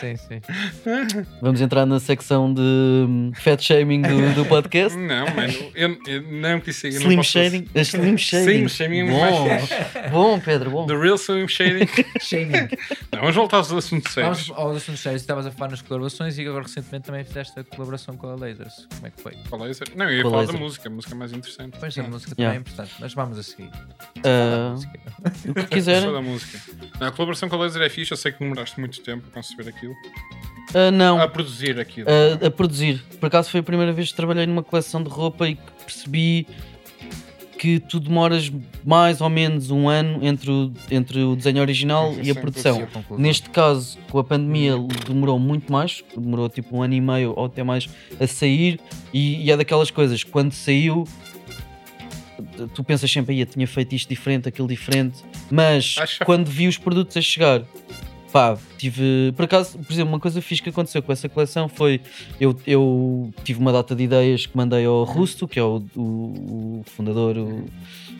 [0.00, 1.26] Sim, sim, sim.
[1.42, 4.96] Vamos entrar na secção de hum, fat shaming do, do podcast.
[4.98, 7.68] Não, mano, eu, eu não eu não Slim shaming.
[7.74, 8.44] A Slim shaming.
[8.50, 10.10] Slim shaming é bom.
[10.10, 10.86] bom, Pedro, bom.
[10.86, 11.88] The real slim shading.
[12.20, 12.68] Shaming.
[13.18, 14.50] Não, vamos voltar aos assuntos Vamos sérios.
[14.58, 15.16] ao assunto sério.
[15.16, 18.86] Estavas a falar nas colaborações e agora recentemente também fizeste a colaboração com a Lasers.
[18.94, 19.36] Como é que foi?
[19.48, 19.82] Qual é esse?
[19.96, 20.54] Não, eu ia Com falar laser.
[20.56, 21.76] da música, a música é mais interessante.
[21.80, 22.44] Pois a música Yeah.
[22.44, 23.70] também é importante, mas vamos a seguir.
[24.72, 25.00] Música.
[25.50, 26.12] o que quiserem.
[26.12, 26.60] da música.
[27.00, 29.34] Não, a colaboração com a Laser é fixe, eu sei que demoraste muito tempo a
[29.34, 29.94] conceber aquilo.
[30.74, 31.20] Ah, não.
[31.20, 32.08] A produzir aquilo.
[32.10, 33.02] a, a produzir.
[33.18, 36.46] Por acaso foi a primeira vez que trabalhei numa coleção de roupa e que percebi
[37.58, 38.50] que tu demoras
[38.84, 42.86] mais ou menos um ano entre o, entre o desenho original e a produção.
[43.18, 44.74] Neste caso, com a pandemia,
[45.06, 47.88] demorou muito mais, demorou tipo um ano e meio ou até mais
[48.20, 48.80] a sair,
[49.12, 51.04] e, e é daquelas coisas, quando saiu,
[52.74, 55.18] tu pensas sempre, aí, tinha feito isto diferente, aquilo diferente,
[55.50, 57.62] mas Acho- quando vi os produtos a chegar,
[58.38, 59.32] pá, tive.
[59.34, 62.00] Por acaso, por exemplo, uma coisa fixe que aconteceu com essa coleção foi
[62.40, 66.00] eu, eu tive uma data de ideias que mandei ao Rusto, que é o, o-
[66.80, 67.64] o fundador, o,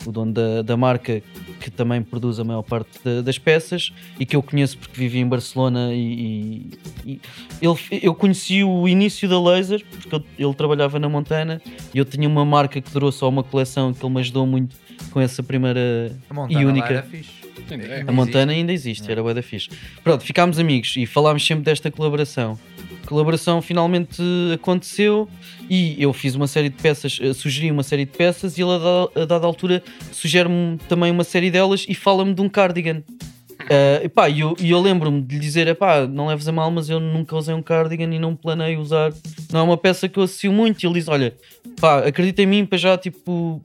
[0.07, 1.23] o dono da, da marca,
[1.61, 5.19] que também produz a maior parte da- das peças e que eu conheço porque vivi
[5.21, 6.69] em Barcelona e,
[7.07, 7.21] e- e
[7.63, 11.63] ele, eu conheci o início da Laser porque eu- ele trabalhava na Montana
[11.95, 14.75] e eu tinha uma marca que durou só uma coleção que ele me ajudou muito
[15.13, 16.11] com essa primeira
[16.51, 16.89] e lá única.
[16.89, 17.38] era fixe.
[17.71, 18.05] Ainda é.
[18.07, 19.69] a Montana ainda existe, era bué da fixe.
[20.03, 22.59] Pronto, ficámos amigos e falámos sempre desta colaboração.
[23.03, 25.29] A colaboração finalmente aconteceu
[25.69, 28.71] e eu fiz uma série de peças, eh, sugeri uma série de peças e ele
[29.15, 33.03] a dada altura sugere-me também uma série delas e fala-me de um cardigan.
[33.71, 36.71] Eh, e pá, e eu, eu lembro-me de lhe dizer: epá, não leves a mal,
[36.71, 39.13] mas eu nunca usei um cardigan e não planeio usar.
[39.53, 40.83] Não é uma peça que eu associo muito.
[40.83, 41.37] E ele diz: olha,
[41.81, 43.61] pá, acredita em mim, para já, tipo,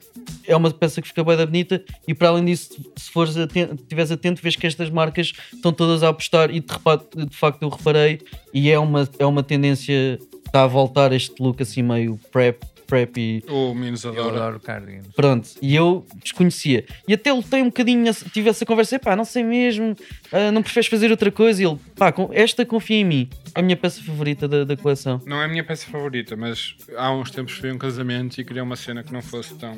[0.46, 1.82] é uma peça que fica bem da bonita.
[2.06, 6.02] E para além disso, se fores atento, estiveres atento, vês que estas marcas estão todas
[6.02, 6.50] a apostar.
[6.50, 8.20] E de, repa- de facto, eu reparei,
[8.52, 12.62] e é uma, é uma tendência, está a voltar este look assim meio prep,
[12.94, 14.36] prep e O Minos Eu adora.
[14.36, 15.08] adoro cardigans.
[15.16, 16.84] Pronto, e eu desconhecia.
[17.08, 19.96] E até lutei um bocadinho, tive essa conversa, pá, não sei mesmo,
[20.32, 21.60] ah, não preferes fazer outra coisa?
[21.62, 25.20] E ele, pá, esta confia em mim, a minha peça favorita da, da coleção.
[25.26, 28.44] Não é a minha peça favorita, mas há uns tempos fui a um casamento e
[28.44, 29.74] queria uma cena que não fosse tão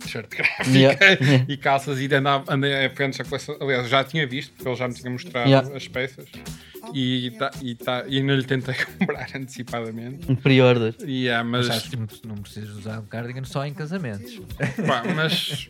[0.00, 0.98] t-shirt gráfica Yeah.
[1.48, 3.56] e calças e andava, andei a pegar a coleção.
[3.60, 5.76] Aliás, já tinha visto, porque ele já me tinha mostrado Yeah.
[5.76, 6.26] as peças
[6.94, 10.30] e, tá, e, tá, e não lhe tentei comprar antecipadamente.
[10.30, 10.94] Um pre-order.
[11.04, 14.40] E, yeah, Mas mas, acho que não, não precisas usar um cardigan só em casamentos.
[14.86, 15.68] pá, mas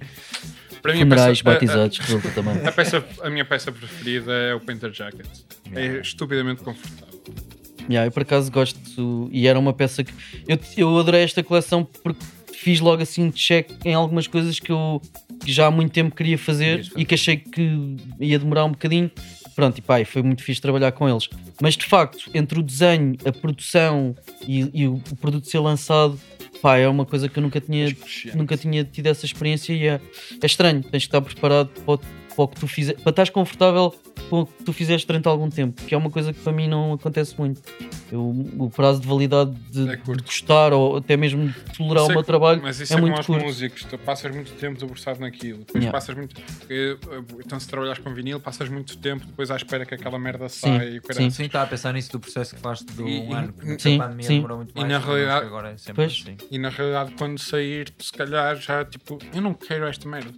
[0.81, 2.55] para mim a Funerais, peça, a- batizados, resulta também.
[2.65, 5.27] A, a peça, a minha peça preferida é o Painter Jacket.
[5.75, 7.20] É estupidamente confortável.
[7.89, 10.13] Yeah, eu por acaso gosto, e era uma peça que
[10.47, 14.71] eu, eu adorei esta coleção porque fiz logo assim um check em algumas coisas que
[14.71, 15.01] eu
[15.43, 19.11] que já há muito tempo queria fazer, e que achei que ia demorar um bocadinho.
[19.57, 21.29] Pronto, e pá, foi muito fixe trabalhar com eles.
[21.63, 24.15] Mas de facto, entre o desenho, a produção
[24.47, 26.21] e, e o, produto ser lançado,
[26.61, 27.87] pá, é uma coisa que eu nunca tinha,
[28.35, 30.01] nunca tinha tido essa experiência e é,
[30.43, 30.83] é estranho.
[30.83, 33.95] Tens que estar preparado para, o- para o que tu fizer, para estás confortável
[34.31, 36.69] com o que tu fizeste durante algum tempo, que é uma coisa que para mim
[36.69, 37.61] não acontece muito.
[38.13, 38.21] Eu,
[38.59, 42.15] o prazo de validade de, É de gostar ou até mesmo de tolerar o é
[42.15, 43.45] meu trabalho Mas isso é é, muito curto.
[43.45, 45.93] músicos, tu passas muito tempo debruçado naquilo, depois Yeah.
[45.93, 46.41] passas muito.
[46.69, 46.97] eh,
[47.45, 50.61] Então, se trabalhas com vinil, passas muito tempo depois à espera que aquela merda Sim,
[50.79, 51.31] saia e caralho.
[51.31, 53.53] Sim, está a pensar nisso do processo que falaste do E- um e- ano.
[53.53, 54.35] porque sim, a pandemia sim.
[54.37, 54.89] demorou muito E mais.
[54.89, 56.13] na acho que realidade- agora é sempre Pois.
[56.23, 56.37] assim.
[56.51, 60.31] E na realidade, quando sair, se calhar já tipo, eu não quero esta merda.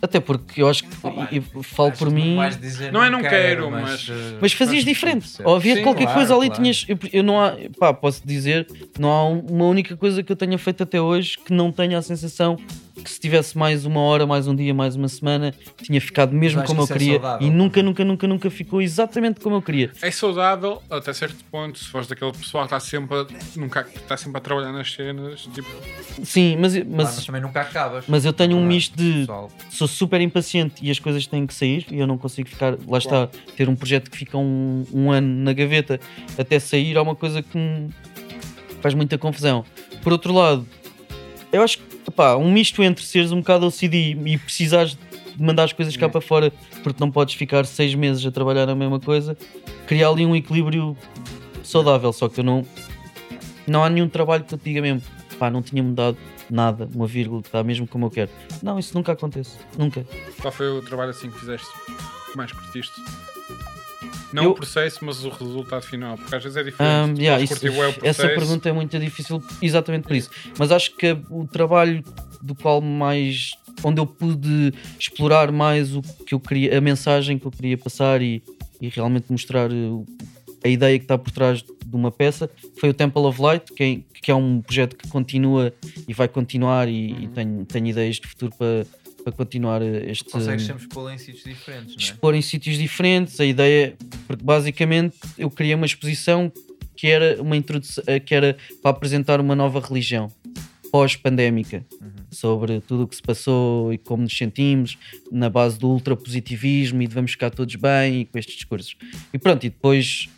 [0.00, 2.38] Até porque eu acho que Opa, e- e falo por que mim.
[2.60, 3.82] dizer, Não é não quero, mas.
[3.82, 5.28] mas- eh, Mas fazias mas diferente.
[5.42, 6.62] Ou havia Sim, qualquer claro, coisa ali, claro.
[6.62, 6.84] tinhas.
[6.88, 8.66] Eu, eu não há, pá, posso dizer,
[8.98, 11.98] não há um- uma única coisa que eu tenha feito até hoje que não tenha
[11.98, 12.56] a sensação
[13.02, 16.62] que se tivesse mais uma hora, mais um dia, mais uma semana, tinha ficado mesmo
[16.64, 17.12] como eu é queria.
[17.14, 19.90] saudável e nunca, nunca, nunca, nunca ficou exatamente como eu queria.
[20.00, 23.26] É saudável até certo ponto, se fores daquele pessoal que está sempre a,
[23.56, 25.68] nunca, está sempre a trabalhar nas cenas, tipo,
[26.24, 28.04] Sim, mas, Claro, mas, mas também nunca acabas.
[28.08, 29.12] mas eu tenho um Claro, misto de.
[29.20, 29.50] pessoal.
[29.70, 32.98] sou super impaciente e as coisas têm que sair e eu não consigo ficar, lá
[32.98, 36.00] está, ter um projeto que fica um, um ano na gaveta
[36.38, 37.90] até sair é uma coisa que me
[38.80, 39.64] faz muita confusão.
[40.02, 40.66] Por outro lado,
[41.52, 45.64] eu acho que pá, um misto entre seres um bocado OCD e precisares de mandar
[45.64, 49.00] as coisas cá para fora porque não podes ficar seis meses a trabalhar na mesma
[49.00, 49.36] coisa,
[49.86, 50.96] criar ali um equilíbrio
[51.62, 52.64] saudável, só que eu não
[53.66, 55.02] não há nenhum trabalho que eu te diga mesmo,
[55.38, 56.16] pá, não tinha mudado
[56.48, 58.30] nada, uma vírgula, está mesmo como eu quero.
[58.62, 60.06] Não, isso nunca acontece, nunca.
[60.40, 61.66] qual foi o trabalho assim que fizeste
[62.30, 62.94] que mais curtiste?
[64.36, 67.10] Não Eu- o processo, mas o resultado final, porque às vezes é diferente.
[67.10, 70.30] Um, yeah, isso- o essa pergunta é muito difícil exatamente por isso.
[70.58, 72.04] Mas acho que o trabalho
[72.42, 77.46] do qual mais onde eu pude explorar mais o que eu queria, a mensagem que
[77.46, 78.42] eu queria passar e,
[78.80, 80.04] e realmente mostrar uh,
[80.64, 83.82] a ideia que está por trás de uma peça foi o Temple of Light, que
[83.82, 85.72] é, que é um projeto que continua
[86.08, 87.20] e vai continuar e, Uhum.
[87.22, 88.86] e tenho, tenho ideias de futuro para,
[89.26, 92.04] para continuar este Consegues sempre expô-la em sítios diferentes, não é?
[92.04, 93.40] expor em sítios diferentes.
[93.40, 93.96] A ideia,
[94.28, 96.52] porque basicamente eu criei uma exposição
[96.94, 100.30] que era uma introdução, que era para apresentar uma nova religião
[100.92, 101.84] pós-pandémica
[102.30, 104.96] sobre tudo o que se passou e como nos sentimos
[105.32, 108.96] na base do ultrapositivismo e devemos ficar todos bem e com estes discursos.
[109.34, 110.28] E pronto, e depois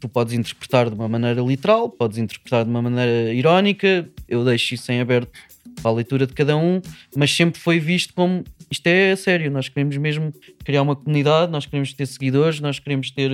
[0.00, 4.74] tu podes interpretar de uma maneira literal, podes interpretar de uma maneira irónica, eu deixo
[4.74, 5.30] isso em aberto
[5.80, 6.80] para a leitura de cada um,
[7.16, 10.32] mas sempre foi visto como isto é sério, nós queremos mesmo
[10.64, 13.30] criar uma comunidade, nós queremos ter seguidores, nós queremos ter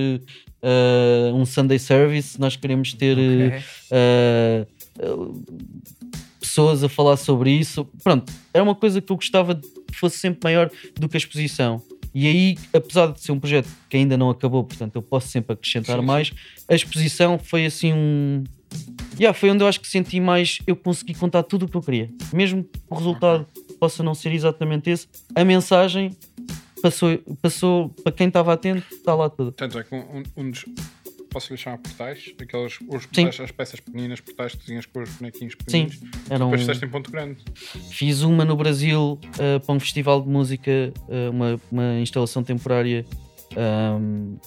[0.62, 3.62] eh, um Sunday service, nós queremos ter Ok.
[3.90, 4.66] eh,
[4.98, 5.06] eh,
[6.40, 7.86] pessoas a falar sobre isso.
[8.02, 11.18] Pronto, era uma coisa que eu gostava de que fosse sempre maior do que a
[11.18, 11.82] exposição.
[12.14, 15.52] E aí, apesar de ser um projeto que ainda não acabou, portanto eu posso sempre
[15.52, 16.06] acrescentar Sim, sim.
[16.06, 16.32] mais,
[16.66, 18.42] a exposição foi assim um.
[19.18, 20.58] Yeah, foi onde eu acho que senti mais.
[20.66, 22.10] Eu consegui contar tudo o que eu queria.
[22.32, 23.46] Mesmo que o resultado
[23.80, 26.16] possa não ser exatamente esse, a mensagem
[26.82, 29.52] passou, passou para quem estava atento, está lá tudo.
[29.52, 30.64] Tanto é que um, um dos.
[31.30, 32.32] Posso lhe chamar portais?
[32.40, 36.00] Aqueles, os portais, as peças pequeninas, portais que tinhas com os bonequinhos Sim, pequeninos.
[36.30, 37.36] era um, Depois fizeste em Ponto Grande.
[37.90, 43.04] Fiz uma no Brasil uh, para um festival de música, uh, uma, uma instalação temporária
[43.56, 44.38] um,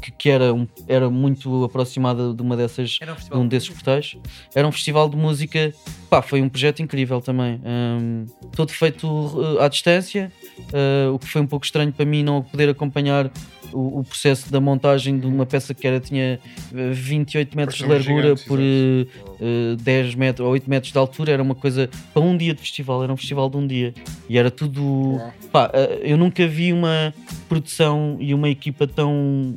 [0.00, 3.68] que, que era, um- era muito aproximada de uma dessas um de festival um desses
[3.68, 4.16] portais.
[4.54, 5.72] Era um festival de música,
[6.08, 7.60] pá, foi um projeto incrível também.
[7.64, 10.32] Um, todo feito uh, à distância,
[10.72, 13.30] uh, o que foi um pouco estranho para mim não poder acompanhar
[13.72, 16.40] o, o processo da montagem de uma peça que era, tinha
[16.72, 20.92] uh, 28 metros de um largura gigante, por uh, uh, 10 metros ou 8 metros
[20.92, 21.32] de altura.
[21.32, 23.92] Era uma coisa para um dia de festival, era um festival de um dia
[24.28, 24.82] e era tudo.
[25.16, 25.32] Uau.
[25.52, 27.12] Pá, uh, eu nunca vi uma
[27.48, 29.56] produção e uma equipa tão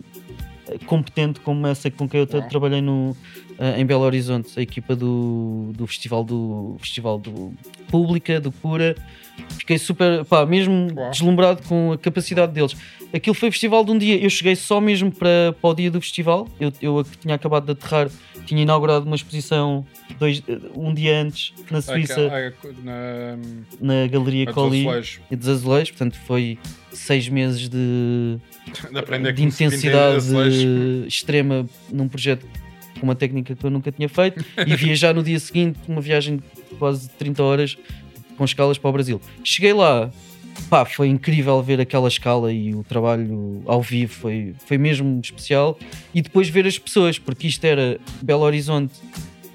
[0.86, 2.48] competente como essa com quem eu Uau.
[2.50, 7.54] trabalhei no, uh, em Belo Horizonte, a equipa do, do festival do festival do
[7.90, 8.96] Pública, do Cura.
[9.58, 11.10] Fiquei super, pá, mesmo Uau.
[11.12, 12.76] deslumbrado com a capacidade deles.
[13.14, 14.18] Aquilo foi festival de um dia.
[14.18, 16.48] Eu cheguei só mesmo para, para o dia do festival.
[16.60, 18.10] Eu, eu tinha acabado de aterrar,
[18.46, 19.86] tinha inaugurado uma exposição
[20.18, 20.42] dois,
[20.76, 23.38] um dia antes na Suíça, Aquela- na,
[23.82, 24.86] na Galeria Colli
[25.30, 25.92] e dos Azulejos.
[25.92, 26.58] Portanto, foi
[26.94, 28.38] seis meses de,
[28.72, 30.28] de de intensidade
[31.08, 32.46] extrema num projeto
[33.00, 36.38] com uma técnica que eu nunca tinha feito e viajar no dia seguinte, uma viagem
[36.38, 37.78] de quase 30 horas
[38.38, 39.22] com escalas para o Brasil.
[39.44, 40.12] Cheguei lá,
[40.70, 45.78] pá, foi incrível ver aquela escala e o trabalho ao vivo foi, foi mesmo especial
[46.14, 48.94] e depois ver as pessoas, porque isto era Belo Horizonte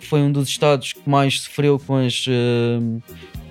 [0.01, 3.01] foi um dos estados que mais sofreu com as hum,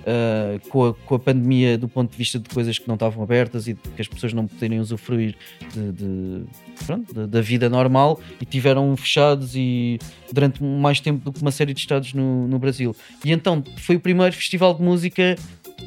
[0.06, 3.24] ah, com, a, com a pandemia do ponto de vista de coisas que não estavam
[3.24, 5.36] abertas e de que as pessoas não poderem usufruir
[5.74, 6.43] de, de-
[6.86, 9.97] pronto, da- da vida normal e tiveram fechados e
[10.32, 12.95] durante mais tempo do que uma série de estados no, no Brasil.
[13.24, 15.36] E então foi o primeiro festival de música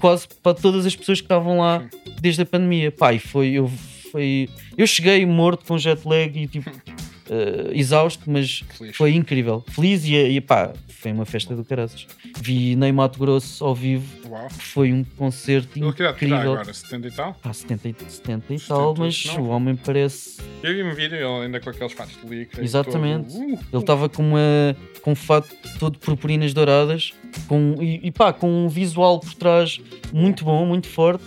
[0.01, 1.85] quase para todas as pessoas que estavam lá
[2.21, 2.93] desde a pandemia.
[3.14, 3.69] E foi, eu
[4.12, 4.49] foi.
[4.77, 6.71] Eu cheguei morto com jet lag e tipo.
[7.31, 8.97] eh, exausto, mas Feliz.
[8.97, 9.64] foi incrível.
[9.68, 12.07] Feliz e, e pá, foi uma festa do caraças.
[12.41, 14.49] Vi Ney Mato Grosso ao vivo, Uau.
[14.51, 16.37] foi um concerto Ele incrível.
[16.37, 16.72] agora?
[16.72, 17.35] 70 e tal?
[17.35, 19.41] Pá, 70, e- 70 e tal, mas 79.
[19.43, 20.39] o homem parece.
[20.62, 23.33] Eu vi um vídeo, ele ainda com aqueles fatos de e Exatamente.
[23.33, 25.49] todo, uh, Ele estava com, uma, com um fato
[25.79, 27.12] todo de purpurinas douradas
[27.47, 29.79] com, e, e pá, com um visual por trás
[30.12, 31.24] muito bom, muito forte.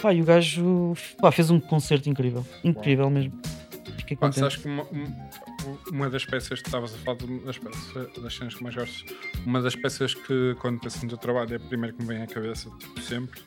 [0.00, 2.44] Pá, e o gajo pá, fez um concerto incrível.
[2.64, 3.32] Incrível mesmo.
[4.10, 4.40] Fiquei Pá, contente.
[4.40, 8.54] sabes que uma, um- uma das peças que estavas a falar das, peças, das cenas
[8.56, 9.14] que mais gosto,
[9.46, 12.22] uma das peças que quando penso no teu trabalho é a primeira que me vem
[12.22, 13.40] à cabeça, tipo, sempre,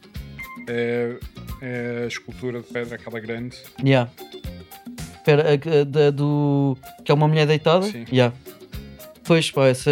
[0.70, 1.18] é,
[1.62, 3.58] é a escultura de pedra, aquela grande.
[3.84, 4.10] Yeah.
[5.18, 6.78] Espera, a, a da- do.
[7.04, 7.86] que é uma mulher deitada?
[7.86, 8.06] Sim.
[8.12, 8.34] Yeah.
[9.26, 9.92] Pois pá, essa.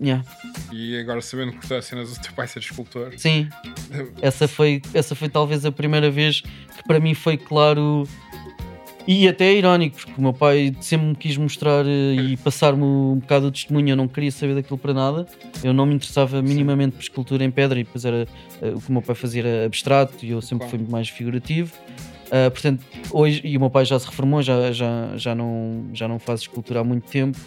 [0.00, 0.24] Yeah.
[0.72, 3.48] E agora sabendo que a cena do teu pai ser escultor, Sim,
[4.22, 8.06] essa foi, essa foi talvez a primeira vez que para mim foi claro
[9.10, 12.82] e até é irónico, porque o meu pai sempre me quis mostrar eh, e passar-me
[12.84, 13.88] um bocado o testemunho.
[13.88, 15.26] Eu não queria saber daquilo para nada,
[15.64, 18.28] eu não me interessava minimamente por escultura em pedra e depois era
[18.60, 20.70] eh, o que o meu pai fazia era abstrato e eu sempre Claro.
[20.70, 21.72] fui muito mais figurativo.
[22.30, 26.06] Ah, portanto, hoje, e o meu pai já se reformou, já, já, já, não, já
[26.06, 27.38] não faz escultura há muito tempo,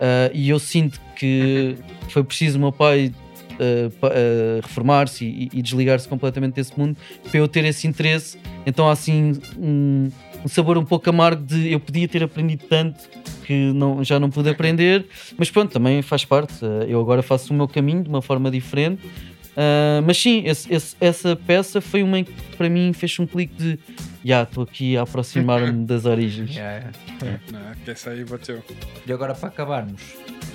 [0.00, 1.74] Ah, e eu sinto que
[2.10, 3.10] foi preciso o meu pai
[3.58, 6.96] uh, uh, reformar-se e, e desligar-se completamente desse mundo
[7.30, 8.38] para eu ter esse interesse.
[8.66, 10.08] Então há assim um,
[10.44, 13.08] um sabor um pouco amargo de eu podia ter aprendido tanto
[13.44, 16.64] que não, já não pude aprender, mas pronto, também faz parte.
[16.64, 19.04] Uh, Eu agora faço o meu caminho de uma forma diferente.
[19.06, 23.26] Uh, mas sim, esse- esse- essa peça foi uma em que para mim fez um
[23.26, 23.78] clique de
[24.24, 26.50] já estou aqui a aproximar-me das origens.
[26.54, 26.90] Yeah,
[27.22, 27.40] yeah.
[27.52, 27.72] não, é?
[27.84, 28.62] que essa aí bateu.
[29.04, 30.00] E agora para acabarmos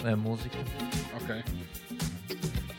[0.05, 0.57] a música,
[1.21, 1.35] Ok.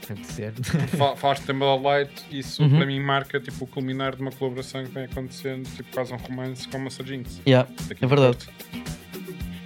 [0.06, 0.52] Tem de ser.
[0.96, 2.70] Fa- Falaste de Timber Light, isso Uhum.
[2.76, 6.16] para mim marca tipo, o culminar de uma colaboração que vem acontecendo, tipo quase um
[6.16, 7.40] romance com a Master Jinx.
[7.46, 7.68] Yeah,
[8.00, 8.46] é verdade.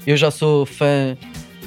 [0.07, 1.16] Eu já sou fã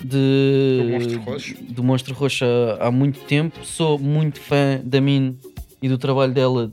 [0.03, 1.55] de, Do Monstro Roxo?
[1.69, 2.45] do Monstro Roxo
[2.79, 3.63] há, há muito tempo.
[3.65, 5.37] Sou muito fã da Min
[5.81, 6.71] e do trabalho dela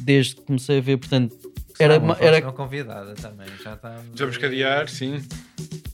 [0.00, 0.96] desde que comecei a ver.
[0.96, 1.36] Portanto,
[1.78, 3.46] era, uma ma- era próxima convidada também.
[3.62, 4.00] Já está.
[4.14, 5.20] Já vos cadear, sim.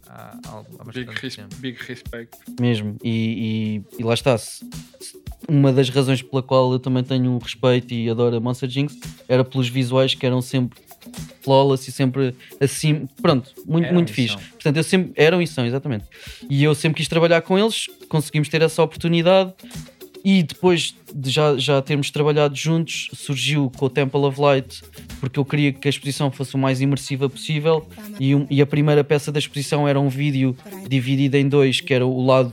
[0.09, 2.37] Há, há, Big, res- big respect.
[2.61, 2.97] mesmo.
[3.03, 4.39] E, e- e lá está.
[4.39, 4.65] se-
[5.01, 5.19] se-
[5.49, 8.99] Uma das razões pela qual eu também tenho um respeito e adoro a Monster Jinx
[9.29, 10.79] era pelos visuais que eram sempre
[11.43, 13.09] flawless e sempre assim.
[13.23, 14.37] Pronto, muito, muito fixe.
[14.37, 15.13] Portanto, eu sempre.
[15.15, 16.05] Eram e são, exatamente.
[16.51, 19.55] E eu sempre quis trabalhar com eles, conseguimos ter essa oportunidade.
[20.25, 24.83] E depois de já, já termos trabalhado juntos, surgiu com o Temple of Light,
[25.19, 27.87] porque eu queria que a exposição fosse o mais imersiva possível.
[28.21, 30.55] E, um- e a primeira peça da exposição era um vídeo
[30.89, 32.53] dividido em dois, que era o lado,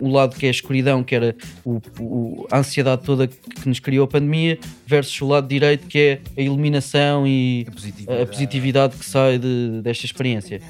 [0.00, 3.68] o, lado que é a escuridão, que era o, o- a ansiedade toda que, que
[3.68, 8.22] nos criou a pandemia, versus o lado direito, que é a iluminação e A positividade.
[8.22, 10.60] a positividade que sai de- desta experiência.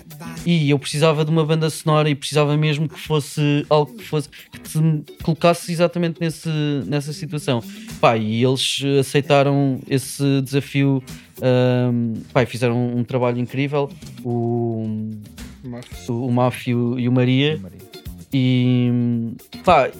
[0.44, 4.28] E eu precisava de uma banda sonora e precisava mesmo que fosse algo que fosse
[4.50, 4.78] que te
[5.22, 6.48] colocasse exatamente nesse,
[6.86, 7.62] nessa situação.
[8.00, 11.02] Pá, e eles eh, aceitaram esse desafio.
[11.42, 13.90] ahm, pá, fizeram um, trabalho incrível.
[14.24, 14.86] O,
[16.08, 17.60] o, o Máfio e o Maria.
[18.32, 18.90] E
[19.64, 19.90] pá,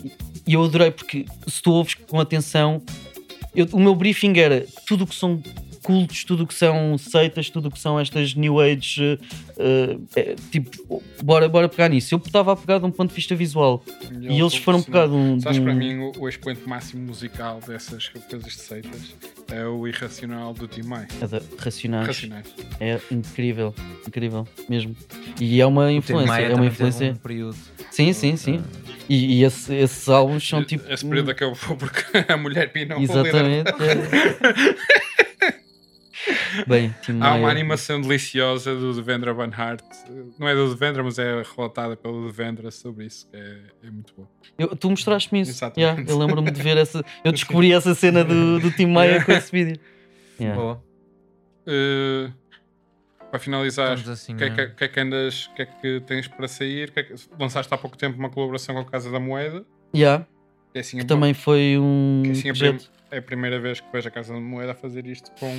[0.47, 2.83] e eu adorei porque se tu ouves com atenção,
[3.55, 5.43] eu- o meu briefing era tudo o que são
[5.83, 9.19] cultos, tudo o que são seitas, tudo o que são estas New Age,
[9.59, 12.15] eh, eh, tipo, bora, bora pegar nisso.
[12.15, 13.83] Eu estava a pegar de um ponto de vista visual
[14.21, 15.37] e eles foram pegar de um.
[15.39, 19.15] de Sabes, para um- mim, o, o expoente máximo musical dessas coisas de seitas
[19.51, 21.07] é o Irracional do Tim May.
[21.21, 22.07] é da- racionais.
[22.07, 22.47] Racionais.
[22.81, 23.75] É incrível,
[24.07, 24.95] incrível mesmo.
[25.41, 27.13] E é uma influência, é uma influência.
[27.13, 27.57] Um período.
[27.91, 28.63] Sim, sim, sim.
[29.09, 30.91] E, e esse- esses álbuns são tipo.
[30.93, 33.01] Esse período acabou porque a mulher pinou.
[33.01, 33.71] Exatamente.
[36.29, 36.65] é.
[36.67, 39.83] Bem, Tim Há uma animação deliciosa do Devendra Banhart.
[40.39, 43.29] Não é do Devendra, mas é relatada pelo Devendra sobre isso.
[43.31, 44.27] que É, é muito bom.
[44.59, 45.51] Eu- tu mostraste-me isso.
[45.53, 45.81] Exatamente.
[45.81, 47.05] Yeah, eu lembro-me de ver essa.
[47.25, 49.25] Eu descobri essa cena do, do Tim Maia Yeah.
[49.27, 49.81] com esse vídeo.
[50.41, 50.61] Yeah.
[50.61, 50.83] Boa.
[51.67, 52.33] Uh,
[53.31, 54.35] para finalizar, Estamos assim.
[54.35, 54.73] o que, é que, né?
[54.77, 56.89] que é que andas, o que é que tens para sair?
[56.89, 59.65] O Que é que, lançaste há pouco tempo uma colaboração com a Casa da Moeda.
[59.95, 60.27] Yeah,
[60.73, 62.79] Que é assim, que a- também foi um que assim a
[63.11, 65.53] é a primeira vez que vejo a Casa da Moeda a fazer isto com.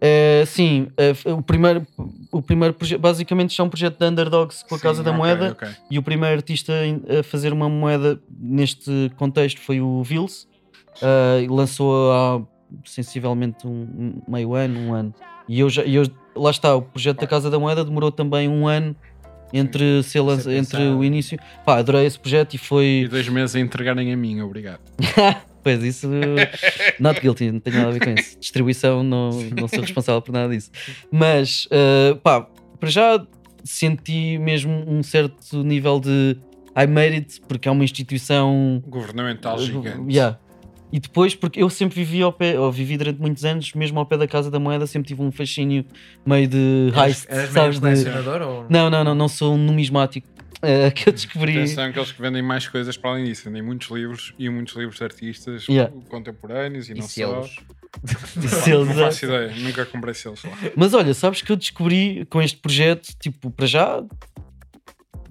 [0.00, 1.84] É, sim, é, o primeiro,
[2.30, 5.10] o primeiro projeto, basicamente isto é um projeto de underdogs com a Sim, Casa da
[5.10, 5.68] ok, Moeda ok.
[5.90, 6.72] e o primeiro artista
[7.18, 10.46] a fazer uma moeda neste contexto foi o Vils.
[11.42, 12.42] E lançou há
[12.84, 15.14] sensivelmente um, meio ano, um ano.
[15.48, 16.04] E eu já, e eu,
[16.36, 18.94] lá está, o projeto da Casa da Moeda demorou também um ano
[19.52, 21.38] entre, lança- Ser entre o início.
[21.64, 23.08] Pá, adorei esse projeto e E foi.
[23.10, 24.80] dois meses a entregarem a mim, obrigado.
[25.62, 26.08] Pois isso.
[26.98, 28.38] Not guilty, não tenho nada a ver com isso.
[28.38, 30.70] Distribuição, não, não sou responsável por nada disso.
[31.10, 32.48] Mas, uh, pá,
[32.78, 33.26] para já
[33.64, 36.36] senti mesmo um certo nível de
[36.76, 38.82] I made it, porque é uma instituição.
[38.86, 40.12] Governamental gigante.
[40.12, 40.38] Yeah.
[40.90, 44.06] E depois, porque eu sempre vivi ao pé, ou vivi durante muitos anos, mesmo ao
[44.06, 45.84] pé da Casa da Moeda, sempre tive um fascínio
[46.24, 47.80] meio de heist, Eras sabes?
[47.80, 48.28] meio De...
[48.42, 48.66] ou...
[48.70, 50.26] Não, não, não, não sou um numismático.
[50.62, 51.52] Uh, que eu descobri.
[51.56, 54.74] Atenção que eles que vendem mais coisas para além disso, vendem muitos livros e muitos
[54.74, 55.92] livros de artistas Yeah.
[56.08, 57.56] contemporâneos e, E não selos.
[58.36, 58.56] de só.
[58.62, 59.28] selos, Não faço é.
[59.28, 60.50] ideia, nunca comprei selos lá.
[60.76, 64.02] Mas olha, sabes que eu descobri com este projeto, tipo, para já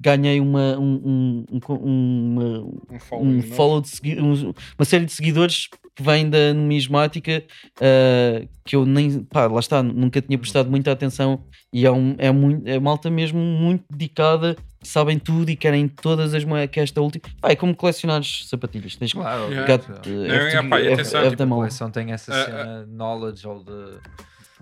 [0.02, 2.60] ganhei uma, um, um, um, uma,
[2.96, 3.54] Um follow, um novo.
[3.54, 7.44] follow de segui- um- uma série de seguidores que vem da numismática
[7.82, 11.42] uh, que eu nem, pá, lá está, nunca tinha prestado muita atenção
[11.74, 15.88] e é, um, é, muito, é malta mesmo muito dedicada, que sabem tudo e querem
[15.88, 19.66] todas as moedas, que esta última, pá, é como colecionares sapatilhas, tens que Claro, Yeah.
[19.66, 20.10] uh, Não, have to-
[20.58, 23.98] é, pá, e atenção, tipo, a coleção tem essa Ah, cena de knowledge ou de,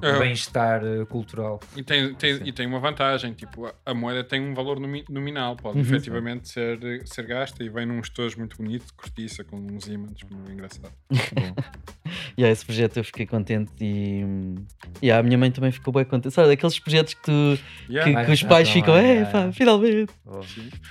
[0.02, 0.20] Ah.
[0.20, 1.60] bem-estar eh, cultural.
[1.76, 5.06] E tem, tem- e tem uma vantagem, tipo, a, a moeda tem um valor nomi-
[5.10, 5.84] nominal, pode Uhum.
[5.84, 10.12] efetivamente ser, ser gasta e vem num estojo muito bonito, de cortiça, com uns ímãs,
[10.30, 10.92] muito engraçado.
[12.38, 14.22] Yeah, esse projeto eu fiquei contente e
[15.02, 16.34] yeah, a minha mãe também ficou bem contente.
[16.36, 17.32] Sabe, aqueles projetos que, tu,
[17.90, 18.04] Yeah.
[18.04, 19.32] que, Vai que os pais ficam, é yeah.
[19.32, 20.12] pá, finalmente.
[20.26, 20.42] Oh.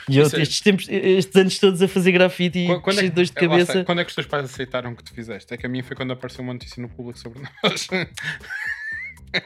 [0.08, 3.00] E eu, é- estes, tempos, estes anos todos a fazer grafite e Qu- Quando é,
[3.00, 3.84] cheio de dores de que, é, cabeça.
[3.84, 5.52] quando é que os teus pais aceitaram que tu fizeste?
[5.52, 7.88] É que a minha foi quando apareceu uma notícia no público sobre nós.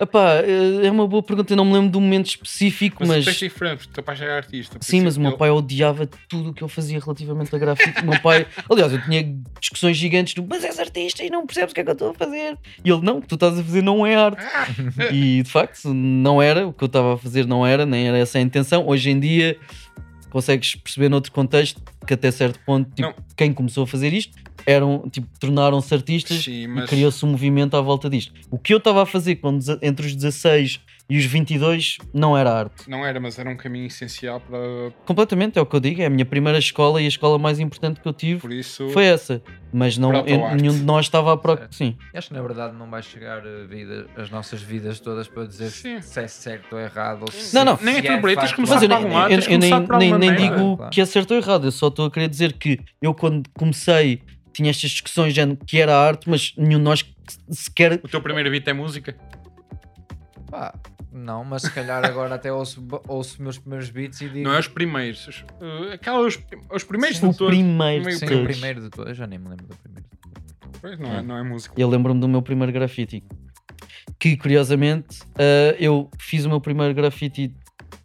[0.01, 3.25] Epá, eh, é uma boa pergunta, eu não me lembro de um momento específico, Mas,
[3.25, 3.39] mas.
[3.53, 4.79] porque o teu pai já é artista.
[4.81, 8.03] Sim, mas o meu pai odiava tudo o que eu fazia relativamente a grafite.
[8.03, 11.73] O meu pai, aliás, eu tinha discussões gigantes do mas és artista e não percebes
[11.73, 12.59] o que é que eu estou a fazer.
[12.85, 14.45] E ele, não, o que tu estás a fazer não é arte.
[15.13, 18.19] E de facto, não era, o que eu estava a fazer não era, nem era
[18.19, 18.87] essa a intenção.
[18.87, 19.57] Hoje em dia
[20.31, 23.15] consegues perceber noutro contexto que até certo ponto, tipo, Não.
[23.37, 24.37] quem começou a fazer isto
[24.67, 28.33] eram, tipo, tornaram-se artistas Sim, e mas- criou-se um movimento à volta disto.
[28.51, 30.81] O que eu estava a fazer quando, entre os 16
[31.11, 32.89] e os 22 não era arte.
[32.89, 34.59] Não era, mas era um caminho essencial para.
[35.07, 36.03] Completamente, é o que eu digo.
[36.03, 38.89] É a minha primeira escola e a escola mais importante que eu tive Por isso.
[38.91, 39.43] foi essa.
[39.73, 41.63] Mas não, eu- nenhum de nós estava a procurar.
[41.69, 41.75] Certo.
[41.77, 45.29] Sim, E acho que na verdade não vai chegar a vida, as nossas vidas todas
[45.29, 46.01] para dizer Sim.
[46.01, 47.23] se é certo ou errado.
[47.23, 47.79] Ou se Não, não.
[47.83, 50.77] Nem é tudo por aí, tens começar eu, algum lado, eu- nem, nem, nem digo
[50.77, 50.91] Claro.
[50.91, 51.67] que é certo ou errado.
[51.67, 54.23] Eu só estou a querer dizer que eu, quando comecei,
[54.53, 57.05] tinha estas discussões de género que era arte, mas nenhum de nós
[57.51, 58.01] sequer.
[58.03, 59.15] O teu primeiro beat é música?
[60.51, 60.75] Pá,
[61.13, 64.45] não, mas se calhar agora até ouço, ouço meus primeiros beats e digo.
[64.45, 65.27] Não é os primeiros.
[65.29, 66.39] Os, uh, aquela, os,
[66.71, 67.57] os primeiros O de todos.
[67.57, 68.43] primeiro Sim, todos.
[68.43, 69.09] o primeiro de todos.
[69.11, 70.09] Eu já nem me lembro do primeiro.
[70.81, 71.75] Pois, não, é, não é música.
[71.77, 73.23] Eu lembro-me do meu primeiro grafite.
[74.19, 77.55] Que curiosamente eh, eu fiz o meu primeiro grafite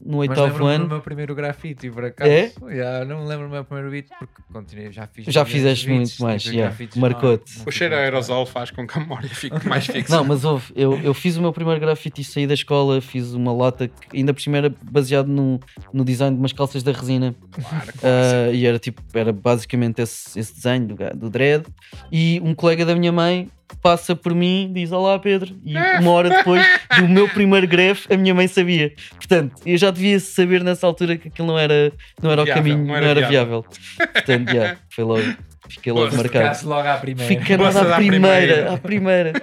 [0.05, 0.84] no Mas oitavo lembro-me ano.
[0.85, 2.30] do meu primeiro grafite, por acaso.
[2.30, 2.51] É?
[2.67, 5.25] Yeah, não me lembro do meu primeiro beat porque continuei, já fiz.
[5.25, 7.61] Já fizeste beats, muito mais, tipo, yeah, marcou-te.
[7.65, 10.15] O cheiro a aerosol faz com que a memória fique mais fixa.
[10.15, 13.34] Não, mas houve, eu, eu fiz o meu primeiro grafite e saí da escola, fiz
[13.34, 15.59] uma lata que ainda por cima era baseado no,
[15.93, 17.35] no design de umas calças da resina.
[17.51, 17.93] Claro, claro.
[18.03, 21.65] Ah, e era tipo, era basicamente esse, esse desenho do, do dread.
[22.11, 23.49] E um colega da minha mãe
[23.84, 26.65] passa por mim, diz Olá Pedro, e uma hora depois
[26.97, 28.93] do meu primeiro greve, a minha mãe sabia.
[29.15, 31.91] Portanto, eu já devia saber nessa altura que aquilo não era,
[32.22, 33.61] não era Viável, o caminho, não não era era, viável.
[33.61, 34.11] viável.
[34.14, 35.22] Portanto, yeah, foi logo,
[35.68, 36.18] fiquei logo Gosto.
[36.18, 36.43] marcado.
[36.45, 37.57] Ficasse logo à primeira.
[37.57, 38.73] Nada da à primeira, primeira.
[38.73, 39.34] à primeira.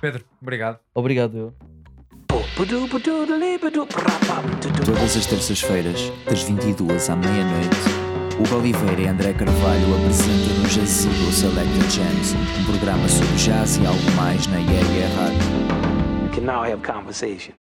[0.00, 0.78] Pedro, obrigado.
[0.94, 1.54] Obrigado, eu.
[4.84, 7.76] Todas as terças-feiras, das 22 à meia-noite,
[8.40, 13.84] Hugo Oliveira e André Carvalho apresentam no Jazigo Selected Jams, um programa sobre jazz e
[13.86, 16.22] algo mais na Yeah Rádio.
[16.22, 17.52] We can now have conversation.